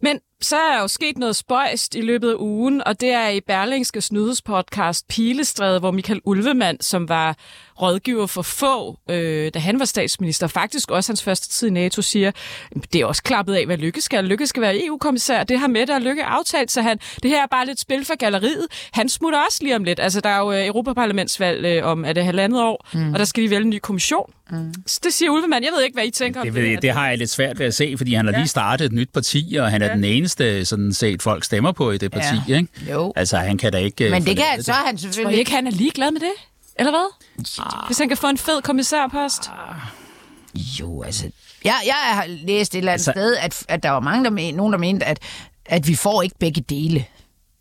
Men 0.00 0.18
så 0.42 0.56
er 0.56 0.80
jo 0.80 0.88
sket 0.88 1.18
noget 1.18 1.36
spøjst 1.36 1.94
i 1.94 2.00
løbet 2.00 2.30
af 2.30 2.36
ugen, 2.38 2.82
og 2.86 3.00
det 3.00 3.08
er 3.08 3.28
i 3.28 3.40
Berlingske 3.40 4.02
nyhedspodcast 4.12 5.08
Pilestræde, 5.08 5.78
hvor 5.78 5.90
Michael 5.90 6.20
Ulvemand, 6.24 6.80
som 6.80 7.08
var 7.08 7.36
rådgiver 7.82 8.26
for 8.26 8.42
få, 8.42 8.98
øh, 9.10 9.50
da 9.54 9.58
han 9.58 9.78
var 9.78 9.84
statsminister, 9.84 10.46
faktisk 10.46 10.90
også 10.90 11.12
hans 11.12 11.22
første 11.22 11.48
tid 11.48 11.68
i 11.68 11.70
NATO, 11.70 12.02
siger, 12.02 12.30
det 12.92 13.00
er 13.00 13.06
også 13.06 13.22
klappet 13.22 13.54
af, 13.54 13.66
hvad 13.66 13.76
Lykke 13.76 14.00
skal. 14.00 14.24
Lykke 14.24 14.46
skal 14.46 14.62
være 14.62 14.86
EU-kommissær. 14.86 15.44
Det 15.44 15.58
har 15.58 15.66
Mette 15.66 15.92
og 15.92 16.00
Lykke 16.00 16.24
aftalt, 16.24 16.70
så 16.70 16.82
han, 16.82 16.98
det 17.22 17.30
her 17.30 17.42
er 17.42 17.46
bare 17.46 17.66
lidt 17.66 17.80
spil 17.80 18.04
for 18.04 18.16
galleriet. 18.16 18.66
Han 18.92 19.08
smutter 19.08 19.38
også 19.38 19.58
lige 19.62 19.76
om 19.76 19.84
lidt. 19.84 20.00
Altså, 20.00 20.20
der 20.20 20.30
er 20.30 20.38
jo 20.38 20.52
øh, 20.52 20.66
Europaparlamentsvalg 20.66 21.64
øh, 21.64 21.86
om, 21.86 22.04
er 22.04 22.12
det 22.12 22.24
halvandet 22.24 22.62
år, 22.62 22.88
mm. 22.94 23.12
og 23.12 23.18
der 23.18 23.24
skal 23.24 23.42
de 23.44 23.50
vælge 23.50 23.62
en 23.62 23.70
ny 23.70 23.78
kommission. 23.78 24.32
Mm. 24.52 24.74
Det 25.04 25.12
siger 25.12 25.30
Ulvemand. 25.30 25.64
Jeg 25.64 25.72
ved 25.76 25.82
ikke, 25.84 25.94
hvad 25.94 26.04
I 26.04 26.10
tænker 26.10 26.40
om 26.40 26.46
Det, 26.46 26.54
det. 26.54 26.82
det 26.82 26.90
har 26.92 27.08
jeg 27.08 27.18
lidt 27.18 27.30
svært 27.30 27.58
ved 27.58 27.66
at 27.66 27.74
se, 27.74 27.94
fordi 27.96 28.14
han 28.14 28.26
har 28.26 28.32
lige 28.38 28.48
startet 28.48 28.84
et 28.84 28.92
nyt 28.92 29.10
parti, 29.14 29.56
og 29.60 29.70
han 29.70 29.82
er 29.82 29.94
den 29.94 30.04
eneste, 30.04 30.64
sådan 30.64 30.92
set, 30.92 31.22
folk 31.22 31.44
stemmer 31.44 31.72
på 31.72 31.90
i 31.90 31.98
det 31.98 32.12
parti. 32.12 32.36
Ja. 32.48 32.56
Ikke? 32.56 32.90
Jo. 32.92 33.12
Altså, 33.16 33.36
han 33.36 33.58
kan 33.58 33.72
da 33.72 33.78
ikke... 33.78 34.04
øh, 34.04 34.10
Men 34.10 34.22
det 34.24 34.28
forlade 34.38 34.54
kan, 34.56 34.62
så 34.62 34.72
er 34.72 34.76
han 34.76 34.84
Tror 34.84 34.94
I 34.94 34.98
selvfølgelig... 34.98 35.38
ikke, 35.38 35.50
han 35.50 35.66
er 35.66 35.70
ligeglad 35.70 36.10
med 36.10 36.20
det? 36.20 36.32
Eller 36.78 36.92
hvad? 36.92 37.14
Hvis 37.86 37.98
han 37.98 38.08
kan 38.08 38.16
få 38.16 38.26
en 38.28 38.38
fed 38.38 38.62
kommissærpost? 38.62 39.50
Jo, 40.80 41.02
altså... 41.02 41.30
Jeg, 41.64 41.74
jeg 41.86 41.94
har 41.94 42.24
læst 42.28 42.74
et 42.74 42.78
eller 42.78 42.92
andet 42.92 43.08
Altså- 43.08 43.12
sted, 43.16 43.36
at, 43.36 43.64
at 43.68 43.82
der 43.82 43.90
var 43.90 44.00
mange, 44.00 44.24
der 44.24 44.30
men, 44.30 44.54
nogen, 44.54 44.72
der 44.72 44.78
mente, 44.78 45.06
at, 45.06 45.18
at 45.66 45.88
vi 45.88 45.94
får 45.94 46.22
ikke 46.22 46.36
begge 46.38 46.60
dele. 46.60 47.04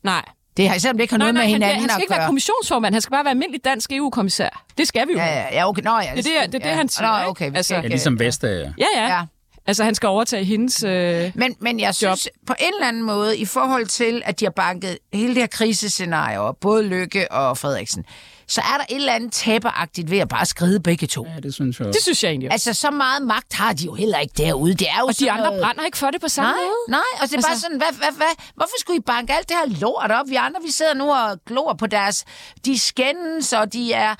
Nej. 0.03 0.25
Det 0.57 0.69
har 0.69 0.77
selvom 0.77 0.97
det 0.97 1.03
ikke 1.03 1.13
har 1.13 1.17
noget 1.17 1.33
med 1.33 1.41
han, 1.41 1.49
hinanden 1.49 1.79
han 1.79 1.89
skal 1.89 1.99
at 1.99 2.01
ikke 2.01 2.13
være 2.15 2.25
kommissionsformand, 2.25 2.93
han 2.95 3.01
skal 3.01 3.11
bare 3.11 3.23
være 3.23 3.31
almindelig 3.31 3.65
dansk 3.65 3.91
EU-kommissær. 3.91 4.65
Det 4.77 4.87
skal 4.87 5.07
vi 5.07 5.13
jo. 5.13 5.17
Ja, 5.19 5.25
ja, 5.25 5.45
ja, 5.51 5.69
okay. 5.69 5.81
Nå, 5.81 5.91
ja, 5.99 5.99
Det 6.01 6.07
er 6.09 6.13
det, 6.15 6.25
det, 6.25 6.39
er 6.41 6.45
det 6.59 6.65
ja. 6.65 6.75
han 6.75 6.89
siger. 6.89 7.23
Nå, 7.23 7.29
okay. 7.29 7.51
vi 7.51 7.55
Altså- 7.57 7.73
skal 7.73 7.83
Ja, 7.83 7.87
ligesom 7.87 8.19
Vestager. 8.19 8.73
Ja, 8.77 8.85
ja, 8.95 9.05
Ja. 9.07 9.21
Altså, 9.67 9.83
han 9.83 9.95
skal 9.95 10.07
overtage 10.07 10.43
hendes... 10.43 10.83
Øh... 10.83 11.31
Men, 11.35 11.55
men 11.59 11.79
jeg 11.79 11.95
synes 11.95 12.29
på 12.47 12.53
en 12.59 12.73
eller 12.73 12.87
anden 12.87 13.03
måde, 13.03 13.37
i 13.37 13.45
forhold 13.45 13.85
til, 13.85 14.21
at 14.25 14.39
de 14.39 14.45
har 14.45 14.51
banket 14.51 14.97
hele 15.13 15.27
det 15.33 15.37
her 15.43 15.47
krisescenarie 15.47 16.39
op, 16.39 16.55
både 16.61 16.83
Lykke 16.83 17.31
og 17.31 17.57
Frederiksen, 17.57 18.05
så 18.51 18.61
er 18.61 18.77
der 18.77 18.85
et 18.89 18.95
eller 18.95 19.13
andet 19.13 19.33
taberagtigt 19.33 20.11
ved 20.11 20.17
at 20.19 20.27
bare 20.29 20.45
skride 20.45 20.79
begge 20.79 21.07
to. 21.07 21.27
Ja, 21.35 21.39
det 21.39 21.53
synes 21.53 21.79
jeg 21.79 21.87
Det 21.87 22.01
synes 22.01 22.23
jeg 22.23 22.29
egentlig 22.29 22.49
også. 22.53 22.69
Altså, 22.69 22.81
så 22.81 22.91
meget 22.91 23.21
magt 23.21 23.53
har 23.53 23.73
de 23.73 23.85
jo 23.85 23.93
heller 23.93 24.19
ikke 24.19 24.33
derude. 24.37 24.73
Det 24.73 24.87
er 24.89 24.99
jo 24.99 25.05
Og 25.05 25.19
de 25.19 25.31
andre 25.31 25.45
noget... 25.45 25.61
brænder 25.61 25.85
ikke 25.85 25.97
for 25.97 26.11
det 26.11 26.21
på 26.21 26.27
samme 26.27 26.51
Nej, 26.51 26.59
måde. 26.61 26.91
nej, 26.91 26.99
og 27.21 27.29
det 27.29 27.31
er 27.33 27.37
altså... 27.37 27.49
bare 27.49 27.57
sådan, 27.59 27.77
hvad, 27.77 27.93
hvad, 27.97 28.11
hvad, 28.17 28.27
hvorfor 28.55 28.73
skulle 28.79 28.97
I 28.97 29.01
banke 29.01 29.33
alt 29.33 29.49
det 29.49 29.57
her 29.57 29.79
lort 29.79 30.11
op? 30.11 30.25
Vi 30.29 30.35
andre, 30.35 30.59
vi 30.65 30.71
sidder 30.71 30.93
nu 30.93 31.11
og 31.13 31.39
glor 31.45 31.73
på 31.73 31.87
deres... 31.87 32.25
De 32.65 32.79
skændes, 32.79 33.53
og 33.53 33.73
de 33.73 33.93
er... 33.93 34.15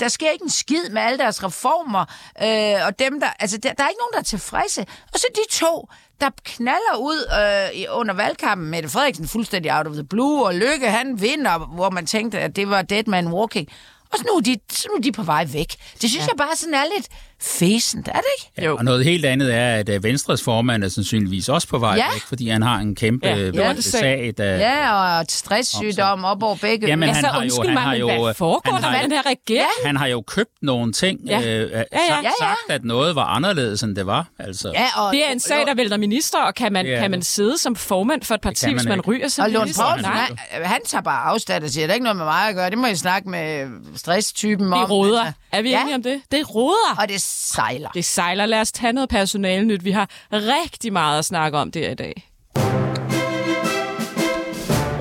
der 0.00 0.08
sker 0.08 0.30
ikke 0.30 0.42
en 0.44 0.50
skid 0.50 0.88
med 0.90 1.02
alle 1.02 1.18
deres 1.18 1.44
reformer, 1.44 2.04
øh, 2.42 2.86
og 2.86 2.98
dem 2.98 3.20
der, 3.20 3.28
altså 3.40 3.56
der, 3.56 3.72
der 3.72 3.84
er 3.84 3.88
ikke 3.88 4.00
nogen, 4.00 4.12
der 4.12 4.18
er 4.18 4.22
tilfredse. 4.36 4.80
Og 5.12 5.18
så 5.18 5.26
de 5.34 5.56
to, 5.56 5.88
der 6.22 6.30
knaller 6.44 6.96
ud 6.98 7.18
øh, 7.40 7.98
under 7.98 8.14
valgkampen, 8.14 8.70
Mette 8.70 8.88
Frederiksen 8.88 9.28
fuldstændig 9.28 9.76
out 9.78 9.86
of 9.86 9.92
the 9.92 10.04
blue, 10.04 10.46
og 10.46 10.54
Lykke, 10.54 10.90
han 10.90 11.20
vinder, 11.20 11.58
hvor 11.58 11.90
man 11.90 12.06
tænkte, 12.06 12.40
at 12.40 12.56
det 12.56 12.70
var 12.70 12.82
dead 12.82 13.04
man 13.06 13.26
walking. 13.28 13.68
Og 14.12 14.18
så 14.18 14.24
nu 14.30 14.36
er 14.36 14.40
de, 14.40 14.56
så 14.70 14.88
nu 14.90 14.96
er 14.96 15.00
de 15.00 15.12
på 15.12 15.22
vej 15.22 15.46
væk. 15.52 15.74
Det 16.02 16.10
synes 16.10 16.26
ja. 16.26 16.28
jeg 16.28 16.36
bare 16.36 16.56
sådan 16.56 16.74
er 16.74 16.84
lidt 16.96 17.08
fæsent, 17.42 18.08
er 18.08 18.12
det 18.12 18.24
ikke? 18.40 18.62
Ja, 18.62 18.72
og 18.76 18.84
noget 18.84 19.04
helt 19.04 19.24
andet 19.24 19.54
er, 19.54 19.74
at 19.74 19.88
øh, 19.88 20.04
Venstres 20.04 20.42
formand 20.42 20.84
er 20.84 20.88
sandsynligvis 20.88 21.48
også 21.48 21.68
på 21.68 21.78
vej 21.78 21.94
Ja. 21.96 22.04
væk, 22.12 22.22
fordi 22.28 22.48
han 22.48 22.62
har 22.62 22.78
en 22.78 22.94
kæmpe 22.94 23.28
Ja, 23.28 23.36
ja, 23.36 23.66
var 23.66 23.72
det 23.72 23.84
sag, 23.84 24.34
der... 24.38 24.44
Ja, 24.44 24.92
og 25.18 25.24
stresssygdom 25.28 26.24
op 26.24 26.42
over 26.42 26.56
begge. 26.56 26.86
Jamen, 26.86 27.02
ører. 27.08 27.14
han 27.14 27.24
Altså, 27.24 27.32
har 27.32 27.44
jo- 27.44 27.62
han 27.64 27.74
mig, 27.74 27.82
har 27.82 27.90
men 27.90 28.00
jo, 28.00 28.06
hvad 28.20 28.28
øh, 28.28 28.34
foregår 28.34 28.72
han 28.72 28.82
der 28.82 28.88
har 28.88 28.92
med 28.96 29.00
jo- 29.00 29.04
den 29.04 29.12
her 29.12 29.22
regering? 29.30 29.68
Han 29.86 29.96
har 29.96 30.06
jo 30.06 30.20
købt 30.26 30.50
nogle 30.62 30.92
ting, 30.92 31.20
Ja. 31.26 31.38
øh, 31.40 31.70
ja. 31.70 31.78
Sagt, 31.78 31.88
Ja, 31.92 32.16
ja. 32.22 32.30
sagt, 32.40 32.58
at 32.70 32.84
noget 32.84 33.14
var 33.16 33.24
anderledes, 33.24 33.82
end 33.82 33.96
det 33.96 34.06
var. 34.06 34.26
Altså. 34.38 34.72
Ja, 34.74 34.86
og, 35.02 35.12
Det 35.12 35.28
er 35.28 35.32
en 35.32 35.40
sag, 35.40 35.66
der 35.66 35.74
vælter 35.74 35.96
minister, 35.96 36.38
og 36.38 36.54
kan 36.54 36.72
man, 36.72 36.86
er 36.86 37.00
kan 37.00 37.10
man 37.10 37.22
sidde 37.22 37.58
som 37.58 37.76
formand 37.76 38.22
for 38.22 38.34
et 38.34 38.40
parti, 38.40 38.66
man 38.66 38.74
hvis 38.74 38.84
man 38.88 38.98
ikke. 38.98 39.08
ryger 39.08 39.28
som 39.28 39.44
Og 39.44 39.50
Lund 39.50 39.62
minister? 39.64 39.84
Poulsen, 39.84 40.10
Nej. 40.10 40.28
han, 40.50 40.64
han 40.64 40.80
tager 40.86 41.02
bare 41.02 41.22
afstand 41.30 41.64
og 41.64 41.70
siger, 41.70 41.86
det 41.86 41.90
er 41.90 41.94
ikke 41.94 42.04
noget 42.04 42.16
med 42.16 42.24
mig 42.24 42.48
at 42.48 42.54
gøre. 42.54 42.70
Det 42.70 42.78
må 42.78 42.86
I 42.86 42.94
snakke 42.96 43.28
med 43.30 43.66
stresstypen 43.96 44.72
om. 44.72 44.80
Det 44.80 44.90
råder. 44.90 45.32
Er 45.52 45.62
vi 45.62 45.70
ja. 45.70 45.80
enige 45.82 45.94
om 45.94 46.02
det? 46.02 46.20
Det 46.32 46.54
råder. 46.54 46.96
Og 46.98 47.08
det 47.08 47.20
sejler. 47.22 47.88
Det 47.88 48.04
sejler. 48.04 48.46
Lad 48.46 48.60
os 48.60 48.72
tage 48.72 48.92
noget 48.92 49.08
personale 49.08 49.64
nyt. 49.64 49.84
Vi 49.84 49.90
har 49.90 50.08
rigtig 50.32 50.92
meget 50.92 51.18
at 51.18 51.24
snakke 51.24 51.58
om 51.58 51.70
det 51.70 51.90
i 51.90 51.94
dag. 51.94 52.28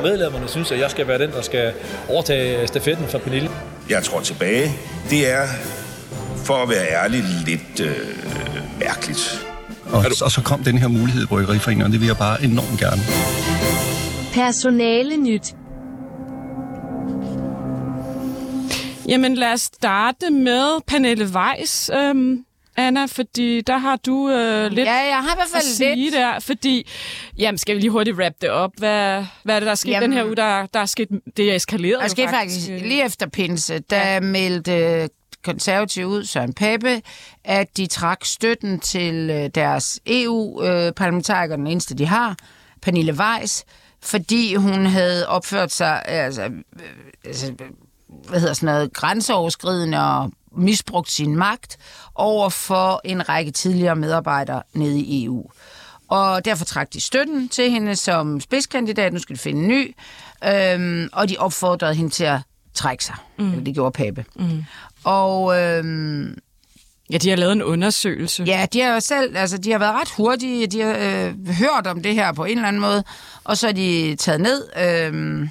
Medlemmerne 0.03 0.47
synes, 0.47 0.71
at 0.71 0.79
jeg 0.79 0.91
skal 0.91 1.07
være 1.07 1.19
den, 1.19 1.31
der 1.31 1.41
skal 1.41 1.73
overtage 2.09 2.67
stafetten 2.67 3.07
fra 3.07 3.17
Pernille. 3.17 3.49
Jeg 3.89 4.03
tror 4.03 4.19
tilbage. 4.19 4.71
Det 5.09 5.31
er, 5.31 5.47
for 6.45 6.53
at 6.53 6.69
være 6.69 7.03
ærlig, 7.03 7.23
lidt 7.45 7.79
øh, 7.79 7.95
mærkeligt. 8.79 9.47
Og, 9.85 10.05
og 10.23 10.31
så 10.31 10.41
kom 10.45 10.63
den 10.63 10.77
her 10.77 10.87
mulighed 10.87 11.23
i 11.23 11.27
Bryggeriforeningen, 11.27 11.85
og 11.85 11.91
det 11.91 11.99
vil 11.99 12.07
jeg 12.07 12.17
bare 12.17 12.43
enormt 12.43 12.79
gerne. 12.79 13.01
Personale 14.33 15.17
nyt. 15.17 15.55
Jamen 19.07 19.35
lad 19.35 19.53
os 19.53 19.61
starte 19.61 20.29
med 20.29 20.81
Pernille 20.87 21.25
Weiss, 21.25 21.89
øhm, 21.93 22.45
Anna, 22.77 23.05
fordi 23.05 23.61
der 23.61 23.77
har 23.77 23.95
du 23.95 24.29
øh, 24.29 24.71
lidt 24.71 24.87
Ja, 24.87 24.93
jeg 24.93 25.15
har 25.17 25.33
i 25.33 25.37
hvert 25.37 25.45
at 25.45 25.51
fald 25.53 25.63
sige 25.63 25.95
lidt. 25.95 26.13
der, 26.13 26.39
fordi, 26.39 26.87
jamen 27.37 27.57
skal 27.57 27.75
vi 27.75 27.81
lige 27.81 27.91
hurtigt 27.91 28.17
wrap 28.17 28.33
det 28.41 28.49
op. 28.49 28.71
Hvad, 28.77 29.25
hvad 29.43 29.55
er 29.55 29.59
det, 29.59 29.65
der 29.65 29.71
er 29.71 29.75
sket 29.75 29.91
Jamen- 29.91 30.09
den 30.09 30.17
her 30.17 30.25
uge? 30.25 30.35
Der, 30.35 30.65
der 30.65 30.79
er 30.79 30.85
sket, 30.85 31.09
det 31.37 31.51
er 31.51 31.55
eskaleret 31.55 32.01
Der 32.01 32.07
skete 32.07 32.29
faktisk 32.29 32.67
lige 32.67 33.05
efter 33.05 33.27
pinse, 33.27 33.79
der 33.79 34.19
meldte 34.19 35.09
konservative 35.43 36.07
ud, 36.07 36.23
Søren 36.25 36.53
Pape, 36.53 37.01
at 37.43 37.77
de 37.77 37.87
trak 37.87 38.25
støtten 38.25 38.79
til 38.79 39.29
øh, 39.29 39.49
deres 39.55 39.99
EU-parlamentarikere, 40.07 41.57
den 41.57 41.67
eneste 41.67 41.95
de 41.95 42.05
har, 42.05 42.35
Pernille 42.81 43.13
Weiss, 43.13 43.65
fordi 44.03 44.55
hun 44.55 44.85
havde 44.85 45.27
opført 45.27 45.71
sig, 45.71 46.01
altså, 46.05 46.41
øh, 46.43 46.49
altså 47.25 47.53
hvad 48.29 48.39
hedder 48.39 48.53
sådan 48.53 48.75
noget, 48.75 48.93
grænseoverskridende 48.93 49.99
og 49.99 50.31
misbrugt 50.57 51.11
sin 51.11 51.35
magt 51.35 51.77
over 52.15 52.49
for 52.49 53.01
en 53.03 53.29
række 53.29 53.51
tidligere 53.51 53.95
medarbejdere 53.95 54.63
nede 54.73 54.99
i 54.99 55.25
EU. 55.25 55.45
Og 56.07 56.45
derfor 56.45 56.65
trak 56.65 56.93
de 56.93 57.01
støtten 57.01 57.49
til 57.49 57.71
hende 57.71 57.95
som 57.95 58.39
spidskandidat. 58.39 59.13
Nu 59.13 59.19
skal 59.19 59.35
de 59.35 59.41
finde 59.41 59.61
en 59.61 59.67
ny. 59.67 59.95
Øhm, 60.45 61.09
og 61.13 61.29
de 61.29 61.35
opfordrede 61.39 61.93
hende 61.95 62.09
til 62.09 62.23
at 62.23 62.39
trække 62.73 63.05
sig. 63.05 63.15
Mm. 63.39 63.65
Det 63.65 63.73
gjorde 63.73 63.91
Pape. 63.91 64.25
Mm. 64.35 64.63
Og 65.03 65.59
øhm, 65.61 66.37
Ja, 67.11 67.17
de 67.17 67.29
har 67.29 67.35
lavet 67.37 67.51
en 67.51 67.63
undersøgelse. 67.63 68.43
ja, 68.43 68.65
de 68.73 68.81
har 68.81 68.93
jo 68.93 68.99
selv, 68.99 69.37
altså 69.37 69.57
de 69.57 69.71
har 69.71 69.79
været 69.79 69.93
ret 69.93 70.09
hurtige. 70.17 70.67
De 70.67 70.81
har 70.81 70.95
øh, 70.99 71.47
hørt 71.47 71.87
om 71.87 72.03
det 72.03 72.13
her 72.13 72.33
på 72.33 72.45
en 72.45 72.57
eller 72.57 72.67
anden 72.67 72.81
måde. 72.81 73.03
Og 73.43 73.57
så 73.57 73.67
er 73.67 73.71
de 73.71 74.15
taget 74.15 74.41
ned. 74.41 74.67
Øh, 74.77 75.47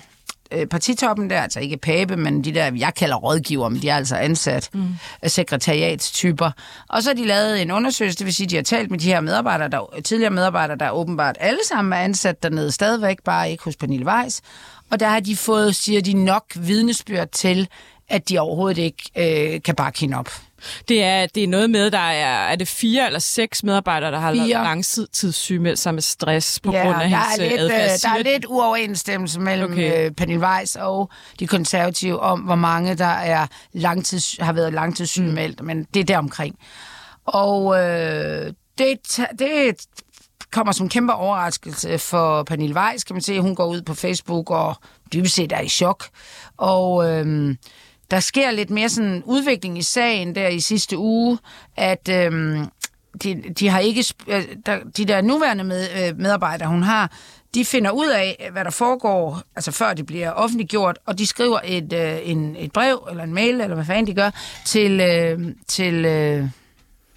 partitoppen 0.71 1.31
der, 1.31 1.41
altså 1.41 1.61
ikke 1.61 1.77
Pape, 1.77 2.17
men 2.17 2.45
de 2.45 2.55
der, 2.55 2.73
jeg 2.77 2.95
kalder 2.95 3.17
rådgiver, 3.17 3.69
men 3.69 3.83
de 3.83 3.89
er 3.89 3.97
altså 3.97 4.17
ansat 4.17 4.71
mm. 4.75 4.95
sekretariatstyper. 5.27 6.51
Og 6.89 7.03
så 7.03 7.11
har 7.11 7.15
de 7.15 7.27
lavet 7.27 7.63
en 7.63 7.71
undersøgelse, 7.71 8.19
det 8.19 8.27
vil 8.27 8.35
sige, 8.35 8.47
de 8.47 8.57
har 8.57 8.63
talt 8.63 8.91
med 8.91 8.99
de 8.99 9.07
her 9.07 9.21
medarbejdere, 9.21 9.69
der, 9.69 10.01
tidligere 10.05 10.33
medarbejdere, 10.33 10.77
der 10.77 10.91
åbenbart 10.91 11.37
alle 11.41 11.61
sammen 11.65 11.93
er 11.93 11.97
ansat 11.97 12.43
dernede 12.43 12.73
stadigvæk, 12.73 13.17
bare 13.25 13.51
ikke 13.51 13.65
hos 13.65 13.77
Pernille 13.77 14.07
Weiss. 14.07 14.41
Og 14.91 15.01
der 15.01 15.09
har 15.09 15.21
de 15.21 15.37
fået, 15.37 15.77
siger 15.77 16.01
de, 16.01 16.13
nok 16.13 16.45
vidnesbyrd 16.57 17.29
til, 17.29 17.69
at 18.09 18.29
de 18.29 18.39
overhovedet 18.39 18.79
ikke 18.79 19.11
øh, 19.55 19.63
kan 19.63 19.75
bakke 19.75 20.01
hende 20.01 20.17
op. 20.17 20.31
Det 20.89 21.03
er, 21.03 21.27
det 21.27 21.45
er 21.45 21.49
noget 21.49 21.71
med, 21.71 21.91
der 21.91 21.99
er, 21.99 22.49
er 22.49 22.57
det 22.57 22.69
fire 22.69 23.07
eller 23.07 23.19
seks 23.19 23.63
medarbejdere, 23.65 24.11
der 24.13 24.19
har 24.19 24.33
Fire. 24.33 24.49
lavet 24.49 24.65
langtidssygemeldt 24.65 25.79
sig 25.79 25.95
med 25.95 26.03
stress 26.03 26.61
på 26.61 26.73
Ja, 26.73 26.83
grund 26.83 27.03
af 27.03 27.09
hendes 27.11 27.39
er, 27.39 27.43
lidt, 27.43 27.53
øh, 27.53 27.61
adfærd. 27.61 27.91
øh, 27.91 27.99
der 28.03 28.19
er 28.19 28.33
lidt 28.33 28.45
uoverensstemmelse 28.49 29.41
mellem 29.41 29.73
Okay. 29.73 30.05
øh, 30.07 30.11
Pernille 30.11 30.47
Weiss 30.47 30.77
og 30.77 31.11
de 31.39 31.47
konservative 31.47 32.21
om, 32.21 32.41
hvor 32.41 32.55
mange 32.55 32.95
der 32.95 33.05
er 33.05 33.47
langtids, 33.73 34.37
har 34.41 34.53
været 34.53 34.73
langtidssygemeldt, 34.73 35.61
mm. 35.61 35.67
men 35.67 35.87
det 35.95 36.01
er 36.01 36.05
deromkring. 36.05 36.55
Og 37.27 37.79
øh, 37.81 38.53
det, 38.79 38.99
det 39.39 39.77
kommer 40.53 40.73
som 40.73 40.87
en 40.87 40.91
kæmpe 40.91 41.13
overraskelse 41.15 41.99
for 41.99 42.43
Pernille 42.43 42.75
Weiss, 42.77 43.05
kan 43.05 43.15
man 43.15 43.23
se. 43.23 43.41
Hun 43.41 43.55
går 43.55 43.67
ud 43.67 43.83
på 43.83 43.95
Facebook 43.95 44.51
og 44.51 44.75
dybest 45.13 45.35
set 45.35 45.53
er 45.53 45.61
i 45.61 45.69
chok. 45.69 46.05
Og 46.57 47.11
øh, 47.11 47.55
der 48.11 48.21
sker 48.21 48.51
lidt 48.51 48.71
mere 48.71 48.89
sådan 48.89 49.23
udvikling 49.27 49.79
i 49.79 49.83
sagen 49.83 50.35
der 50.35 50.49
i 50.49 50.61
sidste 50.61 50.99
uge, 50.99 51.39
at 51.77 52.09
øhm, 52.09 52.67
de, 53.23 53.43
de 53.59 53.69
har 53.69 53.79
ikke 53.79 54.05
øh, 54.27 54.45
der, 54.67 54.79
de 54.97 55.05
der 55.05 55.21
nuværende 55.21 55.65
med, 55.65 55.89
øh, 56.03 56.19
medarbejdere, 56.19 56.69
hun 56.69 56.83
har, 56.83 57.13
de 57.55 57.65
finder 57.65 57.91
ud 57.91 58.09
af, 58.09 58.49
hvad 58.53 58.65
der 58.65 58.71
foregår, 58.71 59.43
altså 59.57 59.71
før 59.71 59.95
det 59.95 60.07
bliver 60.07 60.31
offentliggjort, 60.31 60.99
og 61.07 61.19
de 61.19 61.27
skriver 61.27 61.59
et, 61.65 61.93
øh, 61.93 62.19
en, 62.23 62.57
et 62.59 62.73
brev, 62.73 63.07
eller 63.11 63.25
en 63.25 63.35
mail, 63.35 63.61
eller 63.61 63.75
hvad 63.75 63.85
fanden 63.85 64.07
de 64.07 64.15
gør, 64.15 64.31
til, 64.67 65.01
øh, 65.01 65.55
til 65.69 66.05
øh, 66.05 66.49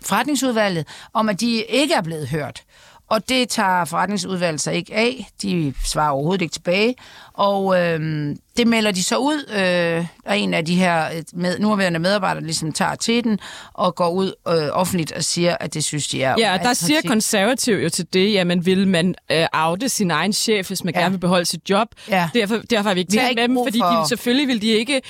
forretningsudvalget, 0.02 0.88
om 1.14 1.30
at 1.30 1.40
de 1.40 1.64
ikke 1.64 1.94
er 1.94 2.02
blevet 2.02 2.28
hørt. 2.28 2.64
Og 3.10 3.30
det 3.30 3.50
tager 3.50 3.86
forretningsudvalget 3.86 4.62
sig 4.62 4.76
ikke 4.76 4.96
af. 4.96 5.30
De 5.42 5.74
svarer 5.86 6.12
overhovedet 6.12 6.42
ikke 6.42 6.54
tilbage. 6.54 6.96
Og 7.34 7.80
øh, 7.80 8.36
det 8.58 8.68
melder 8.68 8.92
de 8.92 9.04
så 9.04 9.18
ud, 9.18 9.46
øh, 9.56 10.06
og 10.26 10.38
en 10.40 10.54
af 10.54 10.66
de 10.66 10.76
her 10.76 11.06
øh, 11.16 11.24
med, 11.34 11.60
nuværende 11.60 12.00
medarbejdere 12.00 12.44
ligesom 12.44 12.72
tager 12.72 12.96
til 12.96 13.24
den 13.24 13.40
og 13.74 13.96
går 13.96 14.10
ud 14.10 14.34
øh, 14.48 14.54
offentligt 14.72 15.12
og 15.12 15.24
siger, 15.24 15.58
at 15.60 15.74
det 15.74 15.84
synes 15.84 16.08
de 16.08 16.24
er... 16.24 16.36
Ja, 16.38 16.54
og 16.54 16.60
der 16.60 16.74
siger 16.74 17.00
konservativ 17.08 17.76
jo 17.76 17.90
til 17.90 18.06
det, 18.14 18.34
jamen 18.34 18.66
vil 18.66 18.88
man 18.88 19.16
øh, 19.32 19.46
oute 19.54 19.90
sin 19.90 20.12
egen 20.12 20.34
chef, 20.34 20.68
hvis 20.68 20.84
man 20.84 20.94
ja. 20.96 21.00
Gerne 21.00 21.12
vil 21.14 21.20
beholde 21.20 21.46
sit 21.46 21.70
job. 21.70 21.88
Ja. 22.10 22.30
Derfor, 22.34 22.58
derfor 22.70 22.90
har 22.90 22.94
vi 22.94 23.00
ikke 23.00 23.12
Vi 23.12 23.18
talt 23.18 23.30
ikke 23.30 23.48
med 23.48 23.48
dem, 23.58 23.66
fordi 23.66 23.80
for- 23.80 24.02
de, 24.02 24.08
selvfølgelig 24.08 24.48
vil 24.48 24.62
de 24.62 24.68
ikke 24.68 25.02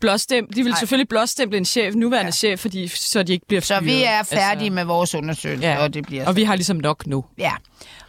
blåstemple, 0.00 0.56
de 0.56 0.62
vil 0.62 0.70
Nej. 0.70 0.78
selvfølgelig 0.78 1.08
blåstemple 1.08 1.58
en 1.58 1.64
chef, 1.64 1.94
nuværende 1.94 2.26
ja. 2.26 2.30
chef, 2.32 2.60
fordi, 2.60 2.88
så 2.88 3.22
de 3.22 3.32
ikke 3.32 3.46
bliver 3.48 3.60
Så 3.60 3.74
fyret. 3.74 3.84
vi 3.84 4.02
er 4.02 4.22
færdige 4.22 4.50
altså, 4.64 4.72
med 4.74 4.84
vores 4.84 5.14
undersøgelse, 5.14 5.66
ja. 5.68 5.82
og 5.82 5.94
det 5.94 6.06
bliver... 6.06 6.26
og 6.26 6.36
vi 6.36 6.44
har 6.44 6.54
ligesom 6.54 6.76
nok 6.76 7.06
nu. 7.06 7.24
Ja. 7.38 7.52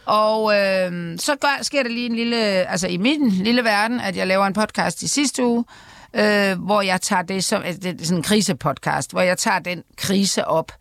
Og 0.06 0.54
øh, 0.58 1.18
så 1.18 1.36
gør, 1.40 1.62
sker 1.62 1.82
der 1.82 1.90
lige 1.90 2.06
en 2.06 2.16
lille, 2.16 2.36
altså 2.36 2.86
i 2.88 2.96
min 2.96 3.28
lille 3.28 3.64
verden, 3.64 4.00
at 4.00 4.16
jeg 4.16 4.26
laver 4.26 4.46
en 4.46 4.52
podcast 4.52 5.02
i 5.02 5.08
sidste 5.08 5.46
uge, 5.46 5.64
øh, 6.14 6.58
hvor 6.58 6.82
jeg 6.82 7.00
tager 7.00 7.22
det 7.22 7.44
som, 7.44 7.62
altså, 7.62 7.80
det 7.80 8.00
er 8.00 8.04
sådan 8.04 8.18
en 8.18 8.22
krisepodcast, 8.22 9.10
hvor 9.12 9.20
jeg 9.20 9.38
tager 9.38 9.58
den 9.58 9.82
krise 9.96 10.44
op. 10.44 10.72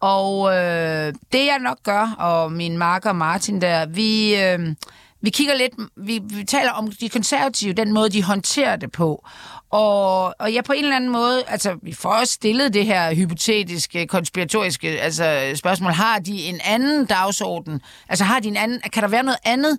Og 0.00 0.54
øh, 0.56 1.14
det 1.32 1.46
jeg 1.46 1.58
nok 1.60 1.78
gør, 1.82 2.14
og 2.18 2.52
min 2.52 2.78
marker 2.78 3.12
Martin 3.12 3.60
der, 3.60 3.86
vi, 3.86 4.36
øh, 4.42 4.74
vi 5.20 5.30
kigger 5.30 5.54
lidt, 5.54 5.72
vi, 5.96 6.20
vi 6.24 6.44
taler 6.44 6.70
om 6.70 6.92
de 7.00 7.08
konservative, 7.08 7.72
den 7.72 7.92
måde 7.92 8.10
de 8.10 8.22
håndterer 8.22 8.76
det 8.76 8.92
på. 8.92 9.26
Og, 9.74 10.34
og 10.38 10.54
jeg 10.54 10.64
på 10.64 10.72
en 10.72 10.84
eller 10.84 10.96
anden 10.96 11.10
måde, 11.10 11.42
altså 11.48 11.78
vi 11.82 11.92
får 11.92 12.10
også 12.10 12.32
stillet 12.32 12.74
det 12.74 12.86
her 12.86 13.14
hypotetiske, 13.14 14.06
konspiratoriske 14.06 14.88
altså, 14.88 15.52
spørgsmål. 15.54 15.92
Har 15.92 16.18
de 16.18 16.42
en 16.42 16.60
anden 16.64 17.06
dagsorden? 17.06 17.80
Altså 18.08 18.24
har 18.24 18.40
de 18.40 18.48
en 18.48 18.56
anden, 18.56 18.80
kan 18.92 19.02
der 19.02 19.08
være 19.08 19.22
noget 19.22 19.38
andet 19.44 19.78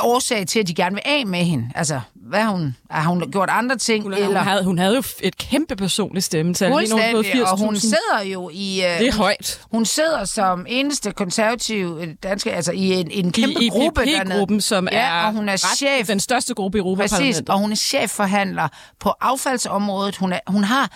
årsag 0.00 0.46
til, 0.46 0.60
at 0.60 0.68
de 0.68 0.74
gerne 0.74 0.94
vil 0.94 1.02
af 1.04 1.26
med 1.26 1.44
hende? 1.44 1.70
Altså, 1.74 2.00
hvad 2.28 2.40
har 2.40 2.50
hun, 2.50 2.76
har 2.90 3.08
hun 3.08 3.30
gjort 3.32 3.50
andre 3.50 3.76
ting? 3.76 4.02
Hun, 4.02 4.12
eller? 4.12 4.26
Hun, 4.26 4.36
havde, 4.36 4.64
hun 4.64 4.78
havde 4.78 4.94
jo 4.96 5.02
et 5.20 5.36
kæmpe 5.38 5.76
personligt 5.76 6.24
stemmetal. 6.24 6.72
Fuldstændig, 6.72 7.46
og 7.50 7.58
hun 7.58 7.74
80.000. 7.74 7.80
sidder 7.80 8.20
jo 8.32 8.50
i... 8.52 8.82
Uh, 8.84 8.98
Det 9.00 9.08
er 9.08 9.16
højt. 9.16 9.60
Hun 9.70 9.84
sidder 9.84 10.24
som 10.24 10.66
eneste 10.68 11.10
konservativ 11.12 11.98
øh, 12.02 12.08
danske, 12.22 12.52
altså 12.52 12.72
i 12.72 12.92
en, 12.92 13.10
en 13.10 13.32
kæmpe 13.32 13.62
I 13.64 13.68
gruppe 13.68 14.00
dernede. 14.00 14.22
EPP-gruppen, 14.24 14.60
som 14.60 14.88
ja, 14.92 14.98
er 14.98 15.26
og 15.26 15.32
hun 15.32 15.48
er 15.48 15.52
ret, 15.52 15.60
chef. 15.78 16.06
den 16.06 16.20
største 16.20 16.54
gruppe 16.54 16.78
i 16.78 16.80
Præcis, 16.80 16.86
Europaparlamentet. 16.86 17.48
og 17.48 17.58
hun 17.58 17.72
er 17.72 17.76
chefforhandler 17.76 18.68
på 19.00 19.14
affaldsområdet. 19.20 20.16
Hun, 20.16 20.32
er, 20.32 20.40
hun 20.46 20.64
har... 20.64 20.90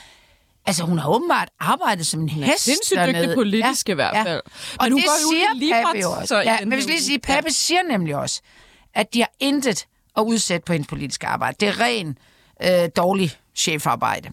Altså, 0.66 0.85
hun 0.85 0.99
har 0.99 1.09
åbenbart 1.09 1.49
arbejdet 1.61 2.07
som 2.07 2.21
en 2.21 2.29
hest 2.29 2.64
sindssygt 2.64 2.97
dernede. 2.99 3.19
dygtig 3.23 3.35
politisk 3.35 3.88
i 3.88 3.93
hvert 3.93 4.27
fald. 4.27 4.40
Og 4.79 4.85
Men 4.85 4.93
hun 4.93 5.01
det 5.01 5.09
går 5.09 5.33
i 5.57 5.61
siger 5.61 6.03
jo 6.03 6.11
også. 6.11 6.27
så 6.27 6.40
i 6.40 6.45
Ja, 6.45 6.57
men 6.61 6.73
hvis 6.73 6.87
lige 6.87 7.03
sige, 7.03 7.19
Pape 7.19 7.51
siger 7.53 7.81
nemlig 7.90 8.16
også, 8.16 8.40
at 8.95 9.14
de 9.14 9.19
har 9.21 9.31
intet 9.40 9.87
at 10.16 10.23
udsætte 10.23 10.64
på 10.64 10.73
hendes 10.73 10.88
politiske 10.88 11.27
arbejde. 11.27 11.57
Det 11.61 11.68
er 11.68 11.81
ren 11.81 12.18
øh, 12.62 12.88
dårlig 12.96 13.33
chefarbejde. 13.55 14.31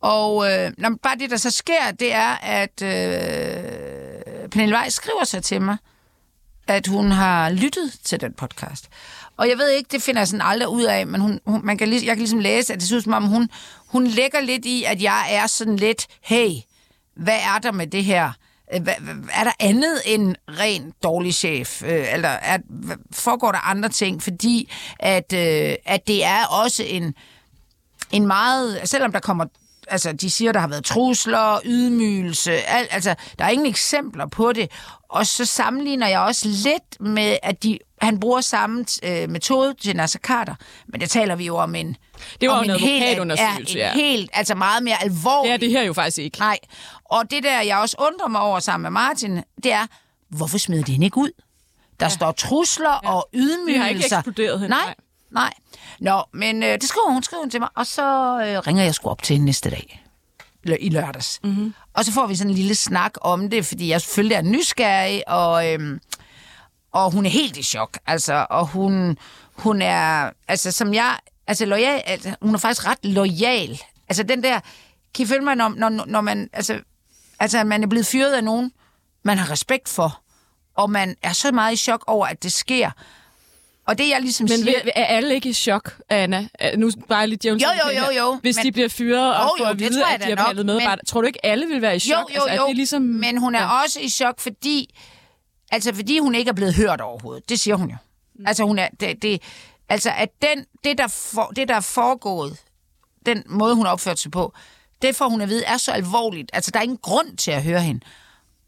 Og 0.00 0.52
øh, 0.52 0.72
når, 0.78 0.90
bare 1.02 1.16
det, 1.18 1.30
der 1.30 1.36
så 1.36 1.50
sker, 1.50 1.90
det 2.00 2.12
er, 2.12 2.36
at 2.42 2.82
øh, 2.82 4.48
Pernille 4.48 4.76
Weiss 4.76 4.96
skriver 4.96 5.24
sig 5.24 5.42
til 5.42 5.62
mig, 5.62 5.76
at 6.68 6.86
hun 6.86 7.10
har 7.10 7.50
lyttet 7.50 7.92
til 8.04 8.20
den 8.20 8.32
podcast. 8.32 8.88
Og 9.36 9.48
jeg 9.48 9.58
ved 9.58 9.70
ikke, 9.70 9.88
det 9.92 10.02
finder 10.02 10.20
jeg 10.20 10.28
sådan 10.28 10.46
aldrig 10.46 10.68
ud 10.68 10.82
af, 10.82 11.06
men 11.06 11.20
hun, 11.20 11.40
hun, 11.46 11.60
man 11.64 11.78
kan, 11.78 11.88
lige, 11.88 12.06
jeg 12.06 12.14
kan 12.14 12.18
ligesom 12.18 12.38
læse, 12.38 12.72
at 12.72 12.80
det 12.80 12.86
synes 12.86 13.04
som 13.04 13.12
om, 13.12 13.24
hun, 13.24 13.50
hun 13.86 14.06
lægger 14.06 14.40
lidt 14.40 14.64
i, 14.64 14.84
at 14.84 15.02
jeg 15.02 15.26
er 15.30 15.46
sådan 15.46 15.76
lidt, 15.76 16.06
hey, 16.22 16.50
hvad 17.16 17.38
er 17.54 17.58
der 17.58 17.72
med 17.72 17.86
det 17.86 18.04
her? 18.04 18.32
Øh, 18.74 18.80
er 19.32 19.44
der 19.44 19.52
andet 19.60 20.00
end 20.06 20.34
ren 20.48 20.92
dårlig 21.02 21.34
chef? 21.34 21.82
Øh, 21.82 22.12
eller 22.12 22.28
er, 22.28 22.58
foregår 23.12 23.52
der 23.52 23.58
andre 23.58 23.88
ting? 23.88 24.22
Fordi 24.22 24.72
at, 24.98 25.32
øh, 25.32 25.74
at 25.84 26.06
det 26.06 26.24
er 26.24 26.46
også 26.46 26.82
en, 26.86 27.14
en 28.12 28.26
meget... 28.26 28.80
Selvom 28.88 29.12
der 29.12 29.20
kommer... 29.20 29.44
Altså, 29.88 30.12
de 30.12 30.30
siger, 30.30 30.52
der 30.52 30.60
har 30.60 30.68
været 30.68 30.84
trusler, 30.84 31.60
ydmygelse, 31.64 32.52
alt, 32.52 32.88
altså, 32.90 33.14
der 33.38 33.44
er 33.44 33.48
ingen 33.48 33.66
eksempler 33.66 34.26
på 34.26 34.52
det. 34.52 34.70
Og 35.08 35.26
så 35.26 35.44
sammenligner 35.44 36.08
jeg 36.08 36.20
også 36.20 36.48
lidt 36.48 37.00
med, 37.00 37.36
at 37.42 37.62
de, 37.62 37.78
han 38.00 38.20
bruger 38.20 38.40
samme 38.40 38.84
øh, 39.02 39.30
metode 39.30 39.74
til 39.80 39.96
Nasser 39.96 40.18
Carter, 40.18 40.54
men 40.88 41.00
det 41.00 41.10
taler 41.10 41.36
vi 41.36 41.46
jo 41.46 41.56
om 41.56 41.74
en... 41.74 41.96
Det 42.40 42.48
var 42.48 42.54
om 42.54 42.64
en 42.64 42.70
advokatundersøgelse, 42.70 43.78
ja, 43.78 43.86
ja. 43.86 43.92
en 43.92 44.00
helt, 44.00 44.30
altså 44.32 44.54
meget 44.54 44.82
mere 44.82 45.02
alvorlig. 45.02 45.48
Det 45.48 45.54
er 45.54 45.58
det 45.58 45.70
her 45.70 45.82
jo 45.82 45.92
faktisk 45.92 46.18
ikke. 46.18 46.38
Nej, 46.38 46.58
og 47.04 47.30
det 47.30 47.42
der, 47.42 47.60
jeg 47.60 47.78
også 47.78 47.96
undrer 47.98 48.28
mig 48.28 48.40
over 48.40 48.60
sammen 48.60 48.82
med 48.82 48.90
Martin, 48.90 49.42
det 49.62 49.72
er, 49.72 49.86
hvorfor 50.28 50.58
smider 50.58 50.84
de 50.84 50.92
hende 50.92 51.04
ikke 51.04 51.18
ud? 51.18 51.30
Der 52.00 52.06
ja. 52.06 52.10
står 52.10 52.32
trusler 52.32 53.00
ja. 53.04 53.10
og 53.10 53.28
ydmygelser. 53.34 53.72
Vi 53.72 53.78
har 53.78 53.88
ikke 53.88 54.04
eksploderet 54.04 54.60
hende, 54.60 54.76
Nej, 54.76 54.94
nej. 55.30 55.52
Nå, 56.00 56.22
men 56.32 56.62
øh, 56.62 56.68
det 56.68 56.84
skriver 56.84 57.12
hun, 57.12 57.22
skriver 57.22 57.42
hun 57.42 57.50
til 57.50 57.60
mig, 57.60 57.68
og 57.74 57.86
så 57.86 58.02
øh, 58.46 58.58
ringer 58.58 58.84
jeg 58.84 58.94
sgu 58.94 59.08
op 59.10 59.22
til 59.22 59.34
hende 59.34 59.44
næste 59.44 59.70
dag. 59.70 60.04
Eller 60.64 60.76
i 60.80 60.88
lørdags. 60.88 61.40
Mm-hmm. 61.44 61.74
Og 61.94 62.04
så 62.04 62.12
får 62.12 62.26
vi 62.26 62.34
sådan 62.36 62.50
en 62.50 62.56
lille 62.56 62.74
snak 62.74 63.12
om 63.20 63.50
det, 63.50 63.66
fordi 63.66 63.88
jeg 63.88 64.00
selvfølgelig 64.00 64.34
er 64.34 64.42
nysgerrig, 64.42 65.28
og, 65.28 65.72
øhm, 65.72 66.00
og 66.92 67.10
hun 67.10 67.26
er 67.26 67.30
helt 67.30 67.56
i 67.56 67.62
chok. 67.62 67.98
Altså, 68.06 68.46
og 68.50 68.66
hun, 68.66 69.18
hun 69.52 69.82
er, 69.82 70.30
altså 70.48 70.72
som 70.72 70.94
jeg, 70.94 71.18
altså 71.46 71.66
lojal, 71.66 72.02
altså, 72.06 72.34
hun 72.42 72.54
er 72.54 72.58
faktisk 72.58 72.86
ret 72.86 73.04
lojal. 73.04 73.80
Altså 74.08 74.22
den 74.22 74.42
der, 74.42 74.60
kan 75.14 75.24
I 75.24 75.26
følge 75.26 75.44
mig, 75.44 75.54
når, 75.56 75.68
når, 75.68 76.04
når 76.06 76.20
man, 76.20 76.50
altså, 76.52 76.80
altså 77.40 77.58
at 77.58 77.66
man 77.66 77.82
er 77.82 77.86
blevet 77.86 78.06
fyret 78.06 78.32
af 78.32 78.44
nogen, 78.44 78.72
man 79.22 79.38
har 79.38 79.50
respekt 79.50 79.88
for, 79.88 80.20
og 80.74 80.90
man 80.90 81.16
er 81.22 81.32
så 81.32 81.52
meget 81.52 81.72
i 81.72 81.76
chok 81.76 82.04
over, 82.06 82.26
at 82.26 82.42
det 82.42 82.52
sker. 82.52 82.90
Og 83.86 83.98
det 83.98 84.08
jeg 84.08 84.20
ligesom 84.20 84.44
Men 84.44 84.58
siger... 84.58 84.82
vil- 84.84 84.92
er 84.96 85.04
alle 85.04 85.34
ikke 85.34 85.48
i 85.48 85.52
chok, 85.52 85.94
Anna? 86.08 86.48
Er- 86.58 86.76
Nu 86.76 86.90
bare 87.08 87.26
lidt 87.26 87.44
jævnt. 87.44 87.62
Jo, 87.62 87.68
jo, 87.84 87.98
jo, 88.00 88.18
jo, 88.18 88.38
Hvis 88.42 88.56
men- 88.56 88.64
de 88.66 88.72
bliver 88.72 88.88
fyret 88.88 89.34
og 89.36 89.42
Jo, 89.42 89.48
får 89.58 89.64
jo, 89.64 89.70
at 89.70 89.78
det 89.78 89.90
vide, 89.90 90.06
jeg 90.06 90.14
at 90.14 90.20
de 90.20 90.26
har 90.28 90.34
behandlet 90.36 90.66
medarbejdere. 90.66 90.96
men- 90.96 91.06
Tror 91.06 91.20
du 91.20 91.26
ikke, 91.26 91.46
alle 91.46 91.66
vil 91.66 91.82
være 91.82 91.96
i 91.96 91.98
chok? 91.98 92.18
Jo, 92.30 92.34
jo, 92.36 92.40
altså, 92.42 92.48
er 92.54 92.56
jo, 92.62 92.66
det 92.68 92.76
ligesom... 92.76 93.02
men 93.02 93.36
hun 93.38 93.54
er 93.54 93.60
ja. 93.62 93.82
også 93.82 94.00
i 94.00 94.08
chok, 94.08 94.40
fordi, 94.40 94.94
altså 95.72 95.94
fordi 95.94 96.18
hun 96.18 96.34
ikke 96.34 96.48
er 96.48 96.52
blevet 96.52 96.74
hørt 96.74 97.00
overhovedet. 97.00 97.48
Det 97.48 97.60
siger 97.60 97.74
hun 97.76 97.90
jo. 97.90 97.96
Mm. 98.34 98.46
Altså, 98.46 98.64
hun 98.64 98.78
er, 98.78 98.88
det, 99.00 99.22
det, 99.22 99.42
altså 99.88 100.10
at 100.16 100.28
den, 100.42 100.64
det, 100.84 100.98
der 100.98 101.06
for, 101.08 101.46
det, 101.56 101.68
der 101.68 101.74
er 101.74 101.80
foregået, 101.80 102.56
den 103.26 103.42
måde, 103.46 103.74
hun 103.74 103.84
har 103.86 103.92
opført 103.92 104.18
sig 104.18 104.30
på, 104.30 104.54
det 105.04 105.16
får 105.16 105.28
hun 105.28 105.40
at 105.40 105.48
vide 105.48 105.64
er 105.64 105.76
så 105.76 105.92
alvorligt. 105.92 106.50
Altså, 106.52 106.70
der 106.70 106.78
er 106.78 106.82
ingen 106.82 106.98
grund 107.02 107.36
til 107.36 107.50
at 107.50 107.62
høre 107.62 107.80
hende. 107.80 108.00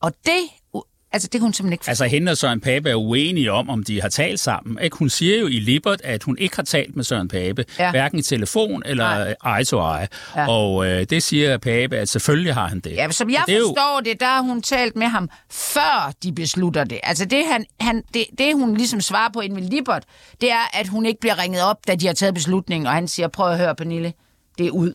Og 0.01 0.13
det, 0.27 0.83
altså, 1.13 1.29
det 1.29 1.31
kan 1.33 1.41
hun 1.41 1.53
simpelthen 1.53 1.73
ikke 1.73 1.85
Altså 1.89 2.05
hende 2.05 2.33
og 2.33 2.37
Søren 2.39 2.61
Pape 2.61 2.91
er 2.91 2.95
uenige 2.95 3.53
om, 3.53 3.71
om 3.71 3.85
de 3.85 4.01
har 4.01 4.09
talt 4.09 4.41
sammen. 4.41 4.79
Ikke? 4.85 4.97
Hun 4.97 5.09
siger 5.11 5.39
jo 5.39 5.47
i 5.47 5.51
Libert, 5.59 6.01
at 6.05 6.23
hun 6.23 6.39
ikke 6.39 6.57
har 6.57 6.63
talt 6.63 6.97
med 6.97 7.05
Søren 7.05 7.29
Pape, 7.29 7.65
Ja. 7.79 7.91
hverken 7.91 8.19
i 8.19 8.23
telefon 8.23 8.83
eller 8.87 9.35
eye 9.57 9.65
to 9.65 9.77
eye. 9.79 10.09
Ja. 10.37 10.49
Og 10.49 10.87
øh, 10.87 11.05
det 11.11 11.23
siger 11.23 11.59
Pape, 11.59 11.97
at 11.97 12.09
selvfølgelig 12.09 12.55
har 12.55 12.67
han 12.69 12.81
det. 12.81 12.91
Ja, 12.93 13.11
som 13.11 13.31
jeg 13.31 13.43
det 13.47 13.55
er 13.55 13.59
jo- 13.59 13.67
forstår 13.67 14.01
det, 14.05 14.21
der 14.21 14.27
har 14.27 14.41
hun 14.41 14.63
talt 14.63 14.97
med 14.97 15.07
ham, 15.07 15.31
før 15.51 16.13
de 16.23 16.33
beslutter 16.33 16.85
det. 16.85 17.01
Altså 17.03 17.25
det, 17.25 17.45
han, 17.53 17.67
han, 17.81 18.03
det, 18.15 18.25
det 18.39 18.55
hun 18.55 18.77
ligesom 18.77 19.01
svarer 19.01 19.31
på 19.33 19.41
inden 19.41 19.63
ved 19.63 19.69
Libert, 19.71 20.05
det 20.41 20.51
er, 20.51 20.79
at 20.81 20.89
hun 20.89 21.07
ikke 21.07 21.21
bliver 21.21 21.39
ringet 21.43 21.63
op, 21.63 21.77
da 21.89 21.95
de 21.95 22.07
har 22.07 22.15
taget 22.15 22.35
beslutningen, 22.35 22.87
og 22.87 22.93
han 22.93 23.09
siger, 23.09 23.29
prøv 23.29 23.51
at 23.51 23.59
høre, 23.59 23.75
Pernille, 23.75 24.13
det 24.59 24.67
er 24.67 24.71
ud. 24.71 24.93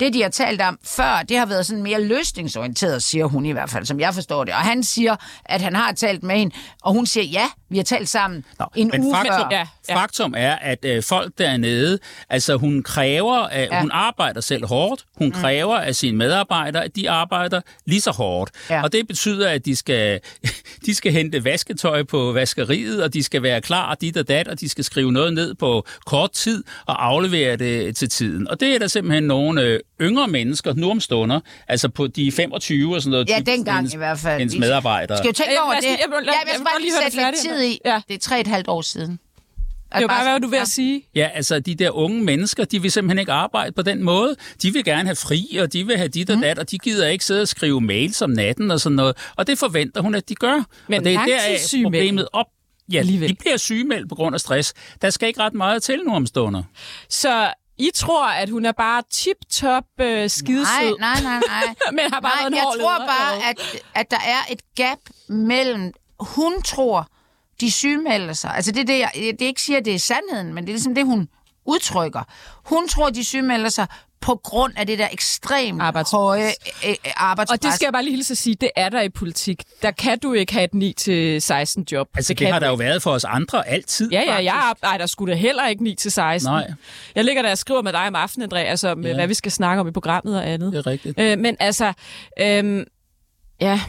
Det, 0.00 0.14
de 0.14 0.22
har 0.22 0.28
talt 0.28 0.60
om 0.60 0.78
før, 0.84 1.22
det 1.22 1.38
har 1.38 1.46
været 1.46 1.66
sådan 1.66 1.82
mere 1.82 2.02
løsningsorienteret, 2.02 3.02
siger 3.02 3.24
hun 3.26 3.46
i 3.46 3.50
hvert 3.52 3.70
fald, 3.70 3.84
som 3.84 4.00
jeg 4.00 4.14
forstår 4.14 4.44
det. 4.44 4.54
Og 4.54 4.60
han 4.60 4.82
siger, 4.82 5.16
at 5.44 5.60
han 5.60 5.76
har 5.76 5.92
talt 5.92 6.22
med 6.22 6.38
hende, 6.38 6.54
og 6.82 6.92
hun 6.92 7.06
siger, 7.06 7.24
ja, 7.24 7.46
vi 7.70 7.76
har 7.76 7.84
talt 7.84 8.08
sammen 8.08 8.44
Nå, 8.58 8.66
en 8.76 8.90
Men 8.92 9.04
uge 9.04 9.14
faktum, 9.16 9.34
før. 9.34 9.48
ja, 9.50 9.66
ja. 9.88 9.96
faktum 9.96 10.34
er, 10.36 10.54
at 10.54 10.84
øh, 10.84 11.02
folk 11.02 11.32
dernede, 11.38 11.98
altså 12.30 12.56
hun 12.56 12.82
kræver, 12.82 13.36
at 13.36 13.68
Ja. 13.72 13.80
hun 13.80 13.90
arbejder 13.92 14.40
selv 14.40 14.66
hårdt. 14.66 15.04
Hun 15.16 15.26
mm. 15.26 15.32
kræver 15.32 15.76
af 15.76 15.94
sine 15.96 16.16
medarbejdere, 16.16 16.84
at 16.84 16.96
de 16.96 17.10
arbejder 17.10 17.60
lige 17.86 18.00
så 18.00 18.10
hårdt. 18.10 18.50
Ja. 18.70 18.82
Og 18.82 18.92
det 18.92 19.06
betyder, 19.06 19.48
at 19.50 19.64
de 19.64 19.76
skal, 19.76 20.20
de 20.86 20.94
skal 20.94 21.12
hente 21.12 21.44
vasketøj 21.44 22.02
på 22.02 22.32
vaskeriet, 22.32 23.02
og 23.02 23.14
de 23.14 23.22
skal 23.22 23.42
være 23.42 23.60
klar 23.60 23.94
dit 23.94 24.16
og 24.16 24.28
dat, 24.28 24.48
og 24.48 24.60
de 24.60 24.68
skal 24.68 24.84
skrive 24.84 25.12
noget 25.12 25.32
ned 25.34 25.54
på 25.54 25.86
kort 26.06 26.32
tid 26.32 26.64
og 26.86 27.06
aflevere 27.06 27.56
det 27.56 27.96
til 27.96 28.08
tiden. 28.10 28.48
Og 28.48 28.60
det 28.60 28.74
er 28.74 28.78
der 28.78 28.86
simpelthen 28.86 29.22
nogle 29.24 29.62
øh, 29.62 29.80
yngre 30.00 30.28
mennesker, 30.28 30.74
nu 30.74 30.90
om 30.90 31.00
stunder, 31.00 31.40
altså 31.68 31.88
på 31.88 32.06
de 32.06 32.32
25 32.32 32.94
og 32.94 33.02
sådan 33.02 33.10
noget. 33.10 33.28
Ja, 33.28 33.38
dengang 33.46 33.76
hendes- 33.78 33.94
i 33.94 33.96
hvert 33.96 34.18
fald. 34.18 34.38
Hendes 34.38 34.58
medarbejdere. 34.58 35.18
Skal 35.18 35.28
jo 35.28 35.32
tænke 35.32 35.52
Øh, 35.52 35.64
over 35.64 35.74
det. 35.74 35.82
lige- 35.82 35.98
jeg 36.00 36.06
vil- 36.16 36.24
lad- 36.26 36.32
ja, 36.32 36.38
jeg 36.38 36.46
jeg 36.46 36.46
vil 36.46 36.54
skal 36.54 36.64
bare 36.64 36.72
godt 36.74 36.82
lige 36.82 36.92
lige 36.92 37.02
høre 37.02 37.10
sætte 37.10 37.26
det 37.26 37.34
lidt 37.34 37.57
tid 37.58 37.66
i. 37.68 37.80
Ja. 37.84 38.00
Det 38.08 38.14
er 38.14 38.18
tre 38.18 38.36
og 38.36 38.40
et 38.40 38.46
halvt 38.46 38.68
år 38.68 38.82
siden. 38.82 39.18
Det 39.94 40.00
var 40.02 40.06
bare, 40.08 40.24
hvad 40.30 40.40
du 40.40 40.48
ved 40.48 40.58
at 40.58 40.68
sige. 40.68 41.02
Ja, 41.14 41.30
altså 41.34 41.60
de 41.60 41.74
der 41.74 41.90
unge 41.90 42.22
mennesker, 42.24 42.64
de 42.64 42.82
vil 42.82 42.92
simpelthen 42.92 43.18
ikke 43.18 43.32
arbejde 43.32 43.72
på 43.72 43.82
den 43.82 44.02
måde. 44.02 44.36
De 44.62 44.72
vil 44.72 44.84
gerne 44.84 45.04
have 45.08 45.16
fri, 45.16 45.58
og 45.62 45.72
de 45.72 45.86
vil 45.86 45.96
have 45.96 46.08
dit 46.08 46.30
og 46.30 46.36
Mhm. 46.36 46.42
dat, 46.42 46.58
og 46.58 46.70
de 46.70 46.78
gider 46.78 47.08
ikke 47.08 47.24
sidde 47.24 47.42
og 47.42 47.48
skrive 47.48 47.80
mails 47.80 48.22
om 48.22 48.30
natten 48.30 48.70
og 48.70 48.80
sådan 48.80 48.96
noget. 48.96 49.16
Og 49.36 49.46
det 49.46 49.58
forventer 49.58 50.00
hun, 50.00 50.14
at 50.14 50.28
de 50.28 50.34
gør. 50.34 50.62
Men 50.88 50.98
og 50.98 51.04
det 51.04 51.14
er 51.14 51.24
der 51.24 51.82
problemet 51.84 52.28
op. 52.32 52.46
Ja, 52.92 52.98
alligevel. 52.98 53.28
de 53.28 53.34
bliver 53.34 53.56
sygemeldt 53.56 54.08
på 54.08 54.14
grund 54.14 54.34
af 54.34 54.40
stress. 54.40 54.74
Der 55.02 55.10
skal 55.10 55.28
ikke 55.28 55.40
ret 55.40 55.54
meget 55.54 55.82
til 55.82 56.00
nu 56.06 56.14
om 56.14 56.26
stunder. 56.26 56.62
Så 57.08 57.52
I 57.78 57.90
tror, 57.94 58.26
at 58.28 58.48
hun 58.48 58.64
er 58.64 58.72
bare 58.72 59.02
tip-top 59.10 59.84
øh, 60.00 60.30
skidesød? 60.30 60.98
Nej, 60.98 61.20
nej, 61.20 61.22
nej, 61.22 61.40
nej. 61.48 61.74
Men 62.02 62.12
har 62.12 62.20
bare 62.20 62.50
Nej, 62.50 62.58
jeg 62.58 62.80
tror 62.80 62.98
bare, 62.98 63.50
at, 63.50 63.56
at 63.94 64.10
der 64.10 64.16
er 64.16 64.52
et 64.52 64.60
gap 64.76 64.98
mellem... 65.28 65.92
Hun 66.20 66.62
tror, 66.62 67.08
de 67.60 67.70
sygemelder 67.70 68.32
sig. 68.32 68.50
Altså 68.54 68.72
det 68.72 68.80
er 68.80 68.84
det, 68.84 68.98
jeg, 68.98 69.10
det 69.14 69.40
ikke 69.40 69.62
siger, 69.62 69.78
at 69.78 69.84
det 69.84 69.94
er 69.94 69.98
sandheden, 69.98 70.54
men 70.54 70.64
det 70.64 70.70
er 70.70 70.74
ligesom 70.74 70.94
det, 70.94 71.04
hun 71.04 71.28
udtrykker. 71.66 72.22
Hun 72.64 72.88
tror, 72.88 73.10
de 73.10 73.24
sygemelder 73.24 73.68
sig 73.68 73.86
på 74.20 74.40
grund 74.44 74.72
af 74.76 74.86
det 74.86 74.98
der 74.98 75.08
ekstremt 75.12 75.82
Arbejds- 75.82 76.10
høje 76.16 76.46
øh, 76.46 76.90
øh, 76.90 76.94
arbejdspres. 77.16 77.58
Og 77.58 77.62
det 77.62 77.74
skal 77.74 77.86
jeg 77.86 77.92
bare 77.92 78.02
lige 78.04 78.16
hilse 78.16 78.32
at 78.32 78.38
sige, 78.38 78.56
det 78.60 78.70
er 78.76 78.88
der 78.88 79.00
i 79.00 79.08
politik. 79.08 79.62
Der 79.82 79.90
kan 79.90 80.18
du 80.18 80.32
ikke 80.32 80.52
have 80.52 80.64
et 80.64 81.40
9-16 81.78 81.84
job. 81.92 82.08
Altså, 82.14 82.32
det, 82.32 82.38
det 82.38 82.52
har 82.52 82.58
der 82.58 82.68
jo 82.68 82.74
været 82.74 83.02
for 83.02 83.10
os 83.10 83.24
andre 83.24 83.68
altid. 83.68 84.10
Ja, 84.10 84.20
ja, 84.20 84.34
jeg 84.34 84.52
faktisk. 84.54 84.84
arbejder 84.84 85.06
sgu 85.06 85.26
da 85.26 85.34
heller 85.34 85.68
ikke 85.68 85.84
9 85.84 85.94
til 85.94 86.12
16. 86.12 86.50
Nej. 86.52 86.72
Jeg 87.14 87.24
ligger 87.24 87.42
der 87.42 87.50
og 87.50 87.58
skriver 87.58 87.82
med 87.82 87.92
dig 87.92 88.06
om 88.06 88.14
aftenen, 88.14 88.42
Andreas, 88.44 88.84
om 88.84 89.02
ja. 89.02 89.08
Ja. 89.08 89.14
hvad 89.14 89.26
vi 89.26 89.34
skal 89.34 89.52
snakke 89.52 89.80
om 89.80 89.88
i 89.88 89.90
programmet 89.92 90.36
og 90.36 90.48
andet. 90.48 90.72
Det 90.72 90.78
er 90.78 90.86
rigtigt. 90.86 91.20
Øh, 91.20 91.38
men 91.38 91.56
altså, 91.60 91.92
øhm, 92.40 92.84
ja... 93.60 93.80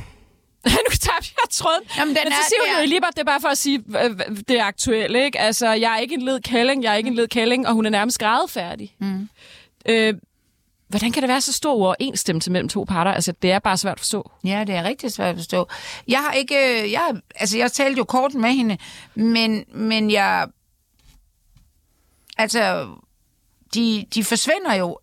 nu 0.70 0.96
tabte 1.02 1.30
jeg 1.42 1.50
tråden. 1.52 1.82
Jamen, 1.98 2.16
den 2.16 2.24
men 2.26 2.32
så 2.34 2.38
er- 2.40 2.48
siger 2.50 2.60
hun 2.62 2.68
det 2.70 2.74
jo 2.74 2.80
er- 2.80 2.84
i 2.84 2.88
Libert, 2.88 3.12
det 3.14 3.20
er 3.20 3.26
bare 3.26 3.42
for 3.42 3.48
at 3.48 3.58
sige, 3.58 3.84
øh, 4.04 4.20
det 4.50 4.60
er 4.60 4.64
aktuelt, 4.66 5.16
ikke? 5.16 5.40
Altså, 5.40 5.70
jeg 5.72 5.94
er 5.94 5.98
ikke 5.98 6.16
en 6.16 6.22
led 6.22 6.40
kælling, 6.42 6.84
jeg 6.84 6.92
er 6.94 6.98
ikke 6.98 7.08
en 7.08 7.16
led 7.16 7.28
kælling, 7.28 7.68
og 7.68 7.74
hun 7.74 7.86
er 7.86 7.90
nærmest 7.90 8.20
grædefærdig. 8.20 8.96
Mm. 9.00 9.30
Øh, 9.86 10.14
hvordan 10.88 11.12
kan 11.12 11.22
det 11.24 11.28
være 11.30 11.42
så 11.42 11.54
stor 11.54 11.74
uoverensstemmelse 11.74 12.52
mellem 12.52 12.70
to 12.70 12.84
parter? 12.84 13.12
Altså, 13.12 13.32
det 13.42 13.52
er 13.52 13.60
bare 13.60 13.78
svært 13.78 13.94
at 13.94 14.00
forstå. 14.00 14.32
Ja, 14.44 14.64
det 14.68 14.76
er 14.76 14.84
rigtig 14.84 15.12
svært 15.12 15.30
at 15.30 15.36
forstå. 15.36 15.68
Jeg 16.08 16.20
har 16.20 16.32
ikke... 16.32 16.56
øh, 16.84 16.92
Jeg, 16.92 17.16
altså, 17.36 17.58
jeg 17.58 17.72
talte 17.72 17.98
jo 17.98 18.04
kort 18.04 18.34
med 18.34 18.50
hende, 18.52 18.78
men, 19.16 19.66
men 19.74 20.12
jeg... 20.12 20.48
Altså, 22.38 22.88
de, 23.74 24.06
de 24.16 24.24
forsvinder 24.24 24.74
jo 24.74 25.00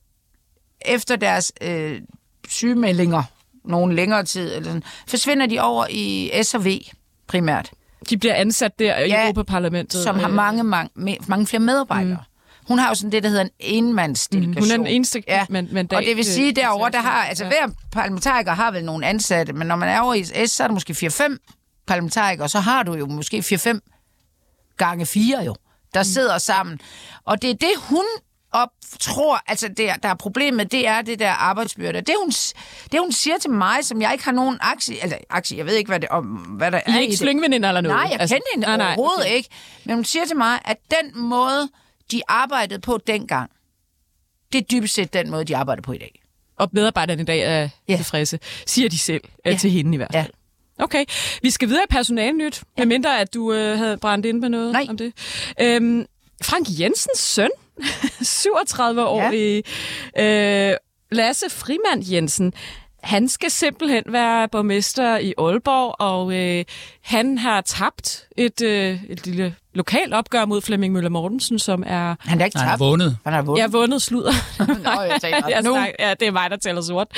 efter 0.85 1.17
deres 1.17 1.53
øh, 1.61 2.01
sygemeldinger, 2.49 3.23
nogen 3.67 3.93
længere 3.93 4.25
tid, 4.25 4.53
eller 4.55 4.65
sådan, 4.69 4.83
forsvinder 5.09 5.47
de 5.47 5.61
over 5.61 5.87
i 5.91 6.31
S&V 6.43 6.81
primært, 7.27 7.71
De 8.11 8.17
bliver 8.19 8.35
ansat 8.35 8.79
der 8.79 8.99
i 8.99 9.09
Ja, 9.09 9.23
Europaparlamentet. 9.23 10.03
som 10.03 10.19
har 10.19 10.29
øh, 10.29 10.35
mange, 10.35 10.65
mange, 10.65 11.19
mange 11.27 11.47
flere 11.47 11.61
medarbejdere. 11.61 12.17
Mm. 12.29 12.67
Hun 12.69 12.79
har 12.79 12.89
jo 12.89 12.95
sådan 12.95 13.13
det, 13.13 13.23
der 13.23 13.29
hedder 13.29 13.43
en 13.43 13.51
enmandsdelegation. 13.59 14.63
Hun 14.63 14.71
er 14.73 14.77
den 14.77 14.87
eneste 14.87 15.23
Ja, 15.29 15.47
man, 15.51 15.69
mandat, 15.73 15.97
og 15.97 16.03
det 16.05 16.17
vil 16.17 16.25
sige, 16.25 16.49
øh, 16.51 16.57
derovre, 16.57 16.91
der 16.91 16.99
har, 17.01 17.25
altså 17.25 17.45
ja. 17.45 17.51
hver 17.51 17.75
parlamentariker 17.93 18.53
har 18.53 18.71
vel 18.71 18.85
nogle 18.85 19.07
ansatte, 19.07 19.53
men 19.53 19.67
når 19.67 19.77
man 19.77 19.89
er 19.89 20.01
over 20.01 20.15
i 20.15 20.25
S, 20.25 20.51
så 20.51 20.63
er 20.63 20.67
der 20.69 20.75
måske 20.75 20.93
4-5 20.93 21.37
parlamentarikere, 21.87 22.49
så 22.49 22.61
har 22.61 22.83
du 22.83 22.95
jo 22.95 23.07
måske 23.07 23.39
4-5 23.39 24.75
gange 24.77 25.07
4 25.07 25.45
jo, 25.45 25.55
der 25.95 26.03
sidder 26.03 26.39
sammen. 26.39 26.79
Og 27.25 27.43
det 27.43 27.51
er 27.51 27.55
det, 27.55 27.71
hun 27.79 28.05
op, 28.63 28.69
tror, 29.01 29.41
altså 29.47 29.69
det, 29.69 29.91
der 30.03 30.09
er 30.09 30.15
problemet, 30.15 30.73
det 30.73 30.87
er 30.87 31.03
det 31.03 31.19
der 31.19 31.31
arbejdsbyrde. 31.31 32.01
Det 32.01 32.15
hun, 32.23 32.31
det, 32.93 33.01
hun 33.01 33.13
siger 33.13 33.39
til 33.39 33.51
mig, 33.51 33.85
som 33.85 34.03
jeg 34.03 34.13
ikke 34.13 34.25
har 34.25 34.33
nogen 34.33 34.59
aktie, 34.61 35.03
eller 35.03 35.17
aktie, 35.31 35.57
jeg 35.59 35.67
ved 35.67 35.75
ikke, 35.75 35.89
hvad, 35.89 36.01
det, 36.01 36.09
om, 36.09 36.25
hvad 36.27 36.71
der 36.73 36.79
I 36.79 36.83
er 36.87 36.99
ikke 36.99 37.17
slyngveninder 37.17 37.69
eller 37.69 37.81
noget? 37.81 37.97
Nej, 37.97 38.09
jeg 38.13 38.21
Altså, 38.21 38.35
kendte 38.35 38.49
hende 38.55 38.67
nej, 38.67 38.77
nej, 38.77 38.87
overhovedet 38.87 39.25
okay. 39.25 39.35
ikke. 39.35 39.49
Men 39.85 39.95
hun 39.95 40.05
siger 40.05 40.25
til 40.27 40.37
mig, 40.37 40.59
at 40.65 40.77
den 40.91 41.21
måde, 41.23 41.69
de 42.13 42.23
arbejdede 42.29 42.81
på 42.81 42.99
dengang, 43.07 43.51
det 44.53 44.59
er 44.61 44.65
dybest 44.65 44.95
set 44.95 45.13
den 45.13 45.31
måde, 45.31 45.45
de 45.45 45.57
arbejder 45.57 45.83
på 45.83 45.93
i 45.93 45.99
dag. 45.99 46.23
Og 46.59 46.69
medarbejderne 46.73 47.23
i 47.23 47.25
dag 47.25 47.41
er 47.41 47.69
Ja. 47.89 47.97
tilfredse, 47.97 48.39
siger 48.67 48.89
de 48.89 48.99
selv, 48.99 49.21
ja. 49.45 49.51
Ja. 49.51 49.57
til 49.57 49.71
hende 49.71 49.95
i 49.95 49.97
hvert 49.97 50.13
fald. 50.13 50.25
Ja. 50.79 50.85
Okay, 50.85 51.05
vi 51.43 51.51
skal 51.51 51.69
videre 51.69 51.83
i 51.83 51.93
personalnyt, 51.93 52.63
ja. 52.79 52.81
medmindre 52.85 53.21
at 53.21 53.35
du 53.35 53.53
øh, 53.53 53.79
havde 53.79 53.97
brændt 53.97 54.27
ind 54.27 54.41
med 54.41 54.49
noget 54.49 54.73
Nej. 54.73 54.87
om 54.89 54.97
det. 54.97 55.13
Øhm, 55.61 56.07
Frank 56.43 56.67
Jensens 56.81 57.19
søn, 57.19 57.51
37-årig, 57.81 59.63
ja. 60.17 60.71
øh, 60.71 60.77
Lasse 61.13 61.51
Frimand 61.51 62.05
Jensen, 62.13 62.53
han 63.03 63.29
skal 63.29 63.51
simpelthen 63.51 64.03
være 64.07 64.49
borgmester 64.49 65.19
i 65.19 65.35
Aalborg, 65.39 65.97
og 66.01 66.35
øh, 66.35 66.65
han 67.03 67.39
har 67.39 67.61
tabt 67.61 68.29
et, 68.37 68.63
øh, 68.63 68.99
et 69.09 69.27
lille 69.27 69.55
lokalt 69.75 70.15
opgør 70.15 70.45
mod 70.45 70.61
Flemming 70.61 70.93
Møller 70.93 71.11
Mortensen, 71.11 71.59
som 71.59 71.83
er... 71.87 72.15
Han 72.21 72.41
er 72.41 72.45
ikke 72.45 72.57
Nej, 72.57 72.63
han 72.63 72.69
har 72.71 72.77
tabt. 72.77 72.81
vundet. 72.81 73.19
Han 73.25 73.33
har 73.33 73.43
vundet. 73.43 73.59
Jeg 73.59 73.65
har 73.65 73.79
vundet 73.79 74.03
sludder. 74.03 74.33
Nå, 74.85 75.03
jeg 75.03 75.45
jeg 75.51 75.63
nu. 75.63 75.71
snak, 75.75 75.89
ja, 75.99 76.15
det 76.21 76.29
er 76.29 76.33
mig, 76.33 76.51
der 76.51 76.57
taler 76.57 76.81
sort. 76.81 77.09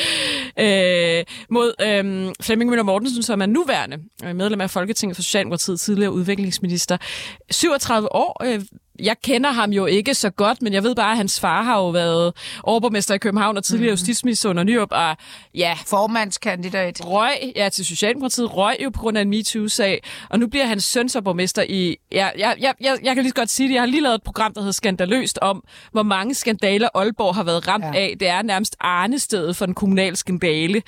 Øh, 0.59 1.25
mod 1.51 1.73
øh, 1.83 2.33
Flemming 2.41 2.71
Møller 2.71 2.83
Mortensen, 2.85 3.23
som 3.23 3.43
er 3.43 3.47
nuværende 3.47 3.97
øh, 4.25 4.37
medlem 4.37 4.61
af 4.61 4.71
Folketinget 4.71 5.17
for 5.17 5.23
Socialdemokratiet, 5.23 5.81
tidligere 5.81 6.13
udviklingsminister. 6.13 6.97
37 7.51 8.15
år. 8.15 8.45
Øh, 8.45 8.61
jeg 9.01 9.17
kender 9.23 9.51
ham 9.51 9.71
jo 9.71 9.87
ikke 9.87 10.15
så 10.15 10.31
godt, 10.31 10.63
men 10.63 10.73
jeg 10.73 10.83
ved 10.83 10.95
bare, 10.95 11.11
at 11.11 11.17
hans 11.17 11.41
far 11.41 11.63
har 11.63 11.77
jo 11.77 11.89
været 11.89 12.33
overborgmester 12.63 13.15
i 13.15 13.19
København 13.19 13.57
og 13.57 13.65
tidligere 13.65 13.91
mm. 13.91 13.93
justitsminister 13.93 14.51
under 14.51 14.65
Nyrup, 14.65 14.89
og 14.93 15.17
ja, 15.55 15.79
Formandskandidat. 15.87 17.01
røg 17.05 17.53
ja, 17.57 17.69
til 17.69 17.87
Socialdemokratiet, 17.87 18.57
røg 18.57 18.77
jo 18.85 18.91
på 18.91 19.01
grund 19.01 19.19
af 19.19 19.23
en 19.23 19.31
MeToo-sag, 19.31 20.03
og 20.31 20.39
nu 20.39 20.47
bliver 20.47 20.67
hans 20.67 20.85
søn 20.85 21.09
så 21.09 21.21
borgmester 21.21 21.63
i... 21.69 21.97
Ja, 22.13 22.29
jeg, 22.39 22.55
jeg, 22.61 22.75
jeg, 22.81 22.99
jeg 23.03 23.15
kan 23.15 23.25
lige 23.25 23.31
så 23.31 23.35
godt 23.35 23.51
sige 23.51 23.69
det, 23.69 23.75
jeg 23.75 23.83
har 23.83 23.87
lige 23.87 24.03
lavet 24.03 24.15
et 24.15 24.23
program, 24.23 24.55
der 24.55 24.61
hedder 24.61 24.73
Skandaløst, 24.73 25.39
om 25.43 25.65
hvor 25.93 26.03
mange 26.03 26.35
skandaler 26.35 26.89
Aalborg 26.95 27.35
har 27.35 27.43
været 27.43 27.69
ramt 27.69 27.85
ja. 27.85 27.93
Ja. 27.93 27.99
af. 28.01 28.15
Det 28.21 28.29
er 28.29 28.43
nærmest 28.43 28.77
arnestedet 28.81 29.57
for 29.57 29.67
den 29.67 29.75
kommunale 29.75 30.17
skandale. 30.17 30.73
Vi 30.73 30.83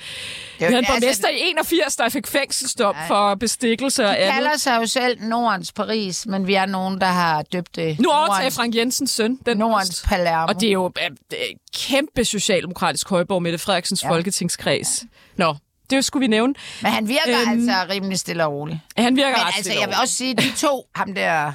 havde 0.59 0.71
en 0.71 0.77
altså, 0.77 0.93
borgmester 0.93 1.29
i 1.29 1.39
81, 1.41 1.95
der 1.95 2.09
fik 2.09 2.27
fængselsstop 2.27 2.95
for 3.07 3.35
bestikkelser 3.35 4.07
og 4.07 4.13
De 4.13 4.17
andet. 4.17 4.33
kalder 4.33 4.57
sig 4.57 4.77
jo 4.81 4.85
selv 4.85 5.21
Nordens 5.21 5.71
Paris, 5.71 6.25
men 6.25 6.47
vi 6.47 6.53
er 6.53 6.65
nogen, 6.65 7.01
der 7.01 7.07
har 7.07 7.41
døbt 7.41 7.75
det. 7.75 7.99
Nu 8.01 8.09
overtager 8.09 8.49
Frank 8.49 8.75
Jensens 8.75 9.11
søn. 9.11 9.39
Den 9.45 9.57
Nordens 9.57 10.03
Palermo. 10.07 10.47
Og 10.47 10.61
det 10.61 10.67
er 10.67 10.73
jo 10.73 10.91
øh, 11.03 11.37
kæmpe 11.75 12.25
socialdemokratisk 12.25 13.09
højborg, 13.09 13.41
Mette 13.41 13.59
Frederiksens 13.59 14.03
ja. 14.03 14.07
Ja. 14.07 14.13
folketingskreds. 14.13 15.03
Nå, 15.37 15.55
det 15.89 16.05
skulle 16.05 16.23
vi 16.23 16.27
nævne. 16.27 16.53
Men 16.81 16.91
han 16.91 17.07
virker 17.07 17.41
Øhm, 17.41 17.49
altså 17.49 17.85
rimelig 17.89 18.19
stille 18.19 18.45
og 18.45 18.53
rolig. 18.53 18.81
Han 18.97 19.15
virker 19.15 19.29
Men 19.29 19.45
ret 19.45 19.53
altså, 19.57 19.73
jeg 19.73 19.87
vil 19.87 19.95
og 19.95 20.01
også 20.01 20.13
sige, 20.13 20.35
de 20.35 20.51
to, 20.57 20.85
ham 20.95 21.13
der 21.15 21.51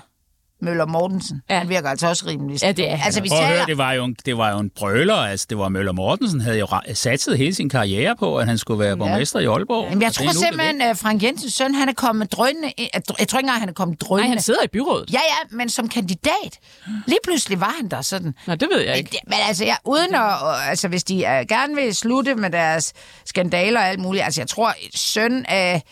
Møller 0.61 0.87
Mortensen, 0.87 1.43
Ja. 1.51 1.55
ja. 1.55 1.59
han 1.61 1.69
virker 1.69 1.89
altså 1.91 2.09
også 2.09 2.27
rimelig 2.27 2.63
Ja, 2.63 2.73
det 2.73 2.91
er. 2.91 2.99
Altså, 3.05 3.21
vi 3.23 3.29
taler... 3.29 3.47
høre, 3.47 3.67
det 3.67 3.79
var, 3.79 3.93
jo 3.93 4.05
en, 4.05 4.17
det 4.27 4.39
var 4.39 4.51
jo 4.51 4.59
en 4.59 4.71
brøler. 4.71 5.15
Altså, 5.15 5.47
det 5.51 5.59
var 5.59 5.69
Møller 5.69 5.93
Mortensen, 5.93 6.41
havde 6.41 6.59
jo 6.59 6.67
satset 6.95 7.39
hele 7.39 7.55
sin 7.55 7.69
karriere 7.69 8.17
på, 8.17 8.37
at 8.37 8.47
han 8.47 8.59
skulle 8.59 8.81
være 8.81 8.97
borgmester 8.97 9.39
i 9.41 9.45
Aalborg. 9.47 9.85
Jamen, 9.89 10.03
jeg 10.03 10.13
tror 10.13 10.33
simpelthen, 10.33 10.81
at 10.83 10.99
Frank 10.99 11.23
Jensens 11.23 11.55
søn, 11.55 11.75
han 11.75 11.89
er 11.89 11.93
kommet 11.93 12.33
drønende... 12.33 12.69
ind- 12.77 12.91
Jeg 12.95 13.05
tror 13.05 13.19
ikke 13.21 13.39
engang, 13.39 13.61
han 13.61 13.69
er 13.69 13.73
kommet 13.73 14.01
Nej, 14.03 14.07
drønende. 14.09 14.29
han 14.29 14.43
sidder 14.43 14.63
i 14.65 14.69
byrådet. 14.69 15.13
Ja, 15.13 15.19
ja, 15.29 15.57
men 15.57 15.69
som 15.69 15.89
kandidat. 15.89 16.59
Lige 17.07 17.19
pludselig 17.25 17.61
var 17.61 17.75
han 17.81 17.89
der 17.91 18.01
sådan. 18.03 18.35
Nå, 18.47 18.55
det 18.55 18.69
ved 18.75 18.81
jeg 18.81 18.99
ikke. 18.99 19.19
men 19.27 19.39
altså, 19.49 19.65
jeg, 19.65 19.77
uden 19.85 20.15
at, 20.15 20.23
altså, 20.69 20.89
hvis 20.89 21.05
de 21.05 21.15
uh, 21.15 21.21
gerne 21.49 21.75
vil 21.75 21.95
slutte 21.95 22.35
med 22.35 22.51
deres 22.51 22.93
skandaler 23.25 23.81
og 23.81 23.87
alt 23.89 24.01
muligt, 24.01 24.25
altså, 24.25 24.41
jeg 24.41 24.49
tror, 24.49 24.73
søn 24.95 25.45
af, 25.49 25.83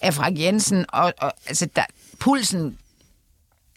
af 0.00 0.14
Frank 0.14 0.38
Jensen, 0.40 0.84
og, 0.88 1.12
og 1.18 1.32
altså, 1.48 1.68
der, 1.76 1.82
pulsen 2.18 2.78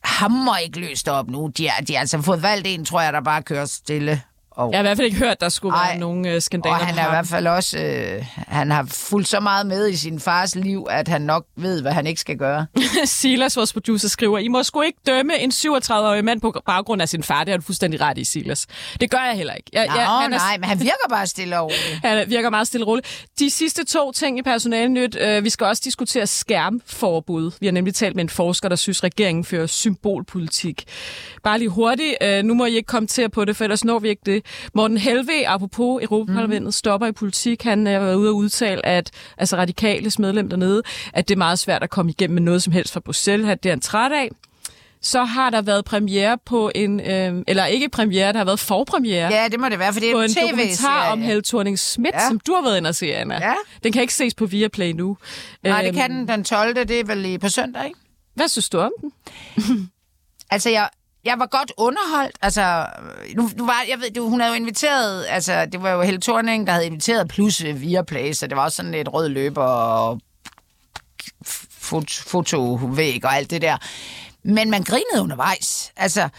hammer 0.03 0.57
ikke 0.57 0.79
løst 0.79 1.07
op 1.07 1.29
nu. 1.29 1.47
De 1.57 1.69
har 1.69 1.81
de 1.81 1.93
har 1.93 1.99
altså 1.99 2.21
fået 2.21 2.43
valgt 2.43 2.67
en, 2.67 2.85
tror 2.85 3.01
jeg, 3.01 3.13
der 3.13 3.21
bare 3.21 3.41
kører 3.43 3.65
stille. 3.65 4.21
Og, 4.59 4.71
Jeg 4.71 4.77
har 4.77 4.83
i 4.83 4.87
hvert 4.87 4.97
fald 4.97 5.05
ikke 5.05 5.17
hørt, 5.17 5.31
at 5.31 5.41
der 5.41 5.49
skulle 5.49 5.75
Ej. 5.75 5.87
være 5.89 5.99
nogen 5.99 6.27
øh, 6.27 6.41
skandaler. 6.41 6.75
og 6.75 6.85
han 6.85 6.97
er 6.97 7.05
i 7.05 7.09
hvert 7.09 7.27
fald 7.27 7.47
også, 7.47 7.79
øh, 7.79 8.25
han 8.47 8.71
har 8.71 8.85
fulgt 8.91 9.27
så 9.27 9.39
meget 9.39 9.65
med 9.65 9.89
i 9.89 9.95
sin 9.95 10.19
fars 10.19 10.55
liv, 10.55 10.87
at 10.89 11.07
han 11.07 11.21
nok 11.21 11.45
ved, 11.55 11.81
hvad 11.81 11.91
han 11.91 12.07
ikke 12.07 12.21
skal 12.21 12.37
gøre. 12.37 12.65
Silas, 13.05 13.57
vores 13.57 13.73
producer, 13.73 14.09
skriver, 14.09 14.37
I 14.37 14.47
må 14.47 14.63
sgu 14.63 14.81
ikke 14.81 14.99
dømme 15.07 15.39
en 15.39 15.51
37-årig 15.51 16.25
mand 16.25 16.41
på 16.41 16.61
baggrund 16.65 17.01
af 17.01 17.09
sin 17.09 17.23
far. 17.23 17.43
Det 17.43 17.53
er 17.53 17.57
du 17.57 17.63
fuldstændig 17.63 18.01
ret 18.01 18.17
i, 18.17 18.23
Silas. 18.23 18.67
Det 18.99 19.11
gør 19.11 19.17
jeg 19.17 19.35
heller 19.35 19.53
ikke. 19.53 19.69
Jeg, 19.73 19.87
Nå, 19.87 19.95
jeg, 19.95 20.05
han 20.05 20.33
er, 20.33 20.37
nej, 20.37 20.57
men 20.57 20.69
han 20.69 20.79
virker 20.79 21.09
bare 21.09 21.27
stille 21.27 21.59
og 21.59 21.63
roligt. 21.63 21.99
Han 22.09 22.29
virker 22.29 22.49
meget 22.49 22.67
stille 22.67 22.83
og 22.85 22.87
roligt. 22.87 23.25
De 23.39 23.49
sidste 23.49 23.85
to 23.85 24.11
ting 24.11 24.39
i 24.39 24.41
personalnyt. 24.41 25.17
Øh, 25.19 25.43
vi 25.43 25.49
skal 25.49 25.67
også 25.67 25.81
diskutere 25.85 26.27
skærmforbud. 26.27 27.51
Vi 27.59 27.67
har 27.67 27.71
nemlig 27.71 27.95
talt 27.95 28.15
med 28.15 28.23
en 28.23 28.29
forsker, 28.29 28.69
der 28.69 28.75
synes, 28.75 29.03
regeringen 29.03 29.45
fører 29.45 29.67
symbolpolitik. 29.67 30.83
Bare 31.43 31.59
lige 31.59 31.69
hurtigt. 31.69 32.15
Øh, 32.21 32.43
nu 32.43 32.53
må 32.53 32.65
I 32.65 32.75
ikke 32.75 32.87
kommentere 32.87 33.29
på 33.29 33.45
det, 33.45 33.55
for 33.55 33.63
ellers 33.63 33.83
når 33.83 33.99
vi 33.99 34.09
ikke 34.09 34.21
det. 34.25 34.45
Morten 34.73 34.97
Helve, 34.97 35.47
apropos 35.47 36.03
Europaparlamentet, 36.03 36.63
mm. 36.67 36.71
stopper 36.71 37.07
i 37.07 37.11
politik. 37.11 37.63
Han 37.63 37.87
er 37.87 37.99
været 37.99 38.15
ude 38.15 38.29
og 38.29 38.35
udtale, 38.35 38.85
at 38.85 39.11
altså 39.37 39.55
radikales 39.57 40.19
medlem 40.19 40.49
dernede, 40.49 40.81
at 41.13 41.27
det 41.27 41.35
er 41.35 41.37
meget 41.37 41.59
svært 41.59 41.83
at 41.83 41.89
komme 41.89 42.11
igennem 42.11 42.33
med 42.33 42.41
noget 42.41 42.63
som 42.63 42.73
helst 42.73 42.93
fra 42.93 42.99
Bruxelles. 42.99 43.57
Det 43.63 43.65
er 43.65 43.71
han 43.73 43.79
træt 43.79 44.11
af. 44.11 44.29
Så 45.01 45.23
har 45.23 45.49
der 45.49 45.61
været 45.61 45.85
premiere 45.85 46.37
på 46.45 46.71
en, 46.75 46.99
øh, 46.99 47.43
eller 47.47 47.65
ikke 47.65 47.89
premiere, 47.89 48.31
der 48.33 48.37
har 48.37 48.45
været 48.45 48.59
forpremiere 48.59 49.33
Ja, 49.33 49.47
det 49.47 49.59
må 49.59 49.69
det 49.69 49.79
være, 49.79 49.93
for 49.93 49.99
det 49.99 50.09
er 50.09 50.13
på 50.13 50.21
en 50.21 50.29
tv 50.33 50.41
dokumentar 50.41 51.11
om 51.11 51.21
Helle 51.21 51.41
thorning 51.41 51.79
Schmidt, 51.79 52.15
ja. 52.15 52.27
Som 52.27 52.39
du 52.39 52.53
har 52.53 52.61
været 52.61 52.77
inde 52.77 52.87
og 52.87 52.95
se, 52.95 53.15
Anna. 53.15 53.35
Ja. 53.35 53.53
Den 53.83 53.91
kan 53.91 54.01
ikke 54.01 54.13
ses 54.13 54.33
på 54.35 54.45
Viaplay 54.45 54.91
nu. 54.91 55.17
Nej, 55.63 55.81
det 55.81 55.87
Øhm, 55.87 55.97
kan 55.97 56.11
den 56.11 56.27
den 56.27 56.43
12. 56.43 56.75
Det 56.75 56.99
er 56.99 57.03
vel 57.03 57.39
på 57.39 57.49
søndag, 57.49 57.85
ikke? 57.85 57.99
Hvad 58.35 58.47
synes 58.47 58.69
du 58.69 58.77
om 58.79 58.91
den? 59.01 59.11
Altså, 60.51 60.69
jeg, 60.69 60.89
jeg 61.25 61.39
var 61.39 61.45
godt 61.45 61.71
underholdt. 61.77 62.37
Altså, 62.41 62.87
nu, 63.35 63.49
nu 63.57 63.65
var, 63.65 63.85
jeg 63.89 63.99
ved, 63.99 64.11
du, 64.11 64.29
hun 64.29 64.39
havde 64.39 64.53
jo 64.53 64.55
inviteret, 64.55 65.25
altså, 65.29 65.65
det 65.65 65.81
var 65.81 65.89
jo 65.89 66.01
Helle 66.01 66.21
Thorning, 66.21 66.67
der 66.67 66.73
havde 66.73 66.85
inviteret 66.85 67.27
plus 67.27 67.63
via 67.63 67.71
Viaplay, 67.71 68.33
så 68.33 68.47
det 68.47 68.57
var 68.57 68.63
også 68.63 68.75
sådan 68.75 68.93
et 68.93 69.13
rød 69.13 69.29
løber 69.29 69.63
og 69.63 70.19
fot, 71.69 72.11
fotovæg 72.11 73.25
og 73.25 73.35
alt 73.35 73.51
det 73.51 73.61
der. 73.61 73.77
Men 74.43 74.69
man 74.69 74.83
grinede 74.83 75.21
undervejs. 75.21 75.93
Altså, 75.95 76.29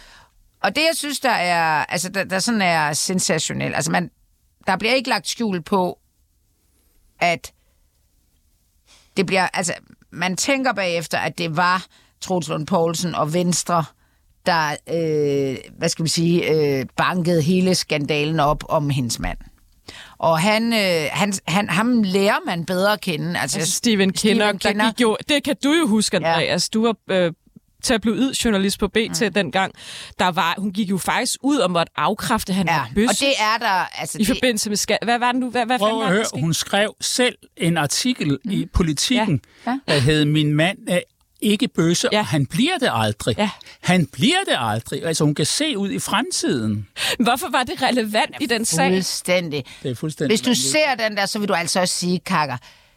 og 0.62 0.76
det, 0.76 0.82
jeg 0.82 0.96
synes, 0.96 1.20
der 1.20 1.30
er, 1.30 1.84
altså, 1.84 2.08
der, 2.08 2.24
der 2.24 2.38
sådan 2.38 2.62
er 2.62 2.92
sensationelt, 2.92 3.74
altså, 3.74 3.90
man, 3.90 4.10
der 4.66 4.76
bliver 4.76 4.94
ikke 4.94 5.08
lagt 5.08 5.28
skjul 5.28 5.62
på, 5.62 5.98
at 7.20 7.52
det 9.16 9.26
bliver, 9.26 9.48
altså, 9.54 9.74
man 10.10 10.36
tænker 10.36 10.72
bagefter, 10.72 11.18
at 11.18 11.38
det 11.38 11.56
var 11.56 11.86
Troels 12.20 12.48
Lund 12.48 12.66
Poulsen 12.66 13.14
og 13.14 13.32
Venstre, 13.32 13.84
der, 14.46 14.70
øh, 14.70 15.56
hvad 15.78 15.88
skal 15.88 16.04
vi 16.04 16.08
sige, 16.08 16.50
øh, 16.52 16.86
bankede 16.96 17.42
hele 17.42 17.74
skandalen 17.74 18.40
op 18.40 18.64
om 18.68 18.90
hendes 18.90 19.18
mand. 19.18 19.38
Og 20.18 20.38
han, 20.38 20.72
øh, 20.72 21.08
han, 21.12 21.32
han, 21.46 21.68
ham 21.68 22.02
lærer 22.02 22.38
man 22.46 22.64
bedre 22.64 22.92
at 22.92 23.00
kende. 23.00 23.38
Altså, 23.40 23.58
Altså 23.58 23.72
Steven 23.72 24.12
Kinnock, 24.12 24.62
der 24.62 24.90
gik 24.90 25.00
jo, 25.00 25.16
det 25.28 25.42
kan 25.44 25.56
du 25.64 25.72
jo 25.72 25.86
huske, 25.86 26.16
Andreas. 26.16 26.70
Ja. 26.74 26.78
Du 26.78 26.82
var 26.86 26.96
øh, 27.10 27.32
tabloid-journalist 27.84 28.78
på 28.78 28.88
BT 28.88 29.20
mm. 29.22 29.32
dengang. 29.32 29.72
Der 30.18 30.30
var, 30.30 30.54
hun 30.58 30.72
gik 30.72 30.90
jo 30.90 30.98
faktisk 30.98 31.38
ud 31.42 31.58
og 31.58 31.70
måtte 31.70 31.92
afkræfte, 31.96 32.52
han 32.52 32.66
Ja, 32.68 32.76
var 32.76 32.88
bøs. 32.94 33.08
og 33.08 33.14
det 33.20 33.28
er 33.38 33.58
der... 33.58 34.00
Altså, 34.00 34.18
I 34.18 34.24
det, 34.24 34.26
forbindelse 34.36 34.68
med 34.68 34.76
skat. 34.76 34.98
Hvad 35.02 35.18
var 35.18 35.32
den 35.32 35.40
nu? 35.40 35.50
Hvad, 35.50 35.66
hvad 35.66 35.78
Prøv 35.78 35.88
fanden 35.88 36.02
at 36.02 36.08
høre, 36.08 36.24
det, 36.34 36.40
hun 36.40 36.54
skrev 36.54 36.94
selv 37.00 37.34
en 37.56 37.76
artikel 37.76 38.38
mm. 38.44 38.50
i 38.50 38.66
Politiken, 38.74 39.40
Ja. 39.66 39.70
ja. 39.88 39.94
der 39.94 40.00
hed 40.00 40.24
Min 40.24 40.54
mand 40.54 40.78
er 40.88 41.00
ikke 41.42 41.68
bøsse, 41.68 42.08
Ja. 42.12 42.18
og 42.18 42.26
han 42.26 42.46
bliver 42.46 42.78
det 42.80 42.88
aldrig. 42.92 43.38
Ja. 43.38 43.50
Han 43.80 44.06
bliver 44.06 44.38
det 44.48 44.56
aldrig. 44.58 45.04
Altså, 45.04 45.24
hun 45.24 45.34
kan 45.34 45.46
se 45.46 45.78
ud 45.78 45.90
i 45.90 45.98
fremtiden. 45.98 46.88
Hvorfor 47.18 47.50
var 47.50 47.62
det 47.62 47.82
relevant 47.82 48.34
i 48.40 48.46
den 48.46 48.64
sag? 48.64 48.90
Fuldstændig. 48.92 49.64
Det 49.82 49.90
er 49.90 49.94
fuldstændig 49.94 50.30
Hvis 50.30 50.40
du 50.40 50.54
ser 50.54 50.94
den 50.94 51.16
der, 51.16 51.26
så 51.26 51.38
vil 51.38 51.48
du 51.48 51.54
altså 51.54 51.80
også 51.80 51.94
sige, 51.94 52.18
Kakker, 52.18 52.56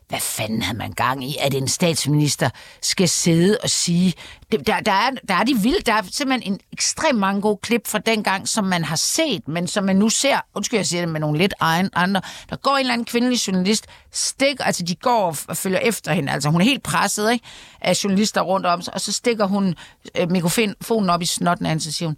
hvad 0.09 0.19
fanden 0.19 0.61
havde 0.61 0.77
man 0.77 0.91
gang 0.91 1.23
i, 1.23 1.35
at 1.39 1.53
en 1.53 1.67
statsminister 1.67 2.49
skal 2.81 3.09
sidde 3.09 3.57
og 3.63 3.69
sige... 3.69 4.13
Det, 4.51 4.67
der, 4.67 4.79
der, 4.79 4.91
er, 4.91 5.09
der 5.27 5.33
er 5.33 5.43
de 5.43 5.55
vildt. 5.63 5.85
Der 5.85 5.93
er 5.93 6.01
simpelthen 6.11 6.53
en 6.53 6.59
ekstremt 6.73 7.19
mange 7.19 7.41
gode 7.41 7.57
klip 7.57 7.87
fra 7.87 7.99
dengang, 7.99 8.47
som 8.47 8.65
man 8.65 8.83
har 8.83 8.95
set, 8.95 9.47
men 9.47 9.67
som 9.67 9.83
man 9.83 9.95
nu 9.95 10.09
ser... 10.09 10.39
Undskyld, 10.55 10.77
jeg 10.79 10.85
siger 10.85 11.01
det 11.01 11.09
med 11.09 11.19
nogle 11.19 11.37
lidt 11.37 11.53
egen 11.59 11.89
andre. 11.95 12.21
Der 12.49 12.55
går 12.55 12.71
en 12.71 12.79
eller 12.79 12.93
anden 12.93 13.05
kvindelig 13.05 13.47
journalist, 13.47 13.85
stikker... 14.11 14.63
Altså, 14.63 14.83
de 14.83 14.95
går 14.95 15.35
og 15.47 15.57
følger 15.57 15.79
efter 15.79 16.13
hende. 16.13 16.31
Altså, 16.31 16.49
hun 16.49 16.61
er 16.61 16.65
helt 16.65 16.83
presset, 16.83 17.31
ikke? 17.31 17.45
Af 17.81 18.03
journalister 18.03 18.41
rundt 18.41 18.65
om 18.65 18.81
sig, 18.81 18.93
og 18.93 19.01
så 19.01 19.11
stikker 19.11 19.45
hun 19.45 19.75
øh, 20.17 20.31
mikrofonen 20.31 21.09
op 21.09 21.21
i 21.21 21.25
snotten 21.25 21.65
af 21.65 21.69
hende, 21.69 21.83
så 21.83 21.91
siger 21.91 22.07
hun... 22.09 22.17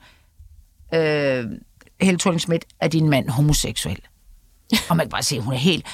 Øh, 0.99 1.45
Helle 2.01 2.19
thorning 2.19 2.41
Schmidt, 2.41 2.65
er 2.79 2.87
din 2.87 3.09
mand 3.09 3.29
homoseksuel? 3.29 3.99
Og 4.89 4.97
man 4.97 5.05
kan 5.05 5.11
bare 5.11 5.23
se, 5.23 5.35
at 5.35 5.43
hun 5.43 5.53
er 5.53 5.57
helt... 5.57 5.85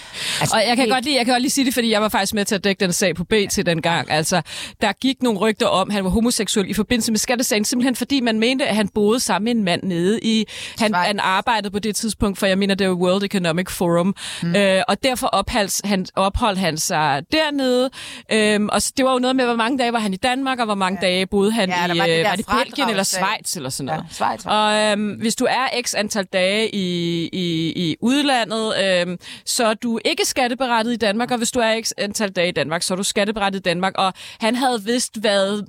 Altså, 0.42 0.56
Og 0.56 0.62
jeg 0.62 0.68
kan, 0.68 0.78
helt, 0.78 0.92
godt 0.94 1.06
lide, 1.06 1.16
jeg 1.18 1.26
kan 1.26 1.34
godt 1.34 1.42
lige 1.42 1.52
sige 1.52 1.66
det, 1.66 1.74
fordi 1.74 1.92
jeg 1.92 2.02
var 2.02 2.10
faktisk 2.10 2.34
med 2.34 2.46
til 2.46 2.56
at 2.56 2.64
dække 2.64 2.80
den 2.80 2.94
sag 2.94 3.16
på 3.16 3.24
BT 3.24 3.66
dengang. 3.66 4.12
Altså, 4.12 4.42
der 4.82 4.92
gik 4.94 5.22
nogle 5.24 5.40
rygter 5.40 5.68
om, 5.68 5.90
at 5.90 5.94
han 5.94 6.04
var 6.04 6.10
homoseksuel 6.10 6.70
i 6.70 6.74
forbindelse 6.74 7.12
med 7.12 7.20
skattesagen, 7.20 7.66
simpelthen 7.66 7.96
fordi 7.96 8.20
man 8.20 8.40
mente, 8.40 8.68
at 8.68 8.76
han 8.76 8.88
boede 8.88 9.20
sammen 9.20 9.46
med 9.46 9.56
en 9.56 9.64
mand 9.64 9.84
nede 9.84 10.20
i... 10.24 10.46
Han, 10.80 10.94
han 10.94 11.20
arbejdede 11.20 11.72
på 11.72 11.80
det 11.80 11.96
tidspunkt, 11.96 12.40
for 12.40 12.46
jeg 12.46 12.58
mener, 12.58 12.76
det 12.76 12.90
var 12.90 12.94
World 12.96 13.24
Economic 13.24 13.70
Forum. 13.70 14.16
Mm. 14.44 14.56
Øh, 14.56 14.84
og 14.88 15.04
derfor 15.04 15.28
opholdt 15.28 15.82
han, 15.88 16.06
opholdt 16.16 16.60
han 16.60 16.78
sig 16.78 17.24
dernede. 17.32 17.90
Øhm, 18.32 18.70
og 18.70 18.82
det 18.98 19.06
var 19.06 19.14
jo 19.14 19.20
noget 19.20 19.36
med, 19.36 19.46
hvor 19.46 19.56
mange 19.56 19.78
dage 19.78 19.94
var 19.94 20.00
han 20.00 20.14
i 20.14 20.18
Danmark, 20.18 20.60
og 20.60 20.66
hvor 20.66 20.76
mange 20.76 21.00
ja. 21.02 21.08
dage 21.08 21.28
boede 21.28 21.52
han 21.52 21.70
Ja, 21.70 21.94
i... 21.94 21.98
var 21.98 22.06
det 22.06 22.20
øh, 22.20 22.26
var 22.26 22.36
det 22.36 22.46
Belgien 22.66 22.90
eller. 22.90 23.04
Schweiz 23.04 23.56
eller 23.56 23.70
sådan 23.70 23.86
noget? 23.86 24.04
Ja, 24.10 24.14
Schweiz, 24.14 24.46
Og 24.46 24.74
øhm, 24.76 25.10
hvis 25.10 25.36
du 25.36 25.46
er 25.50 25.82
x 25.86 25.94
antal 25.96 26.26
dage 26.26 26.76
i, 26.76 27.28
i, 27.34 27.72
i 27.76 27.96
udlandet, 28.02 28.71
antallet, 28.78 29.12
øh, 29.12 29.18
så 29.46 29.66
er 29.66 29.74
du 29.74 30.00
ikke 30.06 30.26
skatteberettet 30.26 30.94
i 30.94 30.96
Danmark, 30.96 31.32
og 31.32 31.38
hvis 31.38 31.52
du 31.52 31.60
er 31.60 31.82
x 31.82 31.92
antal 31.98 32.32
dage 32.32 32.48
i 32.48 32.52
Danmark, 32.52 32.82
så 32.82 32.94
er 32.94 32.96
du 32.96 33.04
skatteberettet 33.04 33.60
i 33.60 33.62
Danmark. 33.62 33.94
Og 33.98 34.14
han 34.40 34.56
havde 34.56 34.84
vist 34.86 35.24
været 35.24 35.68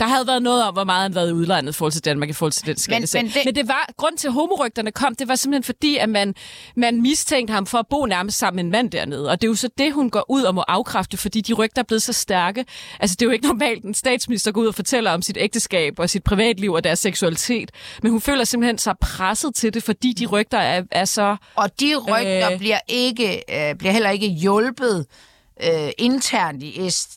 der 0.00 0.06
havde 0.06 0.26
været 0.26 0.42
noget 0.42 0.64
om, 0.64 0.74
hvor 0.74 0.84
meget 0.84 1.02
han 1.02 1.14
havde 1.14 1.30
i 1.30 1.32
udlandet 1.32 1.72
i 1.72 1.76
forhold 1.76 1.92
til 1.92 2.04
Danmark, 2.04 2.28
i 2.28 2.32
forhold 2.32 2.52
til 2.52 2.66
den 2.66 2.76
skattesag. 2.76 3.22
Men, 3.22 3.26
men, 3.26 3.34
det... 3.34 3.42
men 3.44 3.54
det 3.54 3.68
var, 3.68 3.88
grund 3.96 4.16
til, 4.16 4.28
at 4.28 4.32
homorygterne 4.32 4.92
kom, 4.92 5.14
det 5.14 5.28
var 5.28 5.34
simpelthen 5.34 5.64
fordi, 5.64 5.96
at 5.96 6.08
man, 6.08 6.34
man 6.76 7.02
mistænkte 7.02 7.52
ham 7.54 7.66
for 7.66 7.78
at 7.78 7.86
bo 7.90 8.06
nærmest 8.06 8.38
sammen 8.38 8.56
med 8.56 8.64
en 8.64 8.70
mand 8.70 8.90
dernede. 8.90 9.30
Og 9.30 9.40
det 9.40 9.46
er 9.46 9.50
jo 9.50 9.54
så 9.54 9.68
det, 9.78 9.92
hun 9.92 10.10
går 10.10 10.24
ud 10.28 10.42
og 10.42 10.54
må 10.54 10.60
afkræfte, 10.68 11.16
fordi 11.16 11.40
de 11.40 11.52
rygter 11.52 11.82
er 11.82 11.86
blevet 11.86 12.02
så 12.02 12.12
stærke. 12.12 12.64
Altså, 13.00 13.16
det 13.20 13.22
er 13.22 13.26
jo 13.26 13.32
ikke 13.32 13.46
normalt, 13.46 13.84
en 13.84 13.94
statsminister 13.94 14.52
går 14.52 14.60
ud 14.60 14.66
og 14.66 14.74
fortæller 14.74 15.10
om 15.10 15.22
sit 15.22 15.36
ægteskab 15.40 15.98
og 15.98 16.10
sit 16.10 16.24
privatliv 16.24 16.72
og 16.72 16.84
deres 16.84 16.98
seksualitet. 16.98 17.70
Men 18.02 18.12
hun 18.12 18.20
føler 18.20 18.44
simpelthen 18.44 18.78
sig 18.78 18.94
presset 19.00 19.54
til 19.54 19.74
det, 19.74 19.82
fordi 19.82 20.12
de 20.12 20.26
rygter 20.26 20.58
er, 20.58 20.82
er 20.90 21.04
så... 21.04 21.36
Og 21.54 21.80
de 21.80 21.96
rygter 21.96 22.52
øh... 22.52 22.58
bliver, 22.58 22.80
ikke, 22.88 23.36
øh, 23.36 23.74
bliver 23.74 23.92
heller 23.92 24.10
ikke 24.10 24.28
hjulpet 24.28 25.06
øh, 25.64 25.90
internt 25.98 26.62
i 26.62 26.90
S 26.90 27.08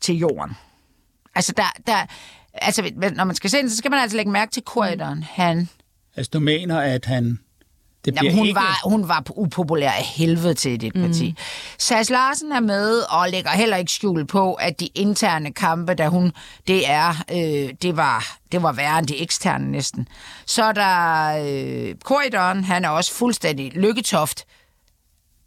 til 0.00 0.18
jorden. 0.18 0.56
Altså, 1.34 1.52
der, 1.56 1.72
der, 1.86 2.06
altså, 2.54 2.90
når 3.16 3.24
man 3.24 3.36
skal 3.36 3.50
se 3.50 3.58
den, 3.58 3.70
så 3.70 3.76
skal 3.76 3.90
man 3.90 4.00
altså 4.00 4.16
lægge 4.16 4.32
mærke 4.32 4.52
til 4.52 4.62
korridoren. 4.62 5.22
Han... 5.22 5.68
Altså, 6.16 6.30
du 6.32 6.40
mener, 6.40 6.80
at 6.80 7.04
han... 7.04 7.38
Det 8.04 8.16
Jamen, 8.16 8.34
hun, 8.34 8.46
ikke... 8.46 8.56
var, 8.56 8.80
hun 8.84 9.08
var 9.08 9.22
upopulær 9.36 9.90
af 9.90 10.04
helvede 10.04 10.54
til 10.54 10.80
det 10.80 10.92
parti. 10.92 11.30
Mm. 11.30 11.36
Sas 11.78 12.10
Larsen 12.10 12.52
er 12.52 12.60
med 12.60 13.00
og 13.00 13.28
lægger 13.30 13.50
heller 13.50 13.76
ikke 13.76 13.92
skjul 13.92 14.26
på, 14.26 14.54
at 14.54 14.80
de 14.80 14.86
interne 14.94 15.52
kampe, 15.52 15.94
da 15.94 16.08
hun, 16.08 16.32
det 16.66 16.90
er, 16.90 17.24
øh, 17.32 17.74
det 17.82 17.96
var, 17.96 18.36
det 18.52 18.62
var 18.62 18.72
værre 18.72 18.98
end 18.98 19.06
de 19.06 19.22
eksterne 19.22 19.70
næsten. 19.70 20.08
Så 20.46 20.64
er 20.64 20.72
der 20.72 21.28
øh, 21.44 21.94
korridoren, 22.04 22.64
han 22.64 22.84
er 22.84 22.88
også 22.88 23.14
fuldstændig 23.14 23.72
lykketoft 23.72 24.44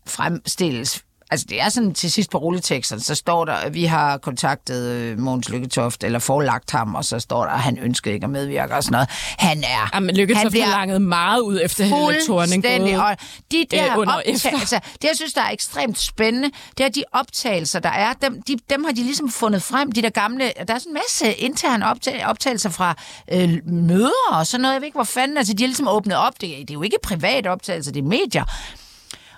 fremstilles 0.08 1.04
Altså, 1.32 1.46
det 1.50 1.62
er 1.62 1.70
sådan 1.70 1.94
til 1.94 2.12
sidst 2.12 2.32
på 2.32 2.38
rulleteksten, 2.38 3.00
så 3.00 3.16
står 3.16 3.46
der, 3.46 3.54
at 3.54 3.74
vi 3.74 3.86
har 3.86 4.18
kontaktet 4.18 4.88
øh, 4.88 5.20
Mogens 5.20 5.50
Lykketoft, 5.50 6.04
eller 6.04 6.20
forlagt 6.20 6.72
ham, 6.72 6.96
og 6.96 7.06
så 7.06 7.20
står 7.20 7.44
der, 7.44 7.52
at 7.52 7.60
han 7.60 7.78
ønskede 7.78 8.14
ikke 8.14 8.24
at 8.24 8.30
medvirke 8.30 8.76
og 8.76 8.84
sådan 8.84 8.94
noget. 8.94 9.10
Han 9.38 9.64
er... 9.64 9.90
Jamen, 9.94 10.16
Lykketoft 10.16 10.44
han 10.44 10.52
bliver 10.52 10.66
forlanget 10.66 11.02
meget 11.02 11.40
ud 11.40 11.60
efter 11.64 11.84
Helle 11.84 12.22
Thorning. 12.26 12.66
Og 13.02 13.18
de 13.52 13.66
der 13.72 14.00
øh, 14.00 14.08
optagelser, 14.08 14.80
det 14.80 15.04
jeg 15.04 15.16
synes, 15.16 15.34
der 15.34 15.42
er 15.42 15.52
ekstremt 15.52 16.00
spændende, 16.00 16.52
det 16.78 16.86
er 16.86 16.90
de 16.90 17.04
optagelser, 17.12 17.80
der 17.80 17.90
er, 17.90 18.14
dem, 18.14 18.42
de, 18.42 18.58
dem 18.70 18.84
har 18.84 18.92
de 18.92 19.04
ligesom 19.04 19.30
fundet 19.30 19.64
frem, 19.64 19.92
de 19.92 20.02
der 20.02 20.10
gamle, 20.10 20.52
der 20.68 20.74
er 20.74 20.80
sådan 20.80 20.92
en 20.92 20.94
masse 20.94 21.34
interne 21.34 21.90
optag, 21.90 22.26
optagelser 22.28 22.70
fra 22.70 22.96
øh, 23.32 23.58
møder 23.66 24.32
og 24.32 24.48
sådan 24.48 24.62
noget, 24.62 24.74
jeg 24.74 24.82
ved 24.82 24.86
ikke, 24.86 24.98
hvor 24.98 25.04
fanden, 25.04 25.38
altså 25.38 25.54
de 25.54 25.64
har 25.64 25.68
ligesom 25.68 25.88
åbnet 25.88 26.18
op, 26.18 26.34
det, 26.34 26.42
det 26.42 26.70
er 26.70 26.74
jo 26.74 26.82
ikke 26.82 26.98
privat 27.04 27.48
optagelser, 27.48 27.92
det 27.92 28.00
er 28.00 28.08
medier, 28.08 28.46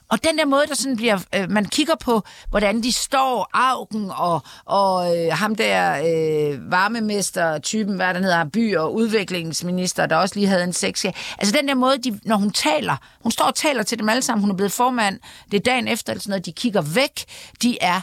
og 0.10 0.24
den 0.24 0.38
der 0.38 0.46
måde, 0.46 0.68
der 0.68 0.76
sådan 0.76 0.96
bliver, 0.96 1.20
øh, 1.36 1.52
man 1.52 1.66
kigger 1.66 1.96
på, 1.96 2.24
hvordan 2.50 2.84
de 2.84 2.92
står, 2.92 3.50
Augen 3.54 4.12
og, 4.12 4.42
og 4.66 5.18
øh, 5.18 5.34
ham 5.34 5.56
der 5.56 5.94
øh, 5.94 6.72
varmemester-typen, 6.72 7.96
hvad 7.96 8.14
den 8.14 8.24
hedder, 8.24 8.46
by- 8.54 8.76
og 8.76 8.94
udviklingsminister, 8.96 10.06
der 10.06 10.16
også 10.16 10.36
lige 10.36 10.48
havde 10.48 10.64
en 10.64 10.74
sex. 10.74 11.06
Altså 11.38 11.56
den 11.58 11.68
der 11.68 11.74
måde, 11.74 11.98
de, 11.98 12.20
når 12.26 12.36
hun 12.36 12.52
taler, 12.52 12.98
hun 13.22 13.32
står 13.32 13.46
og 13.46 13.56
taler 13.56 13.84
til 13.84 14.00
dem 14.00 14.10
alle 14.10 14.22
sammen, 14.22 14.42
hun 14.42 14.52
er 14.52 14.56
blevet 14.56 14.72
formand, 14.72 15.20
det 15.52 15.58
er 15.58 15.62
dagen 15.62 15.88
efter, 15.88 16.14
eller 16.14 16.22
sådan 16.22 16.32
noget, 16.32 16.46
de 16.46 16.52
kigger 16.52 16.82
væk, 16.82 17.26
de 17.62 17.78
er 17.82 18.02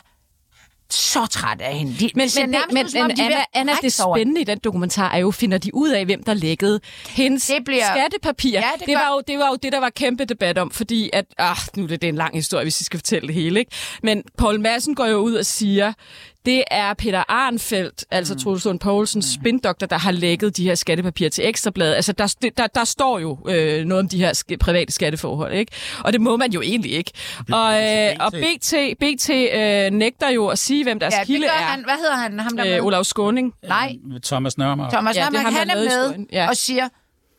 så 0.94 1.26
træt 1.26 1.60
af 1.60 1.74
hende. 1.74 1.96
De, 2.00 2.10
men 2.14 2.28
men, 2.36 2.50
men, 2.50 2.60
men, 2.72 2.86
men 3.06 3.16
de 3.16 3.22
Anna, 3.22 3.44
Anna, 3.54 3.72
det 3.82 3.92
spændende 3.92 4.40
i 4.40 4.44
den 4.44 4.58
dokumentar 4.64 5.12
er 5.12 5.18
jo, 5.18 5.30
finder 5.30 5.58
de 5.58 5.74
ud 5.74 5.88
af, 5.88 6.04
hvem 6.04 6.22
der 6.22 6.34
lækkede 6.34 6.80
hendes 7.08 7.46
det 7.46 7.64
bliver... 7.64 7.84
skattepapir. 7.94 8.52
Ja, 8.52 8.70
det, 8.78 8.86
det, 8.86 8.94
var 8.94 9.14
jo, 9.14 9.22
det 9.28 9.38
var 9.38 9.48
jo 9.48 9.56
det, 9.62 9.72
der 9.72 9.80
var 9.80 9.90
kæmpe 9.90 10.24
debat 10.24 10.58
om, 10.58 10.70
fordi 10.70 11.10
at, 11.12 11.24
ah, 11.38 11.56
nu 11.76 11.82
er 11.82 11.88
det, 11.88 12.02
det 12.02 12.08
er 12.08 12.12
en 12.12 12.16
lang 12.16 12.34
historie, 12.34 12.64
hvis 12.64 12.80
vi 12.80 12.84
skal 12.84 12.98
fortælle 12.98 13.26
det 13.26 13.34
hele, 13.34 13.60
ikke? 13.60 13.72
Men 14.02 14.22
Paul 14.38 14.60
Madsen 14.60 14.94
går 14.94 15.06
jo 15.06 15.16
ud 15.16 15.34
og 15.34 15.46
siger, 15.46 15.92
det 16.46 16.64
er 16.70 16.94
Peter 16.94 17.24
Arnfeldt, 17.28 18.04
altså 18.10 18.34
mm. 18.34 18.40
Troels 18.40 18.64
Lund 18.64 18.80
Poulsens 18.80 19.36
mm. 19.36 19.42
spindoktor, 19.42 19.86
der 19.86 19.98
har 19.98 20.12
lækket 20.12 20.56
de 20.56 20.64
her 20.64 20.74
skattepapirer 20.74 21.30
til 21.30 21.48
Ekstrabladet. 21.48 21.94
Altså, 21.94 22.12
der, 22.12 22.34
der, 22.56 22.66
der 22.66 22.84
står 22.84 23.18
jo 23.18 23.38
øh, 23.48 23.84
noget 23.84 24.02
om 24.02 24.08
de 24.08 24.18
her 24.18 24.32
sk- 24.32 24.56
private 24.56 24.92
skatteforhold, 24.92 25.52
ikke? 25.52 25.72
Og 26.04 26.12
det 26.12 26.20
må 26.20 26.36
man 26.36 26.52
jo 26.52 26.60
egentlig 26.60 26.92
ikke. 26.92 27.12
Og, 27.52 27.74
øh, 27.74 28.16
og 28.20 28.32
BT, 28.32 28.74
BT 29.00 29.30
øh, 29.30 29.90
nægter 29.90 30.28
jo 30.28 30.46
at 30.46 30.58
sige, 30.58 30.84
hvem 30.84 30.98
deres 30.98 31.14
ja, 31.14 31.24
kilde 31.24 31.46
er. 31.46 31.50
Han, 31.50 31.84
hvad 31.84 31.94
hedder 31.96 32.16
han? 32.16 32.40
Ham 32.40 32.56
der 32.56 32.76
øh, 32.76 32.84
Olav 32.84 33.04
Skåning. 33.04 33.54
Nej. 33.68 33.96
Thomas 34.24 34.58
Nørmark. 34.58 34.92
Thomas 34.92 35.16
Nørmark, 35.16 35.34
ja, 35.34 35.58
han 35.58 35.70
er 35.70 35.74
med, 35.74 36.18
med 36.18 36.26
ja. 36.32 36.48
og 36.48 36.56
siger, 36.56 36.88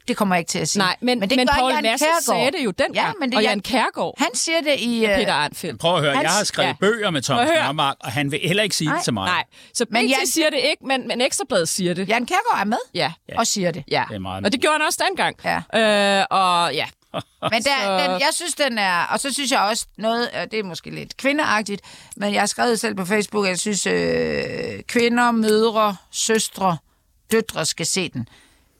det 0.07 0.17
kommer 0.17 0.35
jeg 0.35 0.39
ikke 0.39 0.49
til 0.49 0.59
at 0.59 0.69
sige. 0.69 0.79
Nej, 0.79 0.95
men, 1.01 1.19
men, 1.19 1.29
det 1.29 1.37
men 1.37 1.47
Paul 1.47 1.73
Madsen 1.81 2.07
sagde 2.21 2.51
det 2.51 2.65
jo 2.65 2.71
den 2.71 2.93
ja, 2.93 3.11
men 3.19 3.29
det, 3.29 3.37
og 3.37 3.43
Jan 3.43 3.59
Kærgaard. 3.59 4.15
Han 4.17 4.29
siger 4.33 4.61
det 4.61 4.79
i... 4.79 5.05
Uh, 5.05 5.15
Peter 5.15 5.33
Arnfeldt. 5.33 5.79
Prøv 5.79 5.95
at 5.95 6.01
høre, 6.01 6.13
han, 6.13 6.23
jeg 6.23 6.31
har 6.31 6.43
skrevet 6.43 6.67
ja. 6.67 6.73
bøger 6.79 7.09
med 7.09 7.21
Thomas 7.21 7.49
Nørmark, 7.49 7.95
og 7.99 8.11
han 8.11 8.31
vil 8.31 8.39
heller 8.43 8.63
ikke 8.63 8.75
sige 8.75 8.87
nej, 8.87 8.95
det 8.95 9.03
til 9.03 9.13
mig. 9.13 9.25
Nej, 9.25 9.43
så 9.73 9.85
men 9.89 10.07
Jan, 10.07 10.27
siger 10.27 10.49
det 10.49 10.59
ikke, 10.59 10.85
men, 10.85 11.07
men 11.07 11.21
Ekstrabladet 11.21 11.69
siger 11.69 11.93
det. 11.93 12.09
Jan 12.09 12.25
Kærgaard 12.25 12.61
er 12.61 12.65
med 12.65 12.77
ja. 12.93 13.11
og 13.37 13.47
siger 13.47 13.71
det. 13.71 13.83
Ja, 13.91 14.03
det 14.09 14.15
er 14.15 14.19
meget 14.19 14.45
og 14.45 14.51
det 14.51 14.61
gjorde 14.61 14.77
han 14.77 14.87
også 14.87 15.03
dengang. 15.07 15.35
Ja. 15.45 16.19
Øh, 16.19 16.25
og 16.29 16.73
ja, 16.73 16.85
men 17.51 17.63
der, 17.63 17.97
den, 17.97 18.11
jeg 18.11 18.29
synes, 18.33 18.53
den 18.53 18.77
er... 18.77 19.03
Og 19.03 19.19
så 19.19 19.33
synes 19.33 19.51
jeg 19.51 19.59
også 19.59 19.85
noget... 19.97 20.29
Og 20.31 20.51
det 20.51 20.59
er 20.59 20.63
måske 20.63 20.89
lidt 20.89 21.17
kvindeagtigt, 21.17 21.81
men 22.15 22.33
jeg 22.33 22.41
har 22.41 22.47
skrevet 22.47 22.79
selv 22.79 22.95
på 22.95 23.05
Facebook, 23.05 23.45
at 23.45 23.49
jeg 23.49 23.59
synes, 23.59 23.85
øh, 23.85 24.83
kvinder, 24.87 25.31
mødre, 25.31 25.95
søstre, 26.11 26.77
døtre 27.31 27.65
skal 27.65 27.85
se 27.85 28.09
den. 28.09 28.27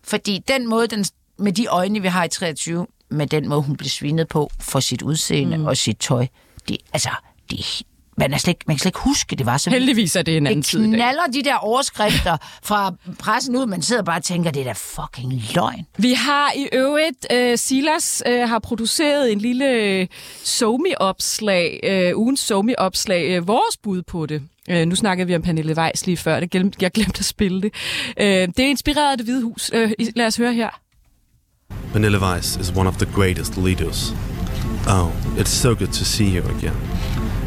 Fordi 0.03 0.43
den 0.47 0.67
måde, 0.67 0.87
den 0.87 1.05
med 1.37 1.53
de 1.53 1.67
øjne, 1.67 2.01
vi 2.01 2.07
har 2.07 2.23
i 2.23 2.29
23, 2.29 2.87
med 3.09 3.27
den 3.27 3.49
måde, 3.49 3.61
hun 3.61 3.77
blev 3.77 3.89
svinet 3.89 4.27
på 4.27 4.51
for 4.59 4.79
sit 4.79 5.01
udseende 5.01 5.57
mm. 5.57 5.65
og 5.65 5.77
sit 5.77 5.97
tøj, 5.97 6.27
det, 6.67 6.77
altså, 6.93 7.09
det, 7.51 7.83
man, 8.17 8.33
er 8.33 8.37
slet, 8.37 8.57
man 8.67 8.75
kan 8.75 8.79
slet 8.79 8.89
ikke 8.89 8.99
huske, 8.99 9.35
det 9.35 9.45
var 9.45 9.57
så... 9.57 9.69
Heldigvis 9.69 10.15
er 10.15 10.21
det 10.21 10.37
en 10.37 10.47
anden 10.47 10.63
tid 10.63 10.79
Det 10.79 10.87
knaller 10.87 11.21
de 11.33 11.43
der 11.43 11.55
overskrifter 11.55 12.37
fra 12.63 12.93
pressen 13.19 13.55
ud, 13.55 13.65
man 13.65 13.81
sidder 13.81 14.03
bare 14.03 14.17
og 14.17 14.23
tænker, 14.23 14.51
det 14.51 14.59
er 14.59 14.63
da 14.63 14.73
fucking 14.73 15.41
løgn. 15.55 15.85
Vi 15.97 16.13
har 16.13 16.51
i 16.55 16.67
øvrigt, 16.73 17.27
uh, 17.33 17.53
Silas 17.55 18.23
uh, 18.29 18.49
har 18.49 18.59
produceret 18.59 19.31
en 19.31 19.39
lille 19.39 19.69
øh, 19.69 20.07
Somi-opslag, 20.43 21.79
uh, 22.13 22.19
ugens 22.21 22.39
Somi-opslag, 22.39 23.39
uh, 23.39 23.47
vores 23.47 23.77
bud 23.77 24.01
på 24.01 24.25
det. 24.25 24.41
Øh, 24.69 24.85
nu 24.85 24.95
snakkede 24.95 25.27
vi 25.27 25.35
om 25.35 25.41
Pernille 25.41 25.77
Weiss 25.77 26.05
lige 26.05 26.17
før, 26.17 26.39
det 26.39 26.51
glemte, 26.51 26.77
jeg 26.81 26.91
glemte 26.91 27.19
at 27.19 27.25
spille 27.25 27.61
det. 27.61 27.73
Øh, 28.19 28.25
det 28.25 28.59
er 28.59 28.69
inspireret 28.69 29.11
af 29.11 29.17
det 29.17 29.25
hvide 29.25 29.43
hus. 29.43 29.71
Øh, 29.73 29.91
lad 30.15 30.27
os 30.27 30.37
høre 30.37 30.53
her. 30.53 30.69
Pernille 31.91 32.19
Weiss 32.21 32.55
is 32.55 32.73
one 32.75 32.89
of 32.89 32.95
the 32.95 33.07
greatest 33.15 33.57
leaders. 33.57 34.13
Oh, 34.87 35.09
it's 35.37 35.49
so 35.49 35.69
good 35.75 35.87
to 35.87 36.05
see 36.05 36.37
you 36.37 36.43
again. 36.57 36.75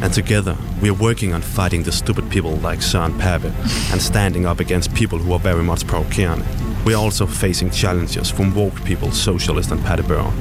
And 0.03 0.13
together, 0.13 0.55
we 0.81 0.89
are 0.89 0.97
working 1.01 1.33
on 1.35 1.41
fighting 1.41 1.83
the 1.83 1.91
stupid 1.91 2.23
people 2.29 2.69
like 2.69 2.83
Søren 2.83 3.13
Pape 3.19 3.53
and 3.91 4.01
standing 4.01 4.47
up 4.47 4.59
against 4.59 4.93
people 4.93 5.17
who 5.17 5.33
are 5.33 5.43
very 5.43 5.63
much 5.63 5.87
pro-Kerne. 5.87 6.43
We 6.85 6.93
are 6.95 7.03
also 7.05 7.25
facing 7.25 7.73
challenges 7.73 8.31
from 8.31 8.55
woke 8.55 8.75
people, 8.85 9.11
socialist 9.11 9.71
and 9.71 9.79
Paddy 9.83 10.03
Byrne. 10.03 10.33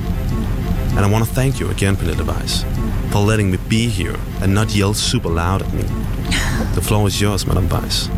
And 0.97 1.05
I 1.05 1.11
want 1.11 1.25
to 1.25 1.35
thank 1.35 1.59
you 1.59 1.71
again, 1.71 1.97
Pernille 1.97 2.25
Weiss, 2.25 2.63
for 3.13 3.19
letting 3.19 3.51
me 3.51 3.59
be 3.69 3.89
here 3.89 4.17
and 4.41 4.55
not 4.55 4.75
yell 4.75 4.95
super 4.95 5.29
loud 5.29 5.61
at 5.63 5.73
me. 5.73 5.83
The 6.75 6.81
floor 6.81 7.09
is 7.09 7.21
yours, 7.21 7.47
Madam 7.47 7.69
Weiss. 7.69 8.09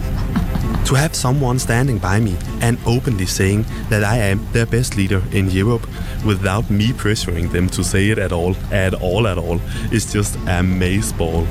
To 0.86 0.94
have 0.94 1.14
someone 1.14 1.58
standing 1.58 1.98
by 1.98 2.20
me 2.20 2.36
and 2.60 2.78
openly 2.86 3.26
saying 3.26 3.64
that 3.88 4.04
I 4.04 4.18
am 4.18 4.46
their 4.52 4.66
best 4.66 4.96
leader 4.96 5.22
in 5.32 5.50
Europe 5.50 5.86
without 6.24 6.70
me 6.70 6.88
pressuring 6.88 7.50
them 7.50 7.68
to 7.70 7.82
say 7.82 8.10
it 8.10 8.18
at 8.18 8.30
all, 8.30 8.54
at 8.70 8.94
all, 8.94 9.26
at 9.26 9.38
all, 9.38 9.58
is 9.90 10.12
just 10.12 10.34
amazeball. 10.40 11.46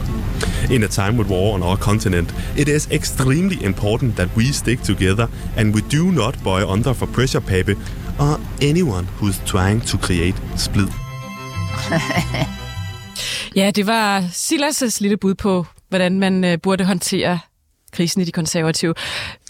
In 0.70 0.84
a 0.84 0.88
time 0.88 1.18
with 1.18 1.30
war 1.30 1.56
on 1.56 1.64
our 1.64 1.76
continent, 1.76 2.32
it 2.56 2.70
is 2.70 2.90
extremely 2.92 3.62
important 3.64 4.16
that 4.16 4.34
we 4.36 4.52
stick 4.52 4.82
together 4.82 5.28
and 5.58 5.74
we 5.74 5.82
do 5.82 6.12
not 6.12 6.42
bow 6.44 6.70
under 6.70 6.94
for 6.94 7.08
pressure 7.08 7.42
paper 7.42 7.76
or 8.20 8.40
anyone 8.62 9.06
who's 9.18 9.40
trying 9.40 9.82
to 9.82 9.98
create 9.98 10.36
split. 10.56 10.90
Ja, 13.56 13.72
det 13.72 13.88
var 13.88 14.22
Silas' 14.22 14.98
lille 15.02 15.18
bud 15.18 15.36
på, 15.36 15.66
hvordan 15.90 16.20
man 16.20 16.44
uh, 16.44 16.54
burde 16.64 16.86
håndtere 16.86 17.40
krisen 17.92 18.22
i 18.22 18.26
de 18.26 18.32
konservative. 18.32 18.94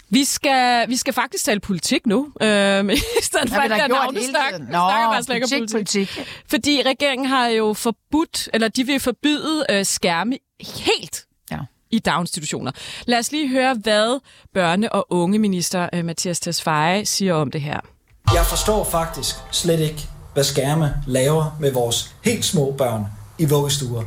Vi 0.08 0.24
skal, 0.24 0.88
vi 0.88 0.96
skal 0.96 1.12
faktisk 1.14 1.44
tale 1.44 1.60
politik 1.60 2.06
nu, 2.06 2.32
øh, 2.40 2.84
i 2.92 3.22
stedet 3.22 3.50
for 3.50 3.60
at 3.60 3.70
der 3.70 3.88
navnesnak. 3.88 4.16
Vi 4.16 4.24
snakker 4.24 4.68
bare 4.68 5.18
om 5.18 5.24
politik. 5.26 5.70
politik. 5.72 6.26
Fordi 6.50 6.82
regeringen 6.86 7.26
har 7.26 7.46
jo 7.46 7.72
forbudt, 7.72 8.48
eller 8.54 8.68
de 8.68 8.86
vil 8.86 9.00
forbyde 9.00 9.66
øh, 9.70 9.84
skærme 9.84 10.38
helt 10.86 11.24
ja. 11.50 11.58
i 11.90 11.98
daginstitutioner. 11.98 12.72
Lad 13.06 13.18
os 13.18 13.32
lige 13.32 13.48
høre, 13.48 13.74
hvad 13.74 14.20
børne- 14.58 14.88
og 14.88 15.06
ungeminister 15.12 15.88
øh, 15.92 16.04
Mathias 16.04 16.40
Tesfaye 16.40 17.04
siger 17.04 17.34
om 17.34 17.50
det 17.50 17.60
her. 17.60 17.80
Jeg 18.34 18.46
forstår 18.46 18.84
faktisk 18.84 19.34
slet 19.52 19.80
ikke, 19.80 20.08
hvad 20.36 20.44
skærme 20.44 20.94
laver 21.06 21.56
med 21.60 21.72
vores 21.72 22.14
helt 22.22 22.44
små 22.44 22.74
børn 22.78 23.06
i 23.38 23.44
vuggestuer 23.44 24.02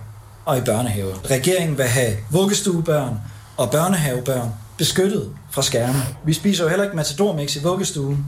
og 0.45 0.57
i 0.57 0.61
børnehaver. 0.61 1.13
Regeringen 1.31 1.77
vil 1.77 1.85
have 1.85 2.17
vuggestuebørn 2.31 3.19
og 3.57 3.71
børnehavebørn 3.71 4.53
beskyttet 4.77 5.29
fra 5.51 5.61
skærme. 5.61 5.99
Vi 6.25 6.33
spiser 6.33 6.63
jo 6.63 6.69
heller 6.69 6.83
ikke 6.83 6.95
matadormix 6.95 7.55
i 7.55 7.63
vuggestuen. 7.63 8.25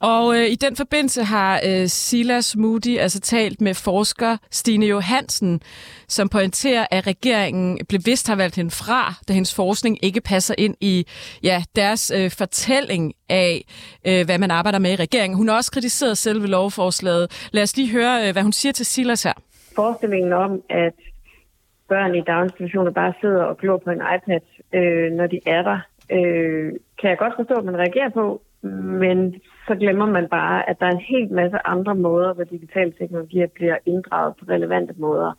Og 0.00 0.36
øh, 0.36 0.46
i 0.46 0.54
den 0.54 0.76
forbindelse 0.76 1.22
har 1.22 1.60
øh, 1.68 1.86
Silas 1.86 2.56
Moody 2.56 2.98
altså 2.98 3.20
talt 3.20 3.60
med 3.60 3.74
forsker 3.74 4.36
Stine 4.50 4.86
Johansen, 4.86 5.60
som 6.08 6.28
pointerer, 6.28 6.86
at 6.90 7.06
regeringen 7.06 7.78
bevidst 7.88 8.28
har 8.28 8.36
valgt 8.36 8.56
hende 8.56 8.70
fra, 8.70 9.14
da 9.28 9.32
hendes 9.32 9.54
forskning 9.54 10.04
ikke 10.04 10.20
passer 10.20 10.54
ind 10.58 10.76
i 10.80 11.06
ja, 11.42 11.62
deres 11.76 12.12
øh, 12.16 12.30
fortælling 12.30 13.12
af, 13.28 13.64
øh, 14.06 14.24
hvad 14.26 14.38
man 14.38 14.50
arbejder 14.50 14.78
med 14.78 14.92
i 14.92 14.96
regeringen. 14.96 15.36
Hun 15.36 15.48
har 15.48 15.56
også 15.56 15.72
kritiseret 15.72 16.18
selve 16.18 16.46
lovforslaget. 16.46 17.48
Lad 17.52 17.62
os 17.62 17.76
lige 17.76 17.92
høre, 17.92 18.28
øh, 18.28 18.32
hvad 18.32 18.42
hun 18.42 18.52
siger 18.52 18.72
til 18.72 18.86
Silas 18.86 19.22
her. 19.22 19.32
Forestillingen 19.76 20.32
om, 20.32 20.62
at 20.70 20.94
børn 21.88 22.14
i 22.14 22.20
daginstitutioner 22.20 22.90
bare 22.90 23.12
sidder 23.20 23.42
og 23.42 23.58
glor 23.58 23.78
på 23.84 23.90
en 23.90 24.02
iPad, 24.14 24.40
øh, 24.74 25.12
når 25.12 25.26
de 25.26 25.40
er 25.46 25.62
der, 25.62 25.78
øh, 26.16 26.72
kan 27.00 27.10
jeg 27.10 27.18
godt 27.18 27.32
forstå, 27.36 27.54
at 27.54 27.64
man 27.64 27.76
reagerer 27.76 28.08
på, 28.08 28.42
men 29.02 29.34
så 29.66 29.74
glemmer 29.74 30.06
man 30.06 30.28
bare, 30.28 30.70
at 30.70 30.76
der 30.80 30.86
er 30.86 30.90
en 30.90 31.06
helt 31.14 31.30
masse 31.30 31.66
andre 31.66 31.94
måder, 31.94 32.32
hvor 32.34 32.44
digitale 32.44 32.92
teknologier 33.00 33.46
bliver 33.46 33.76
inddraget 33.86 34.34
på 34.36 34.44
relevante 34.48 34.94
måder 34.98 35.32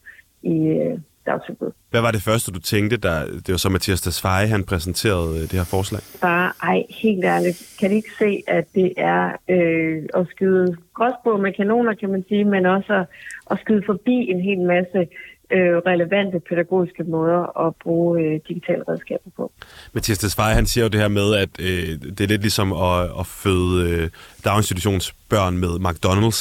i 0.43 0.57
øh, 0.67 0.99
dagtilbud. 1.25 1.71
Hvad 1.89 2.01
var 2.01 2.11
det 2.11 2.21
første, 2.21 2.51
du 2.51 2.59
tænkte, 2.59 2.97
da 2.97 3.09
det 3.45 3.51
var 3.51 3.57
så 3.57 3.69
Mathias 3.69 4.01
Tesfaye, 4.01 4.47
han 4.47 4.63
præsenterede 4.63 5.35
øh, 5.35 5.41
det 5.41 5.51
her 5.51 5.63
forslag? 5.63 6.01
Bare, 6.21 6.51
ej, 6.63 6.83
helt 6.89 7.25
ærligt, 7.25 7.75
kan 7.79 7.89
de 7.89 7.95
ikke 7.95 8.13
se, 8.19 8.43
at 8.47 8.65
det 8.75 8.93
er 8.97 9.31
øh, 9.49 10.03
at 10.13 10.27
skyde 10.27 10.77
gråsbog 10.93 11.39
med 11.39 11.53
kanoner, 11.53 11.93
kan 11.93 12.09
man 12.09 12.23
sige, 12.27 12.45
men 12.45 12.65
også 12.65 12.93
at, 12.93 13.05
at 13.51 13.59
skyde 13.59 13.83
forbi 13.85 14.17
en 14.33 14.41
hel 14.41 14.59
masse 14.59 15.07
øh, 15.51 15.77
relevante 15.91 16.39
pædagogiske 16.49 17.03
måder 17.03 17.67
at 17.67 17.75
bruge 17.83 18.21
øh, 18.21 18.39
digitale 18.47 18.83
redskaber 18.89 19.29
på. 19.37 19.51
Mathias 19.93 20.17
Tesfaye, 20.17 20.53
han 20.53 20.65
siger 20.65 20.83
jo 20.83 20.89
det 20.89 20.99
her 20.99 21.07
med, 21.07 21.35
at 21.35 21.49
øh, 21.59 21.89
det 22.17 22.21
er 22.21 22.27
lidt 22.27 22.41
ligesom 22.41 22.73
at, 22.73 23.03
at 23.19 23.25
føde 23.25 23.89
øh, 23.89 24.09
daginstitutionsbørn 24.45 25.57
med 25.57 25.73
McDonald's. 25.87 26.39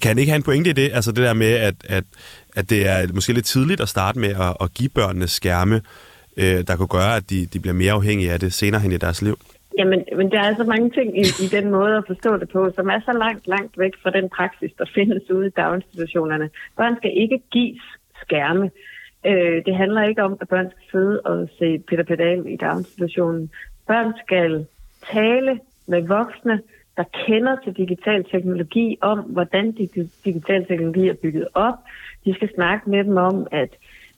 Kan 0.00 0.08
han 0.08 0.18
ikke 0.18 0.32
have 0.32 0.36
en 0.36 0.42
pointe 0.42 0.70
i 0.70 0.72
det? 0.72 0.90
Altså 0.94 1.12
det 1.12 1.24
der 1.24 1.34
med, 1.34 1.52
at, 1.52 1.74
at, 1.88 2.04
at 2.56 2.70
det 2.70 2.88
er 2.88 3.12
måske 3.14 3.32
lidt 3.32 3.46
tidligt 3.46 3.80
at 3.80 3.88
starte 3.88 4.18
med 4.18 4.28
at, 4.28 4.56
at 4.60 4.74
give 4.74 4.88
børnene 4.88 5.28
skærme, 5.28 5.80
øh, 6.36 6.66
der 6.66 6.76
kunne 6.76 6.88
gøre, 6.88 7.16
at 7.16 7.30
de, 7.30 7.46
de 7.46 7.60
bliver 7.60 7.74
mere 7.74 7.92
afhængige 7.92 8.32
af 8.32 8.40
det 8.40 8.52
senere 8.52 8.80
hen 8.80 8.92
i 8.92 8.96
deres 8.96 9.22
liv? 9.22 9.38
Jamen, 9.78 10.04
men 10.16 10.30
der 10.30 10.38
er 10.38 10.48
altså 10.52 10.64
mange 10.64 10.90
ting 10.90 11.08
i, 11.22 11.24
i 11.44 11.48
den 11.56 11.70
måde 11.70 11.96
at 11.96 12.04
forstå 12.06 12.36
det 12.36 12.48
på, 12.48 12.70
som 12.76 12.88
er 12.88 13.00
så 13.08 13.12
langt, 13.12 13.46
langt 13.46 13.78
væk 13.78 13.94
fra 14.02 14.10
den 14.10 14.28
praksis, 14.36 14.72
der 14.78 14.84
findes 14.94 15.30
ude 15.30 15.46
i 15.46 15.50
daginstitutionerne. 15.50 16.50
Børn 16.76 16.96
skal 16.96 17.12
ikke 17.16 17.38
gives 17.52 17.82
skærme. 18.32 18.70
Øh, 19.26 19.64
det 19.66 19.76
handler 19.76 20.02
ikke 20.02 20.22
om, 20.22 20.36
at 20.40 20.48
børn 20.48 20.70
skal 20.70 20.90
sidde 20.90 21.20
og 21.20 21.48
se 21.58 21.78
Peter 21.78 22.04
Pedal 22.04 22.46
i 22.46 22.56
daginstitutionen. 22.56 23.50
Børn 23.86 24.12
skal 24.24 24.66
tale 25.12 25.60
med 25.86 26.02
voksne, 26.02 26.60
der 26.96 27.04
kender 27.26 27.56
til 27.64 27.72
digital 27.76 28.24
teknologi, 28.24 28.98
om 29.00 29.18
hvordan 29.18 29.72
digital 30.24 30.66
teknologi 30.66 31.08
er 31.08 31.14
bygget 31.22 31.48
op. 31.54 31.74
De 32.24 32.34
skal 32.34 32.50
snakke 32.54 32.90
med 32.90 33.04
dem 33.04 33.16
om, 33.16 33.46
at 33.50 33.70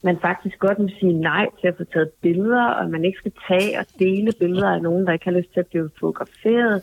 man 0.02 0.18
faktisk 0.20 0.58
godt 0.58 0.78
må 0.78 0.88
sige 0.88 1.12
nej 1.12 1.46
til 1.60 1.68
at 1.68 1.76
få 1.76 1.84
taget 1.84 2.10
billeder, 2.22 2.64
og 2.64 2.90
man 2.90 3.04
ikke 3.04 3.18
skal 3.18 3.32
tage 3.48 3.78
og 3.78 3.86
dele 3.98 4.32
billeder 4.40 4.68
af 4.68 4.82
nogen, 4.82 5.06
der 5.06 5.12
ikke 5.12 5.24
har 5.24 5.38
lyst 5.38 5.52
til 5.52 5.60
at 5.60 5.66
blive 5.66 5.90
fotograferet. 6.00 6.82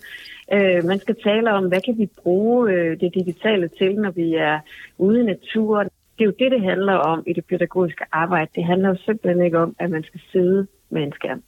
Øh, 0.54 0.84
man 0.84 1.00
skal 1.00 1.16
tale 1.24 1.52
om, 1.52 1.68
hvad 1.68 1.82
kan 1.82 1.98
vi 1.98 2.10
bruge 2.24 2.72
øh, 2.72 3.00
det 3.00 3.14
digitale 3.14 3.68
til, 3.68 3.96
når 3.96 4.12
vi 4.12 4.34
er 4.36 4.60
ude 4.98 5.20
i 5.22 5.26
naturen 5.26 5.90
det 6.22 6.28
er 6.28 6.32
jo 6.34 6.44
det, 6.44 6.52
det 6.52 6.70
handler 6.72 6.94
om 6.94 7.24
i 7.28 7.34
det 7.34 7.46
pædagogiske 7.46 8.04
arbejde. 8.12 8.52
Det 8.56 8.66
handler 8.66 8.90
jo 8.90 8.98
simpelthen 9.06 9.46
ikke 9.46 9.60
om, 9.60 9.76
at 9.80 9.90
man 9.90 10.04
skal 10.04 10.22
sidde 10.32 10.68
med 10.90 11.02
en 11.04 11.14
skærm. 11.14 11.44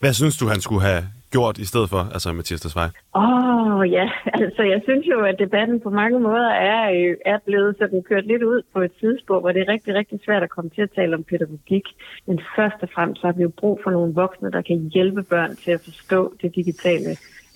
Hvad 0.00 0.12
synes 0.12 0.38
du, 0.38 0.46
han 0.46 0.60
skulle 0.60 0.82
have 0.82 1.02
gjort 1.34 1.58
i 1.58 1.66
stedet 1.70 1.88
for, 1.90 2.02
altså 2.14 2.32
Mathias 2.32 2.60
Desvej? 2.60 2.88
Åh, 3.14 3.76
oh, 3.76 3.90
ja. 3.90 4.06
Altså, 4.42 4.62
jeg 4.62 4.80
synes 4.84 5.06
jo, 5.06 5.18
at 5.20 5.36
debatten 5.38 5.80
på 5.80 5.90
mange 5.90 6.20
måder 6.20 6.50
er, 6.50 6.82
øh, 6.98 7.16
er 7.26 7.38
blevet 7.46 7.76
sådan 7.78 8.02
kørt 8.02 8.26
lidt 8.26 8.42
ud 8.42 8.62
på 8.72 8.80
et 8.80 8.92
tidsspor, 9.00 9.40
hvor 9.40 9.52
det 9.52 9.60
er 9.62 9.72
rigtig, 9.72 9.94
rigtig 9.94 10.20
svært 10.24 10.42
at 10.42 10.50
komme 10.50 10.70
til 10.70 10.82
at 10.82 10.90
tale 10.96 11.14
om 11.14 11.24
pædagogik. 11.24 11.86
Men 12.26 12.40
først 12.56 12.78
og 12.82 12.88
fremmest 12.94 13.22
har 13.22 13.32
vi 13.32 13.42
jo 13.42 13.52
brug 13.60 13.80
for 13.82 13.90
nogle 13.90 14.14
voksne, 14.14 14.50
der 14.50 14.62
kan 14.62 14.90
hjælpe 14.94 15.22
børn 15.22 15.56
til 15.56 15.70
at 15.70 15.80
forstå 15.84 16.34
det 16.42 16.54
digitale 16.54 17.10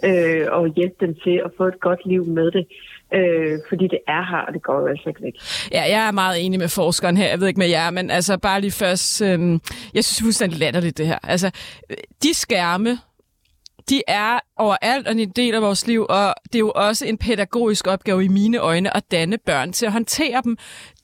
øh, 0.09 0.47
og 0.51 0.69
hjælpe 0.77 0.97
dem 1.01 1.15
til 1.25 1.43
at 1.45 1.51
få 1.57 1.65
et 1.65 1.81
godt 1.81 2.07
liv 2.07 2.27
med 2.27 2.51
det. 2.51 2.67
Øh, 3.13 3.59
fordi 3.69 3.85
det 3.85 3.99
er 4.09 4.31
her, 4.31 4.39
og 4.47 4.53
det 4.55 4.63
går 4.63 4.81
jo 4.81 4.87
altså 4.87 5.09
ikke 5.09 5.23
væk. 5.23 5.35
Ja, 5.73 5.83
jeg 5.83 6.07
er 6.07 6.13
meget 6.13 6.45
enig 6.45 6.59
med 6.59 6.69
forskeren 6.69 7.17
her. 7.17 7.29
Jeg 7.29 7.41
ved 7.41 7.49
ikke 7.49 7.59
med 7.59 7.69
jer, 7.69 7.91
men 7.91 8.11
altså 8.11 8.39
bare 8.39 8.61
lige 8.61 8.71
først... 8.71 9.23
Øh, 9.23 9.61
jeg 9.95 10.05
synes 10.05 10.23
fuldstændig 10.23 10.59
latterligt 10.59 10.99
det 10.99 11.07
her. 11.07 11.19
Altså, 11.23 11.51
øh, 11.91 11.97
de 12.23 12.35
skærme, 12.35 12.99
de 13.89 14.03
er 14.09 14.39
overalt 14.57 15.09
og 15.09 15.13
en 15.13 15.31
del 15.31 15.55
af 15.55 15.63
vores 15.63 15.87
liv, 15.87 16.07
og 16.09 16.35
det 16.45 16.55
er 16.55 16.59
jo 16.59 16.73
også 16.75 17.07
en 17.07 17.19
pædagogisk 17.19 17.87
opgave 17.87 18.25
i 18.25 18.29
mine 18.29 18.59
øjne 18.59 18.97
at 18.97 19.03
danne 19.11 19.39
børn 19.39 19.73
til 19.73 19.87
at 19.87 19.93
håndtere 19.93 20.41
dem. 20.45 20.57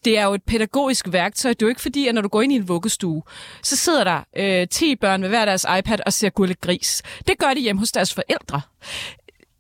Det 0.05 0.19
er 0.19 0.25
jo 0.25 0.35
et 0.35 0.43
pædagogisk 0.43 1.13
værktøj. 1.13 1.53
Det 1.53 1.63
er 1.63 1.67
jo 1.67 1.69
ikke 1.69 1.81
fordi, 1.81 2.09
at 2.09 2.15
når 2.15 2.23
du 2.23 2.29
går 2.29 2.43
ind 2.43 2.53
i 2.53 2.57
en 2.57 2.69
vuggestue, 2.69 3.23
så 3.63 3.77
sidder 3.77 4.05
der 4.05 4.21
øh, 4.37 4.69
10 4.69 4.97
børn 4.97 5.21
med 5.21 5.29
hver 5.29 5.45
deres 5.45 5.67
iPad 5.79 5.99
og 6.07 6.13
ser 6.13 6.31
gullet 6.31 6.61
gris. 6.61 7.03
Det 7.27 7.39
gør 7.39 7.55
de 7.55 7.61
hjemme 7.61 7.81
hos 7.81 7.93
deres 7.93 8.15
forældre. 8.15 8.61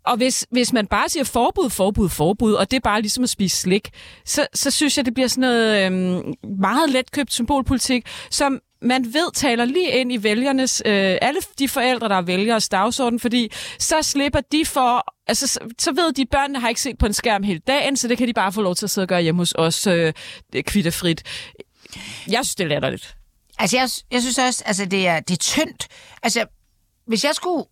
Og 0.06 0.16
hvis, 0.16 0.46
hvis 0.50 0.72
man 0.72 0.86
bare 0.86 1.08
siger 1.08 1.24
forbud, 1.24 1.70
forbud, 1.70 2.08
forbud, 2.08 2.52
og 2.52 2.70
det 2.70 2.76
er 2.76 2.80
bare 2.80 3.00
ligesom 3.00 3.24
at 3.24 3.30
spise 3.30 3.56
slik, 3.56 3.90
så, 4.24 4.46
så 4.54 4.70
synes 4.70 4.96
jeg, 4.96 5.04
det 5.04 5.14
bliver 5.14 5.28
sådan 5.28 5.40
noget 5.40 5.86
øhm, 5.86 6.34
meget 6.60 6.90
letkøbt 6.90 7.32
symbolpolitik, 7.32 8.06
som 8.30 8.60
man 8.82 9.04
ved 9.04 9.32
taler 9.34 9.64
lige 9.64 9.90
ind 9.90 10.12
i 10.12 10.22
vælgernes, 10.22 10.82
øh, 10.86 11.18
alle 11.22 11.40
de 11.58 11.68
forældre, 11.68 12.08
der 12.08 12.22
vælger 12.22 12.56
os 12.56 12.68
dagsorden, 12.68 13.20
fordi 13.20 13.52
så 13.78 14.02
slipper 14.02 14.40
de 14.52 14.66
for, 14.66 15.14
altså 15.26 15.46
så, 15.46 15.60
så 15.78 15.92
ved 15.92 16.12
de, 16.12 16.22
at 16.22 16.28
børnene 16.30 16.60
har 16.60 16.68
ikke 16.68 16.80
set 16.80 16.98
på 16.98 17.06
en 17.06 17.12
skærm 17.12 17.42
hele 17.42 17.60
dagen, 17.66 17.96
så 17.96 18.08
det 18.08 18.18
kan 18.18 18.28
de 18.28 18.32
bare 18.32 18.52
få 18.52 18.62
lov 18.62 18.74
til 18.74 18.86
at 18.86 18.90
sidde 18.90 19.04
og 19.04 19.08
gøre 19.08 19.22
hjemme 19.22 19.40
hos 19.40 19.54
os 19.58 19.86
øh, 19.86 20.12
kvitterfrit. 20.54 21.22
Jeg 22.26 22.44
synes, 22.44 22.54
det 22.54 22.64
er 22.64 22.68
latterligt. 22.68 23.16
Altså, 23.58 23.76
jeg, 23.76 23.88
jeg 24.10 24.20
synes 24.22 24.38
også, 24.38 24.62
altså, 24.66 24.84
det 24.84 25.06
er, 25.06 25.20
det 25.20 25.34
er 25.34 25.38
tyndt. 25.38 25.88
Altså, 26.22 26.44
hvis 27.06 27.24
jeg 27.24 27.34
skulle 27.34 27.64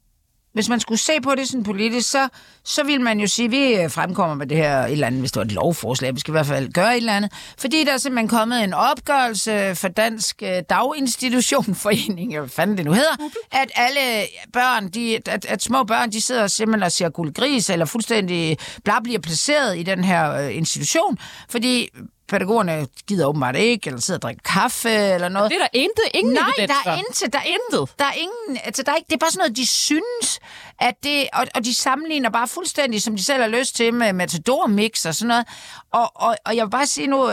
hvis 0.59 0.69
man 0.69 0.81
skulle 0.81 0.99
se 0.99 1.13
på 1.23 1.35
det 1.35 1.49
sådan 1.49 1.63
politisk, 1.63 2.11
så, 2.11 2.29
så 2.65 2.85
vil 2.85 3.01
man 3.01 3.21
jo 3.21 3.27
sige, 3.27 3.47
at 3.47 3.51
vi 3.51 3.75
øh, 3.75 3.91
fremkommer 3.91 4.35
med 4.35 4.47
det 4.47 4.57
her 4.57 4.79
et 4.79 4.93
eller 4.93 5.07
andet, 5.07 5.21
hvis 5.21 5.33
det 5.33 5.37
var 5.37 5.45
et 5.45 5.53
lovforslag, 5.53 6.15
vi 6.15 6.21
skal 6.21 6.31
i 6.31 6.33
hvert 6.33 6.47
fald 6.47 6.73
gøre 6.73 6.93
et 6.93 6.97
eller 6.97 7.13
andet. 7.13 7.33
Fordi 7.59 7.85
der 7.85 7.93
er 7.93 7.99
simpelthen 7.99 8.29
kommet 8.29 8.65
en 8.65 8.75
opgørelse 8.75 9.75
for 9.75 9.89
Dansk 9.89 10.43
øh, 10.43 10.63
Daginstitutionforening, 10.71 12.33
hvad 12.39 12.49
fanden 12.49 12.77
det 12.77 12.85
nu 12.85 12.93
hedder, 12.93 13.17
at 13.53 13.71
alle 13.75 14.27
børn, 14.53 14.89
de, 14.89 15.17
at, 15.27 15.45
at 15.45 15.63
små 15.63 15.85
børn, 15.85 16.13
de 16.13 16.21
sidder 16.21 16.47
simpelthen 16.47 16.83
og 16.83 16.93
ser 16.93 17.09
guldgris, 17.09 17.71
eller 17.71 17.85
fuldstændig 17.85 18.59
bla 18.85 19.01
bliver 19.01 19.21
placeret 19.21 19.79
i 19.79 19.83
den 19.83 20.05
her 20.05 20.33
øh, 20.33 20.57
institution, 20.57 21.19
fordi 21.49 21.89
pædagogerne 22.29 22.87
gider 23.07 23.27
åbenbart 23.27 23.57
ikke, 23.57 23.87
eller 23.87 24.01
sidder 24.01 24.19
og 24.19 24.23
drikker 24.23 24.43
kaffe, 24.45 24.91
eller 24.91 25.29
noget. 25.29 25.51
Det 25.51 25.57
er 25.57 25.61
der 25.61 25.69
intet, 25.73 26.05
ingen 26.15 26.35
Nej, 26.35 26.43
evidens 26.59 26.79
der 26.85 26.91
er 26.91 26.97
intet, 26.97 27.33
der 27.33 27.39
er 27.39 27.43
intet. 27.43 27.99
Der 27.99 28.05
er 28.05 28.13
ingen, 28.13 28.59
altså 28.65 28.83
der 28.83 28.93
er 28.93 28.97
ikke, 28.97 29.07
det 29.07 29.15
er 29.15 29.19
bare 29.19 29.31
sådan 29.31 29.41
noget, 29.41 29.57
de 29.57 29.67
synes, 29.67 30.41
at 30.79 30.95
det, 31.03 31.29
og, 31.33 31.47
og 31.55 31.65
de 31.65 31.75
sammenligner 31.75 32.31
bare 32.31 32.49
fuldstændig, 32.49 33.03
som 33.03 33.17
de 33.17 33.25
selv 33.25 33.43
har 33.43 33.49
lyst 33.49 33.77
til, 33.77 33.95
med 33.95 34.13
Matador 34.13 34.67
Mix 34.67 35.07
og 35.07 35.15
sådan 35.15 35.29
noget. 35.29 35.47
Og, 35.93 36.13
og, 36.15 36.37
og 36.47 36.57
jeg 36.57 36.65
vil 36.65 36.71
bare 36.71 36.87
sige 36.87 37.07
nu, 37.07 37.31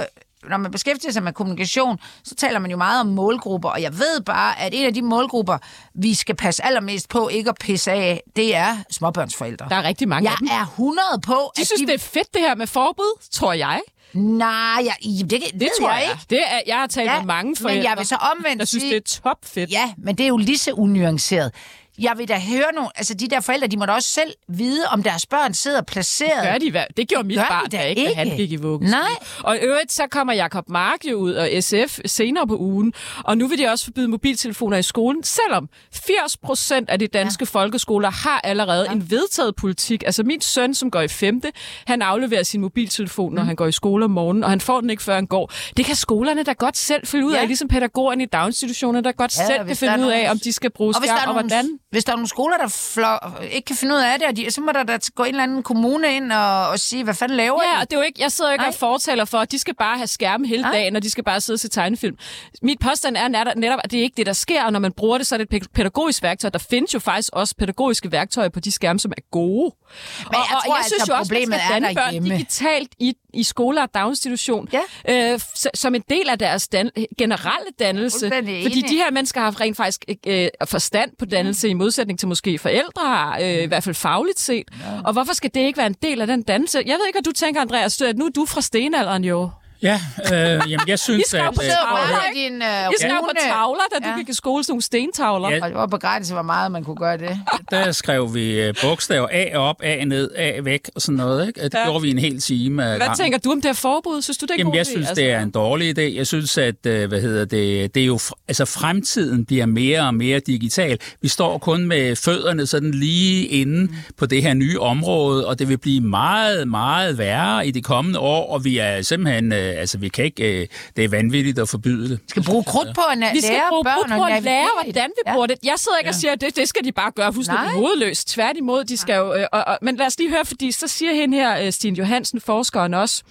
når 0.49 0.57
man 0.57 0.71
beskæftiger 0.71 1.11
sig 1.11 1.23
med 1.23 1.33
kommunikation, 1.33 1.99
så 2.23 2.35
taler 2.35 2.59
man 2.59 2.71
jo 2.71 2.77
meget 2.77 3.01
om 3.01 3.07
målgrupper, 3.07 3.69
og 3.69 3.81
jeg 3.81 3.93
ved 3.93 4.21
bare, 4.21 4.59
at 4.59 4.73
en 4.73 4.85
af 4.85 4.93
de 4.93 5.01
målgrupper, 5.01 5.57
vi 5.95 6.13
skal 6.13 6.35
passe 6.35 6.65
allermest 6.65 7.09
på 7.09 7.27
ikke 7.27 7.49
at 7.49 7.55
pisse 7.59 7.91
af, 7.91 8.23
det 8.35 8.55
er 8.55 8.77
småbørnsforældre. 8.91 9.69
Der 9.69 9.75
er 9.75 9.83
rigtig 9.83 10.07
mange 10.07 10.29
jeg 10.29 10.33
af 10.33 10.37
dem. 10.39 10.47
er 10.51 10.61
100 10.61 11.01
på, 11.25 11.51
De 11.55 11.61
at 11.61 11.67
synes, 11.67 11.81
de... 11.81 11.87
det 11.87 11.93
er 11.93 11.99
fedt, 11.99 12.33
det 12.33 12.41
her 12.41 12.55
med 12.55 12.67
forbud, 12.67 13.21
tror 13.31 13.53
jeg. 13.53 13.81
Nej, 14.15 14.85
jeg, 14.85 14.95
det, 15.19 15.31
det, 15.31 15.41
Det 15.59 15.69
tror 15.79 15.91
jeg. 15.91 16.01
ikke. 16.01 16.25
Det 16.29 16.39
er, 16.39 16.59
jeg 16.67 16.75
har 16.75 16.87
talt 16.87 17.11
Ja, 17.11 17.17
med 17.17 17.25
mange 17.25 17.55
forældre, 17.55 17.75
Men 17.77 17.83
jeg 17.89 17.97
vil 17.97 18.05
så 18.05 18.15
omvendt 18.15 18.59
der 18.59 18.65
synes, 18.65 18.81
sige, 18.81 18.95
det 18.95 19.15
er 19.15 19.21
topfedt. 19.23 19.71
Ja, 19.71 19.93
men 19.97 20.15
det 20.17 20.23
er 20.23 20.27
jo 20.27 20.37
lige 20.37 20.57
så 20.57 20.71
unuanceret. 20.71 21.51
Jeg 21.99 22.13
vil 22.17 22.27
da 22.27 22.39
høre 22.39 22.73
nogle... 22.75 22.89
Altså, 22.95 23.13
de 23.13 23.27
der 23.27 23.39
forældre, 23.41 23.67
de 23.67 23.77
må 23.77 23.85
da 23.85 23.91
også 23.91 24.09
selv 24.09 24.33
vide, 24.47 24.85
om 24.91 25.03
deres 25.03 25.25
børn 25.25 25.53
sidder 25.53 25.81
placeret. 25.81 26.43
Gør 26.43 26.57
de, 26.57 26.71
hvad? 26.71 26.83
Det 26.97 27.07
gjorde 27.07 27.27
mit 27.27 27.37
Gør 27.37 27.43
de 27.43 27.47
barn, 27.49 27.69
da 27.69 27.77
da 27.77 27.83
ikke, 27.83 28.05
da 28.05 28.13
han 28.13 28.25
ikke. 28.27 28.37
gik 28.37 28.51
i 28.51 28.55
vuggestue. 28.55 28.99
Nej. 28.99 29.09
Og 29.43 29.55
i 29.55 29.59
øvrigt, 29.59 29.91
så 29.91 30.03
kommer 30.11 30.33
Jakob 30.33 30.69
Mark 30.69 30.99
jo 31.11 31.15
ud 31.17 31.33
og 31.33 31.49
SF 31.59 31.99
senere 32.05 32.47
på 32.47 32.57
ugen, 32.57 32.93
og 33.23 33.37
nu 33.37 33.47
vil 33.47 33.57
de 33.57 33.67
også 33.67 33.85
forbyde 33.85 34.07
mobiltelefoner 34.07 34.77
i 34.77 34.83
skolen, 34.83 35.23
selvom 35.23 35.69
80 35.93 36.37
procent 36.37 36.89
af 36.89 36.99
de 36.99 37.07
danske 37.07 37.41
ja. 37.53 37.59
folkeskoler 37.59 38.09
har 38.11 38.41
allerede 38.43 38.85
ja. 38.85 38.91
en 38.91 39.11
vedtaget 39.11 39.55
politik. 39.55 40.03
Altså 40.05 40.23
min 40.23 40.41
søn, 40.41 40.73
som 40.73 40.91
går 40.91 41.01
i 41.01 41.07
femte, 41.07 41.51
han 41.87 42.01
afleverer 42.01 42.43
sin 42.43 42.61
mobiltelefon, 42.61 43.33
når 43.33 43.41
Mm. 43.41 43.47
han 43.47 43.55
går 43.55 43.67
i 43.67 43.71
skole 43.71 44.05
om 44.05 44.11
morgenen, 44.11 44.43
og 44.43 44.49
han 44.49 44.61
får 44.61 44.81
den 44.81 44.89
ikke, 44.89 45.03
før 45.03 45.15
han 45.15 45.25
går. 45.27 45.51
Det 45.77 45.85
kan 45.85 45.95
skolerne 45.95 46.43
da 46.43 46.51
godt 46.53 46.77
selv 46.77 47.07
finde 47.07 47.25
ud 47.25 47.33
af, 47.33 47.41
Ja. 47.41 47.45
ligesom 47.45 47.67
pædagogerne 47.67 48.23
i 48.23 48.25
daginstitutionerne, 48.25 49.03
der 49.03 49.11
godt 49.11 49.37
Ja, 49.39 49.45
selv 49.47 49.65
kan 49.67 49.75
finde 49.75 49.99
ud 50.05 50.11
af, 50.11 50.31
om 50.31 50.39
de 50.39 50.53
skal 50.53 50.71
bruge 50.71 50.93
skærm, 50.93 51.27
og 51.27 51.33
hvordan. 51.41 51.65
Hvis 51.95 52.03
der 52.05 52.11
er 52.11 52.15
nogle 52.15 52.27
skoler, 52.27 52.57
der 52.57 52.67
flå, 52.67 53.07
ikke 53.51 53.65
kan 53.65 53.75
finde 53.75 53.95
ud 53.95 53.99
af 53.99 54.19
det, 54.19 54.27
og 54.27 54.37
de, 54.37 54.51
så 54.51 54.61
må 54.61 54.71
der 54.71 54.83
da 54.83 54.97
gå 55.15 55.23
en 55.23 55.29
eller 55.29 55.43
anden 55.43 55.63
kommune 55.63 56.15
ind 56.15 56.31
og, 56.31 56.67
og 56.69 56.79
sige, 56.79 57.03
hvad 57.03 57.13
fanden 57.13 57.37
laver 57.37 57.61
Ja, 57.63 57.77
I? 57.79 57.81
og 57.81 57.89
det 57.89 57.95
er 57.95 57.99
jo 57.99 58.03
ikke, 58.05 58.21
jeg 58.21 58.31
sidder 58.31 58.49
jo 58.49 58.53
ikke 58.53 58.61
Nej. 58.61 58.67
og 58.69 58.75
fortaler 58.75 59.25
for, 59.25 59.37
at 59.37 59.51
de 59.51 59.59
skal 59.59 59.75
bare 59.75 59.97
have 59.97 60.07
skærme 60.07 60.47
hele 60.47 60.61
Nej. 60.61 60.71
dagen, 60.71 60.95
og 60.95 61.03
de 61.03 61.09
skal 61.09 61.23
bare 61.23 61.41
sidde 61.41 61.55
og 61.55 61.59
se 61.59 61.69
tegnefilm. 61.69 62.17
Mit 62.61 62.79
påstand 62.79 63.17
er 63.17 63.27
netop- 63.55 63.79
at 63.83 63.91
det 63.91 63.99
er 63.99 64.03
ikke 64.03 64.17
det, 64.17 64.25
der 64.25 64.33
sker, 64.33 64.63
og 64.63 64.71
når 64.71 64.79
man 64.79 64.91
bruger 64.91 65.17
det, 65.17 65.27
så 65.27 65.35
er 65.35 65.37
det 65.37 65.53
et 65.53 65.63
pæ- 65.63 65.67
pædagogisk 65.73 66.23
værktøj. 66.23 66.49
Der 66.49 66.59
findes 66.69 66.93
jo 66.93 66.99
faktisk 66.99 67.29
også 67.33 67.55
pædagogiske 67.55 68.11
værktøjer 68.11 68.49
på 68.49 68.59
de 68.59 68.71
skærme, 68.71 68.99
som 68.99 69.11
er 69.17 69.21
gode. 69.31 69.75
Men 70.19 70.33
jeg 70.33 70.39
og, 70.39 70.45
og 70.57 70.63
tror 70.65 70.75
jeg 70.75 70.83
synes 70.85 70.99
altså, 71.01 71.13
jo 71.13 71.19
også, 71.19 71.33
man 71.33 71.41
problemet 71.41 71.59
skal 71.65 71.83
er 71.83 71.87
danne 71.87 71.95
børn 71.95 72.37
digitalt 72.37 72.89
i, 72.99 73.13
i 73.33 73.43
skoler 73.43 73.81
og 73.81 73.89
daginstitution, 73.93 74.67
ja. 75.07 75.31
øh, 75.33 75.39
som 75.73 75.95
en 75.95 76.03
del 76.09 76.29
af 76.29 76.39
deres 76.39 76.67
dan- 76.67 76.91
generelle 77.17 77.67
dannelse. 77.79 78.29
Fordi 78.63 78.81
de 78.89 78.95
her 78.95 79.11
mennesker 79.11 79.41
har 79.41 79.61
rent 79.61 79.77
faktisk 79.77 80.05
øh, 80.27 80.47
forstand 80.65 81.11
på 81.19 81.25
dannelse, 81.25 81.69
i 81.69 81.73
modsætning 81.85 82.19
til 82.19 82.27
måske 82.27 82.57
forældre 82.59 83.35
øh, 83.41 83.63
i 83.63 83.65
hvert 83.65 83.83
fald 83.83 83.95
fagligt 83.95 84.39
set. 84.39 84.63
Ja. 84.79 85.01
Og 85.03 85.13
hvorfor 85.13 85.33
skal 85.33 85.51
det 85.53 85.59
ikke 85.59 85.77
være 85.77 85.87
en 85.87 85.95
del 86.01 86.21
af 86.21 86.27
den 86.27 86.41
dannelse? 86.41 86.77
Jeg 86.85 86.95
ved 86.99 87.07
ikke, 87.07 87.17
hvad 87.17 87.23
du 87.23 87.31
tænker, 87.31 87.61
Andreas. 87.61 88.01
at 88.01 88.17
Nu 88.17 88.25
er 88.25 88.29
du 88.29 88.45
fra 88.45 88.61
stenalderen 88.61 89.23
jo. 89.23 89.49
Ja, 89.81 89.99
øh, 90.33 90.71
jamen 90.71 90.87
jeg 90.87 90.99
synes, 90.99 91.19
I 91.21 91.23
skrev 91.29 91.41
at... 91.47 91.53
på 91.55 91.61
øh, 91.63 91.69
tavler, 91.69 92.19
din, 92.35 92.53
øh, 92.61 92.89
I 92.91 92.93
skrev 92.99 93.11
på 93.23 93.29
tavler, 93.49 93.81
da 93.93 93.99
du 94.05 94.09
Ja. 94.09 94.17
gik 94.17 94.29
i 94.29 94.33
skole, 94.33 94.63
sådan 94.63 94.71
nogle 94.71 94.81
stentavler. 94.81 95.49
Ja. 95.49 95.61
Og 95.63 95.67
det 95.69 95.75
var 95.77 95.85
begrænset, 95.85 96.35
hvor 96.35 96.41
meget 96.41 96.71
man 96.71 96.83
kunne 96.83 96.95
gøre 96.95 97.17
det. 97.17 97.39
Der 97.71 97.91
skrev 97.91 98.33
vi 98.33 98.61
øh, 98.61 98.73
bogstaver 98.81 99.27
A 99.31 99.57
op, 99.57 99.75
A 99.83 100.03
ned, 100.05 100.31
A 100.35 100.51
væk 100.63 100.81
og 100.95 101.01
sådan 101.01 101.17
noget. 101.17 101.47
Ikke? 101.47 101.61
Det 101.63 101.73
Ja. 101.73 101.83
gjorde 101.85 102.01
vi 102.01 102.09
en 102.11 102.19
hel 102.19 102.41
time. 102.41 102.83
ad 102.83 102.89
Hvad 102.89 102.99
gangen. 102.99 103.17
tænker 103.17 103.37
du 103.39 103.51
om 103.51 103.61
det 103.61 103.65
her 103.69 103.73
forbud? 103.73 104.21
Synes 104.21 104.37
du, 104.37 104.45
det 104.45 104.49
er 104.51 104.53
en 104.53 104.59
Jamen, 104.59 104.71
god 104.71 104.77
jeg 104.77 104.85
synes, 104.85 105.07
Altså, 105.07 105.21
det 105.21 105.31
er 105.31 105.39
en 105.39 105.51
dårlig 105.51 105.99
idé. 105.99 106.17
Jeg 106.17 106.27
synes, 106.27 106.57
at 106.57 106.85
øh, 106.85 107.07
hvad 107.09 107.21
hedder 107.21 107.45
det, 107.45 107.95
det 107.95 108.01
er 108.01 108.05
jo, 108.07 108.19
altså 108.47 108.65
fremtiden 108.65 109.45
bliver 109.45 109.65
mere 109.65 110.01
og 110.01 110.15
mere 110.15 110.39
digital. 110.39 110.97
Vi 111.21 111.27
står 111.27 111.57
kun 111.57 111.85
med 111.87 112.15
fødderne 112.15 112.65
sådan 112.67 112.91
lige 112.91 113.45
inde 113.47 113.81
mm. 113.81 113.95
på 114.17 114.25
det 114.25 114.41
her 114.41 114.53
nye 114.53 114.79
område, 114.79 115.47
og 115.47 115.59
det 115.59 115.69
vil 115.69 115.77
blive 115.77 116.01
meget, 116.01 116.67
meget 116.67 117.17
værre 117.17 117.67
i 117.67 117.71
de 117.71 117.81
kommende 117.81 118.19
år, 118.19 118.53
og 118.53 118.63
vi 118.65 118.77
er 118.77 119.01
simpelthen, 119.01 119.53
øh, 119.53 119.64
altså 119.65 119.97
vi 119.97 120.09
kan 120.09 120.25
ikke, 120.25 120.61
øh, 120.61 120.67
det 120.95 121.03
er 121.03 121.07
vanvittigt 121.09 121.59
at 121.59 121.69
forbyde 121.69 122.09
det. 122.09 122.19
Vi 122.19 122.25
skal 122.29 122.43
bruge 122.43 122.63
krudt 122.63 122.95
på 122.95 123.01
at 123.11 123.17
Vi 123.33 123.39
skal 123.41 123.51
lære 123.53 123.63
bruge 123.69 123.83
børn 123.83 124.09
bruge 124.09 124.17
på 124.29 124.35
at 124.35 124.43
lære, 124.43 124.67
hvordan 124.83 125.09
vi 125.15 125.21
Ja. 125.27 125.33
bruger 125.33 125.47
det. 125.47 125.57
Jeg 125.63 125.73
sidder 125.77 125.97
ikke 125.97 126.09
og 126.09 126.13
Ja. 126.15 126.19
siger, 126.19 126.31
at 126.31 126.41
det, 126.41 126.55
det 126.55 126.69
skal 126.69 126.83
de 126.85 126.91
bare 126.91 127.11
gøre 127.11 127.33
fuldstændig 127.33 127.69
hovedløst. 127.71 128.27
Tværtimod, 128.27 128.83
de 128.83 128.97
skal 128.97 129.15
jo... 129.15 129.33
Øh, 129.35 129.45
og, 129.51 129.63
og, 129.67 129.77
men 129.81 129.95
lad 129.95 130.05
os 130.05 130.17
lige 130.17 130.29
høre, 130.29 130.45
fordi 130.45 130.71
så 130.71 130.87
siger 130.87 131.13
hende 131.13 131.37
her, 131.37 131.59
øh, 131.65 131.71
Stine 131.71 131.97
Johansen, 131.97 132.41
forskeren 132.41 132.93
også, 132.93 133.23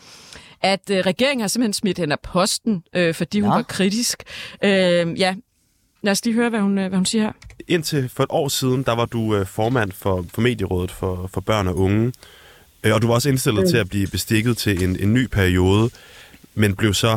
at 0.62 0.90
øh, 0.90 0.96
regeringen 0.98 1.40
har 1.40 1.48
simpelthen 1.48 1.72
smidt 1.72 1.98
hende 1.98 2.12
af 2.12 2.20
posten, 2.20 2.82
øh, 2.96 3.14
fordi 3.14 3.40
hun 3.40 3.48
Nå. 3.50 3.54
var 3.56 3.62
kritisk. 3.62 4.22
Øh, 4.64 4.70
ja, 5.20 5.34
lad 6.02 6.10
os 6.12 6.24
lige 6.24 6.34
høre, 6.34 6.50
hvad 6.50 6.60
hun, 6.60 6.78
øh, 6.78 6.88
hvad 6.88 6.98
hun 6.98 7.06
siger 7.06 7.22
her. 7.24 7.32
Indtil 7.68 8.08
for 8.14 8.22
et 8.22 8.30
år 8.30 8.48
siden, 8.48 8.82
der 8.82 8.92
var 8.92 9.04
du 9.04 9.36
øh, 9.36 9.46
formand 9.46 9.92
for, 9.92 10.24
for 10.34 10.40
Medierådet 10.40 10.90
for, 10.90 11.30
for 11.34 11.40
børn 11.40 11.68
og 11.68 11.78
unge. 11.78 12.12
Øh, 12.84 12.94
og 12.94 13.02
du 13.02 13.06
var 13.06 13.14
også 13.14 13.28
indstillet 13.28 13.62
Mm. 13.62 13.68
til 13.70 13.76
at 13.76 13.88
blive 13.88 14.06
bestikket 14.06 14.56
til 14.56 14.84
en, 14.84 14.96
en 15.00 15.14
ny 15.14 15.26
periode, 15.26 15.90
men 16.60 16.70
blev 16.80 16.92
så 17.04 17.12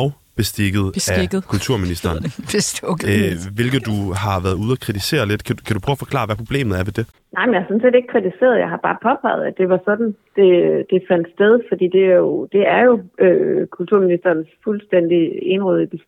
afbestikket 0.00 0.84
Beskikket. 0.98 1.40
af 1.42 1.48
kulturministeren. 1.54 2.18
Bestukket. 2.56 3.06
øh, 3.14 3.34
hvilket 3.58 3.82
du 3.90 3.96
har 4.24 4.36
været 4.46 4.56
ude 4.62 4.72
og 4.76 4.80
kritisere 4.86 5.24
lidt. 5.30 5.42
Kan, 5.46 5.54
du- 5.56 5.64
kan 5.66 5.74
du 5.76 5.80
prøve 5.84 5.96
at 5.98 6.04
forklare, 6.06 6.26
hvad 6.28 6.36
problemet 6.42 6.74
er 6.80 6.84
ved 6.88 6.94
det? 7.00 7.06
Nej, 7.36 7.44
men 7.46 7.54
jeg 7.54 7.60
har 7.62 7.68
sådan 7.68 7.84
set 7.84 7.94
ikke 7.98 8.12
kritiseret. 8.14 8.56
Jeg 8.64 8.70
har 8.74 8.80
bare 8.88 8.98
påpeget, 9.08 9.42
at 9.50 9.54
det 9.60 9.66
var 9.72 9.80
sådan, 9.88 10.10
det, 10.38 10.50
det 10.90 10.98
fandt 11.10 11.26
sted, 11.36 11.52
fordi 11.70 11.86
det 11.96 12.04
er 12.12 12.18
jo, 12.26 12.48
det 12.54 12.62
er 12.76 12.82
jo 12.88 12.94
øh, 13.24 13.66
kulturministerens 13.76 14.48
fuldstændig 14.64 15.22
enrådige, 15.54 16.00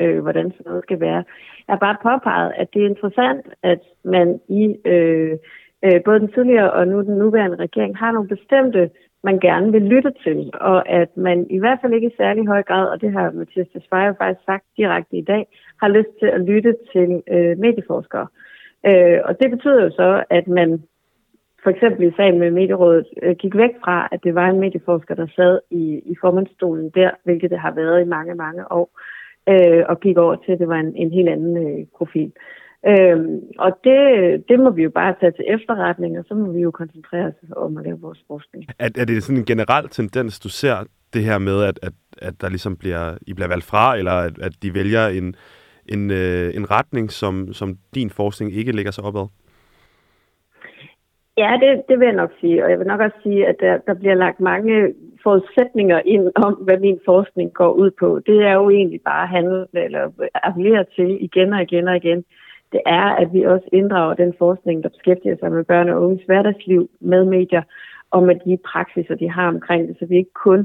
øh, 0.00 0.18
hvordan 0.24 0.46
sådan 0.56 0.66
noget 0.70 0.82
skal 0.86 1.00
være. 1.08 1.22
Jeg 1.66 1.72
har 1.74 1.82
bare 1.86 1.98
påpeget, 2.08 2.52
at 2.60 2.68
det 2.74 2.80
er 2.82 2.88
interessant, 2.94 3.44
at 3.72 3.80
man 4.14 4.28
i 4.60 4.62
øh, 4.92 5.32
øh, 5.84 5.98
både 6.06 6.20
den 6.20 6.30
tidligere 6.36 6.70
og 6.78 6.88
nu 6.88 6.96
den 7.08 7.16
nuværende 7.22 7.56
regering 7.66 7.92
har 8.02 8.10
nogle 8.12 8.28
bestemte, 8.28 8.90
man 9.24 9.38
gerne 9.40 9.72
vil 9.72 9.82
lytte 9.82 10.12
til, 10.24 10.50
og 10.54 10.88
at 10.88 11.16
man 11.16 11.46
i 11.50 11.58
hvert 11.58 11.78
fald 11.80 11.92
ikke 11.92 12.06
i 12.06 12.16
særlig 12.16 12.46
høj 12.46 12.62
grad, 12.62 12.88
og 12.88 13.00
det 13.00 13.12
har 13.12 13.30
Mathias 13.30 13.68
Tesfaye 13.72 14.14
faktisk 14.18 14.44
sagt 14.46 14.64
direkte 14.76 15.16
i 15.16 15.24
dag, 15.24 15.46
har 15.80 15.88
lyst 15.88 16.12
til 16.20 16.26
at 16.26 16.40
lytte 16.40 16.76
til 16.92 17.22
øh, 17.28 17.58
medieforskere. 17.58 18.26
Øh, 18.86 19.18
og 19.24 19.40
det 19.40 19.50
betyder 19.50 19.82
jo 19.84 19.90
så, 19.90 20.24
at 20.30 20.48
man 20.48 20.82
for 21.62 21.70
eksempel 21.70 22.08
i 22.08 22.12
sagen 22.16 22.38
med 22.38 22.50
Medierådet 22.50 23.06
øh, 23.22 23.36
gik 23.36 23.56
væk 23.56 23.70
fra, 23.84 24.08
at 24.12 24.20
det 24.24 24.34
var 24.34 24.48
en 24.48 24.60
medieforsker, 24.60 25.14
der 25.14 25.26
sad 25.36 25.60
i, 25.70 26.02
i 26.06 26.14
formandsstolen 26.20 26.90
der, 26.94 27.10
hvilket 27.24 27.50
det 27.50 27.58
har 27.58 27.74
været 27.74 28.02
i 28.02 28.08
mange, 28.08 28.34
mange 28.34 28.72
år, 28.72 29.00
øh, 29.48 29.84
og 29.88 30.00
gik 30.00 30.18
over 30.18 30.36
til, 30.36 30.52
at 30.52 30.58
det 30.58 30.68
var 30.68 30.80
en, 30.80 30.96
en 30.96 31.10
helt 31.10 31.28
anden 31.28 31.56
øh, 31.56 31.86
profil. 31.98 32.32
Øh, 32.36 32.61
og 33.58 33.78
det, 33.84 33.98
det 34.48 34.60
må 34.60 34.70
vi 34.70 34.82
jo 34.82 34.90
bare 34.90 35.14
tage 35.20 35.32
til 35.32 35.44
efterretning, 35.48 36.18
og 36.18 36.24
så 36.28 36.34
må 36.34 36.52
vi 36.52 36.60
jo 36.60 36.70
koncentrere 36.70 37.26
os 37.26 37.34
om 37.56 37.76
at 37.76 37.84
lave 37.84 38.00
vores 38.00 38.24
forskning. 38.26 38.64
Er, 38.78 38.88
er 38.98 39.04
det 39.04 39.22
sådan 39.22 39.38
en 39.38 39.44
generel 39.44 39.88
tendens, 39.88 40.40
du 40.40 40.48
ser 40.48 40.76
det 41.14 41.24
her 41.24 41.38
med, 41.38 41.64
at, 41.64 41.78
at, 41.82 41.92
at 42.22 42.34
der 42.40 42.48
ligesom 42.48 42.76
bliver, 42.76 43.18
I 43.26 43.34
bliver 43.34 43.48
valgt 43.48 43.64
fra, 43.64 43.96
eller 43.96 44.12
at, 44.12 44.38
at 44.42 44.52
de 44.62 44.74
vælger 44.74 45.06
en, 45.06 45.34
en, 45.88 46.10
øh, 46.10 46.56
en 46.56 46.70
retning, 46.70 47.10
som, 47.10 47.52
som 47.52 47.78
din 47.94 48.10
forskning 48.10 48.52
ikke 48.52 48.72
ligger 48.72 48.92
sig 48.92 49.04
opad? 49.04 49.26
Ja, 51.36 51.58
det, 51.62 51.82
det 51.88 51.98
vil 51.98 52.06
jeg 52.06 52.16
nok 52.16 52.30
sige, 52.40 52.64
og 52.64 52.70
jeg 52.70 52.78
vil 52.78 52.86
nok 52.86 53.00
også 53.00 53.16
sige, 53.22 53.46
at 53.46 53.56
der, 53.60 53.78
der 53.86 53.94
bliver 53.94 54.14
lagt 54.14 54.40
mange 54.40 54.94
forudsætninger 55.22 56.00
ind 56.04 56.30
om, 56.34 56.54
hvad 56.54 56.78
min 56.78 56.98
forskning 57.04 57.52
går 57.52 57.72
ud 57.72 57.90
på. 58.00 58.20
Det 58.26 58.38
er 58.42 58.52
jo 58.52 58.70
egentlig 58.70 59.00
bare 59.04 59.22
at 59.22 59.28
handle 59.28 59.66
eller 59.74 60.10
appellere 60.34 60.84
til 60.96 61.24
igen 61.24 61.52
og 61.52 61.62
igen 61.62 61.88
og 61.88 61.96
igen. 61.96 62.24
Det 62.72 62.80
er, 62.86 63.06
at 63.22 63.28
vi 63.32 63.42
også 63.42 63.68
inddrager 63.72 64.14
den 64.14 64.34
forskning, 64.38 64.82
der 64.82 64.88
beskæftiger 64.88 65.36
sig 65.40 65.52
med 65.52 65.64
børn 65.64 65.88
og 65.88 66.02
unges 66.02 66.24
hverdagsliv 66.26 66.90
med 67.00 67.24
medier, 67.24 67.62
og 68.10 68.22
med 68.22 68.36
de 68.46 68.58
praksiser, 68.72 69.14
de 69.14 69.30
har 69.30 69.48
omkring 69.48 69.88
det, 69.88 69.96
så 69.98 70.06
vi 70.06 70.16
ikke 70.16 70.34
kun 70.44 70.60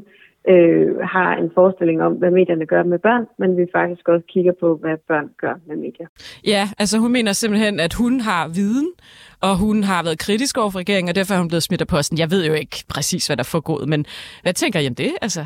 øh, 0.49 0.97
har 0.97 1.35
en 1.35 1.51
forestilling 1.53 2.01
om, 2.01 2.13
hvad 2.13 2.31
medierne 2.31 2.65
gør 2.65 2.83
med 2.83 2.99
børn, 2.99 3.25
men 3.39 3.57
vi 3.57 3.65
faktisk 3.75 4.07
også 4.07 4.25
kigger 4.33 4.53
på, 4.59 4.77
hvad 4.81 4.97
børn 5.07 5.29
gør 5.37 5.53
med 5.67 5.75
medier. 5.75 6.07
Ja, 6.47 6.63
altså 6.79 6.97
hun 6.97 7.11
mener 7.11 7.31
simpelthen, 7.33 7.79
at 7.79 7.93
hun 7.93 8.19
har 8.19 8.47
viden, 8.47 8.91
og 9.41 9.57
hun 9.57 9.83
har 9.83 10.03
været 10.03 10.19
kritisk 10.19 10.57
over 10.57 10.69
for 10.69 10.79
regeringen, 10.79 11.09
og 11.09 11.15
derfor 11.15 11.33
er 11.33 11.39
hun 11.39 11.47
blevet 11.47 11.63
smidt 11.63 11.81
af 11.81 11.87
posten. 11.87 12.17
Jeg 12.17 12.31
ved 12.31 12.47
jo 12.47 12.53
ikke 12.53 12.77
præcis, 12.89 13.27
hvad 13.27 13.37
der 13.37 13.43
får 13.43 13.59
gået, 13.59 13.89
men 13.89 14.05
hvad 14.43 14.53
tænker 14.53 14.79
I 14.79 14.87
om 14.87 14.95
det? 14.95 15.11
Altså, 15.21 15.45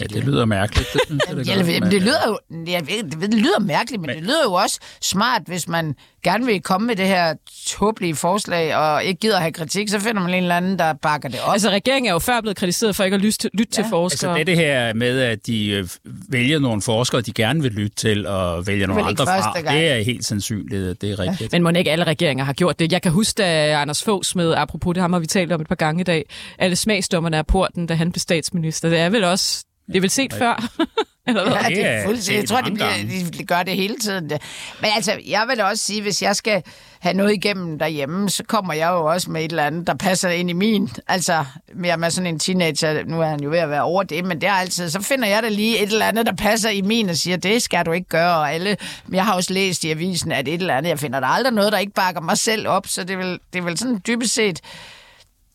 Ja, 0.00 0.06
det 0.06 0.24
lyder 0.24 0.44
mærkeligt. 0.44 0.88
Det, 0.92 1.00
synes 1.06 1.22
jeg, 1.28 1.36
det, 1.36 1.92
Ja, 1.92 1.98
lyder 1.98 2.20
jo 2.26 2.38
jeg 2.66 2.86
ved, 2.86 3.10
det, 3.10 3.20
det 3.32 3.34
lyder 3.34 3.60
mærkeligt, 3.60 4.00
men, 4.00 4.06
men 4.08 4.16
det 4.16 4.24
lyder 4.24 4.42
jo 4.44 4.52
også 4.52 4.80
smart, 5.00 5.42
hvis 5.46 5.68
man 5.68 5.94
gerne 6.24 6.46
vil 6.46 6.62
komme 6.62 6.86
med 6.86 6.96
det 6.96 7.06
her 7.06 7.34
tåbelige 7.66 8.14
forslag, 8.14 8.76
og 8.76 9.04
ikke 9.04 9.20
gider 9.20 9.38
have 9.38 9.52
kritik, 9.52 9.88
så 9.88 10.00
finder 10.00 10.22
man 10.22 10.34
en 10.34 10.42
eller 10.42 10.56
anden, 10.56 10.78
der 10.78 10.92
bakker 10.92 11.28
det 11.28 11.40
op. 11.40 11.52
altså 11.52 11.70
regeringen 11.70 12.08
er 12.08 12.12
jo 12.12 12.18
før 12.18 12.40
blevet 12.40 12.56
kritiseret 12.56 12.96
for 12.96 13.04
ikke 13.04 13.14
at 13.14 13.20
lytte 13.20 13.38
til, 13.38 13.50
lytte 13.54 13.72
ja. 13.76 13.82
til 13.82 13.90
forskere. 13.90 14.30
Altså 14.30 14.38
det, 14.38 14.46
det 14.46 14.56
her 14.56 14.94
med, 14.94 15.20
at 15.20 15.46
de 15.46 15.68
øh, 15.68 15.88
vælger 16.04 16.58
nogle 16.58 16.82
forskere, 16.82 17.20
de 17.20 17.32
gerne 17.32 17.62
vil 17.62 17.72
lytte 17.72 17.96
til, 17.96 18.26
og 18.26 18.66
vælger 18.66 18.86
nogle 18.86 19.02
andre 19.02 19.24
fra, 19.24 19.52
gang. 19.52 19.76
det 19.76 19.88
er 19.90 20.02
helt 20.02 20.24
sandsynligt, 20.24 21.00
det 21.00 21.10
er 21.10 21.18
rigtigt. 21.18 21.52
Men 21.52 21.62
må 21.62 21.70
ikke 21.70 21.90
alle 21.90 22.04
regeringer 22.04 22.44
har 22.44 22.52
gjort 22.52 22.78
det? 22.78 22.92
Jeg 22.92 23.02
kan 23.02 23.12
huske, 23.12 23.38
da 23.38 23.72
Anders 23.80 24.04
Foghs 24.04 24.34
med, 24.34 24.54
apropos 24.54 24.94
det 24.94 25.00
ham 25.00 25.12
har 25.12 25.20
vi 25.20 25.26
talt 25.26 25.52
om 25.52 25.60
et 25.60 25.68
par 25.68 25.74
gange 25.74 26.00
i 26.00 26.04
dag, 26.04 26.24
alle 26.58 26.76
smagsdommerne 26.76 27.36
af 27.36 27.46
porten, 27.46 27.86
da 27.86 27.94
han 27.94 28.12
blev 28.12 28.20
statsminister. 28.20 28.88
Det 28.88 28.98
er 28.98 29.08
vel 29.08 29.24
også, 29.24 29.64
det 29.86 29.96
er 29.96 30.00
vel 30.00 30.10
set 30.10 30.32
før? 30.32 30.64
Eller 31.28 31.42
hvad? 31.42 31.52
Ja, 31.52 31.68
det 31.68 31.76
Det 31.76 31.86
er 31.86 31.90
er 31.90 32.04
fuldstændig. 32.06 32.40
Jeg 32.40 32.48
tror, 32.48 32.60
de, 32.60 32.74
mange 32.74 33.06
bliver, 33.06 33.30
de 33.30 33.44
gør 33.44 33.62
det 33.62 33.76
hele 33.76 33.96
tiden. 33.98 34.30
Det. 34.30 34.42
Men 34.80 34.90
altså, 34.94 35.20
jeg 35.26 35.44
vil 35.48 35.60
også 35.60 35.84
sige, 35.84 36.02
hvis 36.02 36.22
jeg 36.22 36.36
skal 36.36 36.62
have 37.00 37.14
noget 37.14 37.32
igennem 37.32 37.78
derhjemme, 37.78 38.30
så 38.30 38.44
kommer 38.44 38.74
jeg 38.74 38.88
jo 38.88 39.04
også 39.04 39.30
med 39.30 39.44
et 39.44 39.50
eller 39.50 39.66
andet, 39.66 39.86
der 39.86 39.94
passer 39.94 40.28
ind 40.28 40.50
i 40.50 40.52
min. 40.52 40.90
Altså, 41.08 41.44
mere 41.74 41.96
med 41.96 42.10
sådan 42.10 42.26
en 42.26 42.38
teenager, 42.38 43.04
nu 43.04 43.20
er 43.20 43.26
han 43.26 43.40
jo 43.40 43.50
ved 43.50 43.58
at 43.58 43.70
være 43.70 43.82
over 43.82 44.02
det, 44.02 44.24
men 44.24 44.40
det 44.40 44.48
er 44.48 44.52
altid, 44.52 44.90
så 44.90 45.00
finder 45.02 45.28
jeg 45.28 45.42
da 45.42 45.48
lige 45.48 45.78
et 45.82 45.92
eller 45.92 46.06
andet, 46.06 46.26
der 46.26 46.32
passer 46.34 46.70
i 46.70 46.80
min, 46.80 47.08
og 47.08 47.16
siger, 47.16 47.36
det 47.36 47.62
skal 47.62 47.86
du 47.86 47.92
ikke 47.92 48.08
gøre, 48.08 48.36
og 48.36 48.52
alle, 48.52 48.76
men 49.06 49.14
jeg 49.14 49.24
har 49.24 49.34
også 49.34 49.52
læst 49.52 49.84
i 49.84 49.90
avisen, 49.90 50.32
at 50.32 50.48
et 50.48 50.54
eller 50.54 50.76
andet, 50.76 50.90
jeg 50.90 50.98
finder 50.98 51.20
der 51.20 51.26
aldrig 51.26 51.52
noget, 51.52 51.72
der 51.72 51.78
ikke 51.78 51.92
bakker 51.92 52.20
mig 52.20 52.38
selv 52.38 52.68
op, 52.68 52.86
så 52.86 53.04
det 53.04 53.10
er 53.14 53.16
vel, 53.18 53.38
det 53.52 53.58
er 53.58 53.62
vel 53.62 53.78
sådan 53.78 54.00
dybest 54.06 54.34
set 54.34 54.60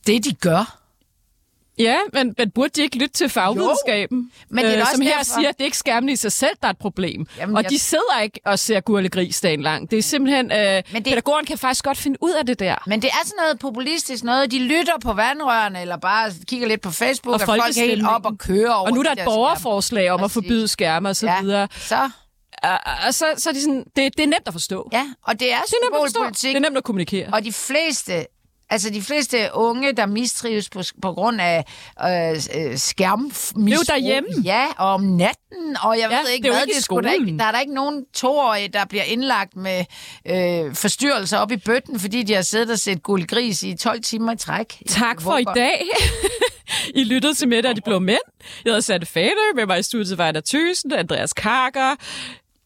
det, 0.08 0.26
de 0.26 0.34
gør. 0.34 0.78
Ja, 1.82 1.98
men, 2.14 2.36
men 2.38 2.52
burde 2.52 2.70
de 2.70 2.82
ikke 2.82 2.98
lytte 2.98 3.14
til 3.14 3.30
fagvidenskaben? 3.30 4.18
Jo, 4.20 4.46
men 4.56 4.66
det 4.66 4.78
er 4.78 4.82
også 4.82 4.94
som 4.94 5.02
her 5.02 5.10
derfor- 5.18 5.24
siger, 5.24 5.50
at 5.50 5.56
det 5.58 5.62
er 5.62 5.66
ikke 5.66 5.78
skærmene 5.78 6.12
i 6.12 6.16
sig 6.16 6.32
selv, 6.32 6.56
der 6.62 6.68
er 6.68 6.72
et 6.72 6.78
problem. 6.78 7.26
Jamen, 7.38 7.56
og 7.58 7.64
jeg- 7.64 7.72
de 7.72 7.80
sidder 7.80 8.20
ikke 8.24 8.40
og 8.46 8.60
ser 8.60 8.80
gurle 8.80 9.10
gris 9.10 9.42
dagen 9.42 9.62
lang. 9.62 9.92
Det 9.92 10.00
er 10.00 10.04
simpelthen... 10.04 10.52
Øh, 10.52 10.58
men 10.92 11.04
det-. 11.04 11.04
Pædagogerne 11.12 11.46
kan 11.48 11.58
faktisk 11.58 11.84
godt 11.86 11.98
finde 11.98 12.18
ud 12.22 12.32
af 12.32 12.46
det 12.46 12.60
der. 12.60 12.76
Men 12.88 13.02
det 13.02 13.08
er 13.08 13.26
sådan 13.26 13.38
noget 13.44 13.60
populistisk 13.60 14.24
noget. 14.24 14.52
De 14.52 14.60
lytter 14.60 14.94
på 15.02 15.14
vandrørene, 15.14 15.82
eller 15.82 15.98
bare 15.98 16.32
kigger 16.48 16.68
lidt 16.68 16.82
på 16.82 16.92
Facebook, 16.92 17.34
og, 17.34 17.42
Og 17.42 17.46
folk 17.46 17.62
er 17.62 17.86
helt 17.86 18.08
op 18.08 18.26
og 18.26 18.38
kører 18.38 18.72
over 18.74 18.88
Og 18.88 18.94
nu 18.94 19.00
er 19.00 19.04
der 19.04 19.10
de 19.10 19.14
et 19.14 19.18
der 19.18 19.26
borgerforslag 19.26 20.10
om 20.12 20.24
at 20.24 20.32
forbyde 20.32 20.68
skærme 20.68 21.10
og 21.10 21.16
så 21.16 21.26
Ja, 21.28 21.42
videre. 21.42 21.68
Så, 21.78 22.10
Og, 23.08 23.14
så, 23.14 23.26
så 23.38 23.50
er 23.50 23.54
det 23.54 23.62
sådan, 23.62 23.84
det, 23.96 24.18
det 24.18 24.24
er 24.24 24.28
nemt 24.28 24.48
at 24.48 24.54
forstå. 24.54 24.90
ja, 24.94 25.06
og 25.24 25.40
det 25.40 25.54
er 25.54 25.58
Det 25.62 25.74
er 25.74 25.86
nemt 25.86 25.96
at 25.96 26.02
forstå. 26.02 26.10
symbolpolitik, 26.14 26.50
Det 26.50 26.56
er 26.56 26.70
nemt 26.70 26.78
at 26.78 26.84
kommunikere. 26.84 27.30
og 27.34 27.44
de 27.44 27.54
fleste 27.54 28.26
Altså, 28.72 28.90
de 28.90 29.02
fleste 29.02 29.38
unge, 29.54 29.94
der 29.94 30.06
mistrives 30.06 30.70
på, 30.70 30.82
på 31.02 31.14
grund 31.14 31.42
af 31.42 31.64
øh, 32.06 32.42
øh, 32.72 32.78
skærmmisbrug. 32.78 33.64
Det 33.66 33.74
er 33.74 33.76
jo 33.78 33.84
derhjemme. 33.88 34.30
Ja, 34.44 34.66
og 34.78 34.90
om 34.94 35.02
natten, 35.04 35.78
og 35.84 36.00
jeg 36.00 36.08
Ja, 36.12 36.20
ved 36.22 36.30
ikke 36.30 36.44
det 36.48 36.52
hvad. 36.56 36.62
ikke 36.62 36.74
i 36.74 36.78
er 36.78 36.82
sgu 36.82 36.96
da 36.96 37.02
skolen. 37.10 37.28
ikke, 37.28 37.38
der 37.40 37.46
er 37.46 37.52
der 37.52 37.60
ikke 37.60 37.74
nogen 37.74 38.06
toårige, 38.14 38.68
der 38.68 38.86
bliver 38.86 39.04
indlagt 39.04 39.56
med 39.56 39.86
øh, 40.26 40.76
forstyrrelser 40.76 41.38
op 41.38 41.52
i 41.52 41.58
bøtten, 41.58 42.00
fordi 42.00 42.24
de 42.24 42.34
har 42.34 42.42
siddet 42.42 42.70
og 42.72 42.80
set 42.80 43.04
guld 43.04 43.28
gris 43.28 43.64
i 43.64 43.76
12 43.76 44.02
timer 44.02 44.32
i 44.34 44.38
træk. 44.38 44.84
Tak 44.88 45.22
for 45.22 45.38
i 45.38 45.44
Hvorfor? 45.44 45.56
dag. 45.56 45.82
I 47.02 47.04
lyttede 47.04 47.34
til 47.34 47.48
Mette 47.48 47.68
og 47.68 47.76
de 47.76 47.82
blå 47.86 48.00
mænd. 48.00 48.20
Jeg 48.66 48.70
hedder 48.72 48.80
Satte 48.82 49.08
Fader. 49.08 49.56
Med 49.56 49.66
mig 49.66 49.80
i 49.80 49.84
studiet 49.84 50.18
var 50.18 50.32
der 50.32 50.42
Thysen, 50.46 50.94
Andreas 50.94 51.34
Karker. 51.34 51.96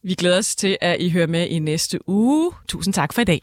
Vi 0.03 0.13
glæder 0.13 0.37
os 0.37 0.55
til, 0.55 0.77
at 0.81 0.95
I 1.01 1.09
hører 1.09 1.27
med 1.27 1.47
i 1.47 1.59
næste 1.59 2.09
uge. 2.09 2.51
Tusind 2.67 2.93
tak 2.93 3.13
for 3.13 3.21
i 3.21 3.25
dag. 3.25 3.41